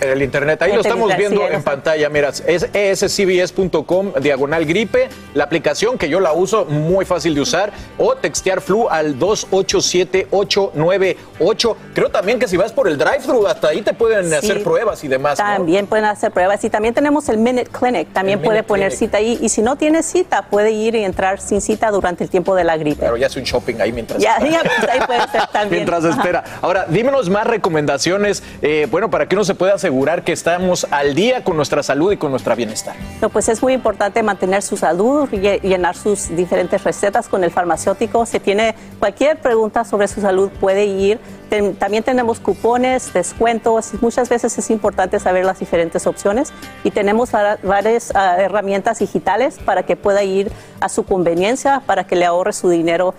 En 0.02 0.10
el 0.10 0.22
internet, 0.24 0.60
ahí 0.64 0.74
lo 0.74 0.82
estamos 0.82 1.16
viendo 1.16 1.48
en 1.48 1.62
pantalla. 1.62 2.10
Mira, 2.10 2.30
es 2.48 2.68
escbs.com 2.74 4.14
diagonal 4.20 4.66
gripe, 4.66 5.10
la 5.36 5.44
aplicación 5.44 6.00
que 6.00 6.10
yo 6.10 6.20
la 6.20 6.34
uso, 6.34 6.66
muy 6.66 7.06
fácil 7.06 7.36
de 7.36 7.42
usar, 7.42 7.72
o 8.00 8.16
textear 8.16 8.62
flu 8.62 8.90
al 8.90 9.20
287-898. 9.20 11.76
Creo 11.94 12.10
también 12.10 12.40
que 12.40 12.48
si 12.48 12.58
vas 12.58 12.72
por 12.72 12.88
el 12.88 12.98
drive-thru, 12.98 13.46
hasta 13.46 13.68
ahí 13.68 13.84
te 13.84 13.94
pueden 13.94 14.30
Sí. 14.30 14.34
hacer 14.36 14.64
pruebas 14.64 15.04
y 15.04 15.08
demás. 15.08 15.38
¿no? 15.38 15.46
También 15.46 15.86
pueden 15.86 16.06
hacer 16.06 16.32
pruebas 16.32 16.64
y 16.64 16.72
también 16.72 16.96
tenemos 16.96 17.30
el 17.30 17.38
Minute 17.38 17.70
Clinic, 17.72 18.12
también 18.12 18.40
El 18.40 18.44
puede 18.46 18.58
Minute 18.60 18.68
poner 18.68 18.88
Clinic. 18.88 19.00
cita 19.00 19.18
ahí 19.20 19.38
y 19.40 19.50
si 19.50 19.62
no 19.62 19.76
tiene 19.76 20.02
cita 20.02 20.48
puede 20.50 20.72
ir 20.72 20.96
y 20.96 21.04
entrar 21.04 21.40
sin 21.40 21.62
cita 21.62 21.92
durante 21.92 22.24
el 22.24 22.32
tiempo 22.32 22.56
de 22.56 22.64
la 22.64 22.76
gripe. 22.76 23.02
Pero 23.02 23.18
ya 23.18 23.28
hace 23.28 23.38
un 23.38 23.46
shopping 23.46 23.76
ahí 23.80 23.92
mientras 23.92 24.20
Ya, 24.20 24.38
espera. 24.38 24.52
ya, 24.64 24.64
pues, 24.64 24.90
ahí 24.90 25.00
puede 25.06 25.22
ser 25.32 25.48
también. 25.52 25.86
Mientras 25.86 26.04
espera. 26.06 26.44
Ahora, 26.64 26.86
dímenos 26.90 27.30
más 27.30 27.46
recomendaciones, 27.46 28.42
eh, 28.64 28.88
bueno, 28.90 29.12
para 29.12 29.28
que 29.28 29.36
uno 29.36 29.44
se 29.46 29.54
pueda 29.54 29.76
asegurar 29.76 29.91
que 30.24 30.32
estamos 30.32 30.88
al 30.90 31.14
día 31.16 31.44
con 31.44 31.56
nuestra 31.56 31.84
salud 31.84 32.12
y 32.12 32.18
con 32.18 32.32
nuestra 32.32 32.56
bienestar. 32.56 32.96
No, 33.22 33.30
pues 33.30 33.50
es 33.50 33.62
muy 33.62 33.74
importante 33.74 34.24
mantener 34.24 34.62
su 34.62 34.78
salud, 34.78 35.30
lle- 35.30 35.62
llenar 35.62 35.96
sus 35.96 36.36
diferentes 36.36 36.84
recetas 36.84 37.28
con 37.28 37.44
el 37.44 37.52
farmacéutico. 37.52 38.26
Si 38.26 38.40
tiene 38.40 38.74
cualquier 39.00 39.38
pregunta 39.40 39.84
sobre 39.84 40.08
su 40.08 40.22
salud, 40.22 40.50
puede 40.60 40.86
ir. 40.86 41.20
También 41.80 42.04
tenemos 42.04 42.40
cupones, 42.40 43.12
descuentos. 43.14 43.92
Muchas 44.02 44.30
veces 44.30 44.58
es 44.58 44.70
importante 44.70 45.20
saber 45.20 45.44
las 45.46 45.60
diferentes 45.60 46.08
opciones 46.08 46.54
y 46.86 46.92
tenemos 46.92 47.34
va- 47.36 47.58
varias 47.62 48.12
ah, 48.16 48.38
herramientas 48.40 49.00
digitales 49.00 49.60
para 49.66 49.84
que 49.84 49.96
pueda 49.98 50.24
ir 50.24 50.52
a 50.80 50.88
su 50.88 51.04
conveniencia, 51.04 51.82
para 51.86 52.06
que 52.06 52.16
le 52.16 52.26
ahorre 52.26 52.54
su 52.54 52.70
dinero, 52.70 53.14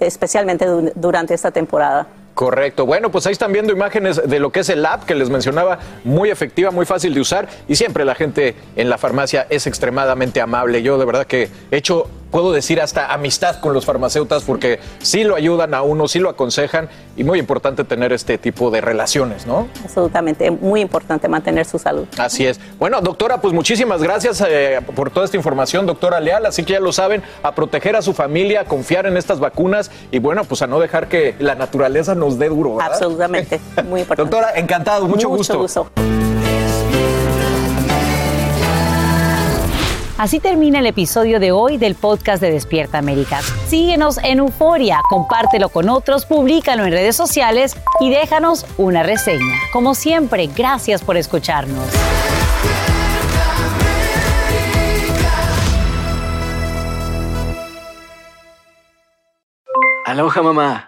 especialmente 0.00 0.66
du- 0.66 0.92
durante 0.94 1.32
esta 1.34 1.50
temporada. 1.50 2.06
Correcto. 2.38 2.86
Bueno, 2.86 3.10
pues 3.10 3.26
ahí 3.26 3.32
están 3.32 3.52
viendo 3.52 3.72
imágenes 3.72 4.22
de 4.24 4.38
lo 4.38 4.52
que 4.52 4.60
es 4.60 4.68
el 4.68 4.86
app 4.86 5.02
que 5.02 5.16
les 5.16 5.28
mencionaba, 5.28 5.80
muy 6.04 6.30
efectiva, 6.30 6.70
muy 6.70 6.86
fácil 6.86 7.12
de 7.12 7.20
usar 7.20 7.48
y 7.66 7.74
siempre 7.74 8.04
la 8.04 8.14
gente 8.14 8.54
en 8.76 8.88
la 8.88 8.96
farmacia 8.96 9.48
es 9.50 9.66
extremadamente 9.66 10.40
amable. 10.40 10.84
Yo 10.84 10.98
de 10.98 11.04
verdad 11.04 11.26
que 11.26 11.48
he 11.72 11.76
hecho, 11.76 12.06
puedo 12.30 12.52
decir 12.52 12.80
hasta 12.80 13.12
amistad 13.12 13.58
con 13.58 13.72
los 13.72 13.84
farmacéutas 13.84 14.44
porque 14.44 14.78
sí 15.00 15.24
lo 15.24 15.34
ayudan 15.34 15.74
a 15.74 15.82
uno, 15.82 16.06
sí 16.06 16.20
lo 16.20 16.28
aconsejan 16.28 16.88
y 17.16 17.24
muy 17.24 17.40
importante 17.40 17.82
tener 17.82 18.12
este 18.12 18.38
tipo 18.38 18.70
de 18.70 18.80
relaciones, 18.80 19.46
¿no? 19.46 19.66
Absolutamente, 19.82 20.50
muy 20.52 20.80
importante 20.80 21.26
mantener 21.26 21.66
su 21.66 21.80
salud. 21.80 22.06
Así 22.18 22.46
es. 22.46 22.60
Bueno, 22.78 23.00
doctora, 23.00 23.40
pues 23.40 23.52
muchísimas 23.52 24.00
gracias 24.00 24.44
eh, 24.46 24.78
por 24.94 25.10
toda 25.10 25.24
esta 25.24 25.36
información, 25.36 25.86
doctora 25.86 26.20
Leal. 26.20 26.46
Así 26.46 26.62
que 26.62 26.74
ya 26.74 26.80
lo 26.80 26.92
saben, 26.92 27.22
a 27.42 27.54
proteger 27.56 27.96
a 27.96 28.02
su 28.02 28.12
familia, 28.14 28.60
a 28.60 28.64
confiar 28.64 29.06
en 29.06 29.16
estas 29.16 29.40
vacunas 29.40 29.90
y 30.12 30.20
bueno, 30.20 30.44
pues 30.44 30.62
a 30.62 30.68
no 30.68 30.78
dejar 30.78 31.08
que 31.08 31.34
la 31.40 31.56
naturaleza 31.56 32.14
nos 32.14 32.27
dé 32.36 32.48
duro. 32.48 32.76
¿verdad? 32.76 32.92
Absolutamente, 32.92 33.60
muy 33.88 34.00
importante. 34.00 34.30
Doctora, 34.30 34.58
encantado, 34.58 35.06
mucho, 35.06 35.28
Mucho 35.30 35.58
gusto. 35.58 35.90
Así 40.18 40.40
termina 40.40 40.80
el 40.80 40.86
episodio 40.86 41.38
de 41.38 41.52
hoy 41.52 41.76
del 41.76 41.94
podcast 41.94 42.42
de 42.42 42.50
Despierta 42.50 42.98
América. 42.98 43.40
Síguenos 43.68 44.18
en 44.24 44.40
Euforia, 44.40 45.00
compártelo 45.08 45.68
con 45.68 45.88
otros, 45.88 46.26
públicalo 46.26 46.84
en 46.84 46.90
redes 46.90 47.14
sociales 47.14 47.76
y 48.00 48.10
déjanos 48.10 48.66
una 48.78 49.04
reseña. 49.04 49.54
Como 49.72 49.94
siempre, 49.94 50.48
gracias 50.48 51.02
por 51.02 51.16
escucharnos. 51.16 51.86
Aloha 60.04 60.42
mamá. 60.42 60.87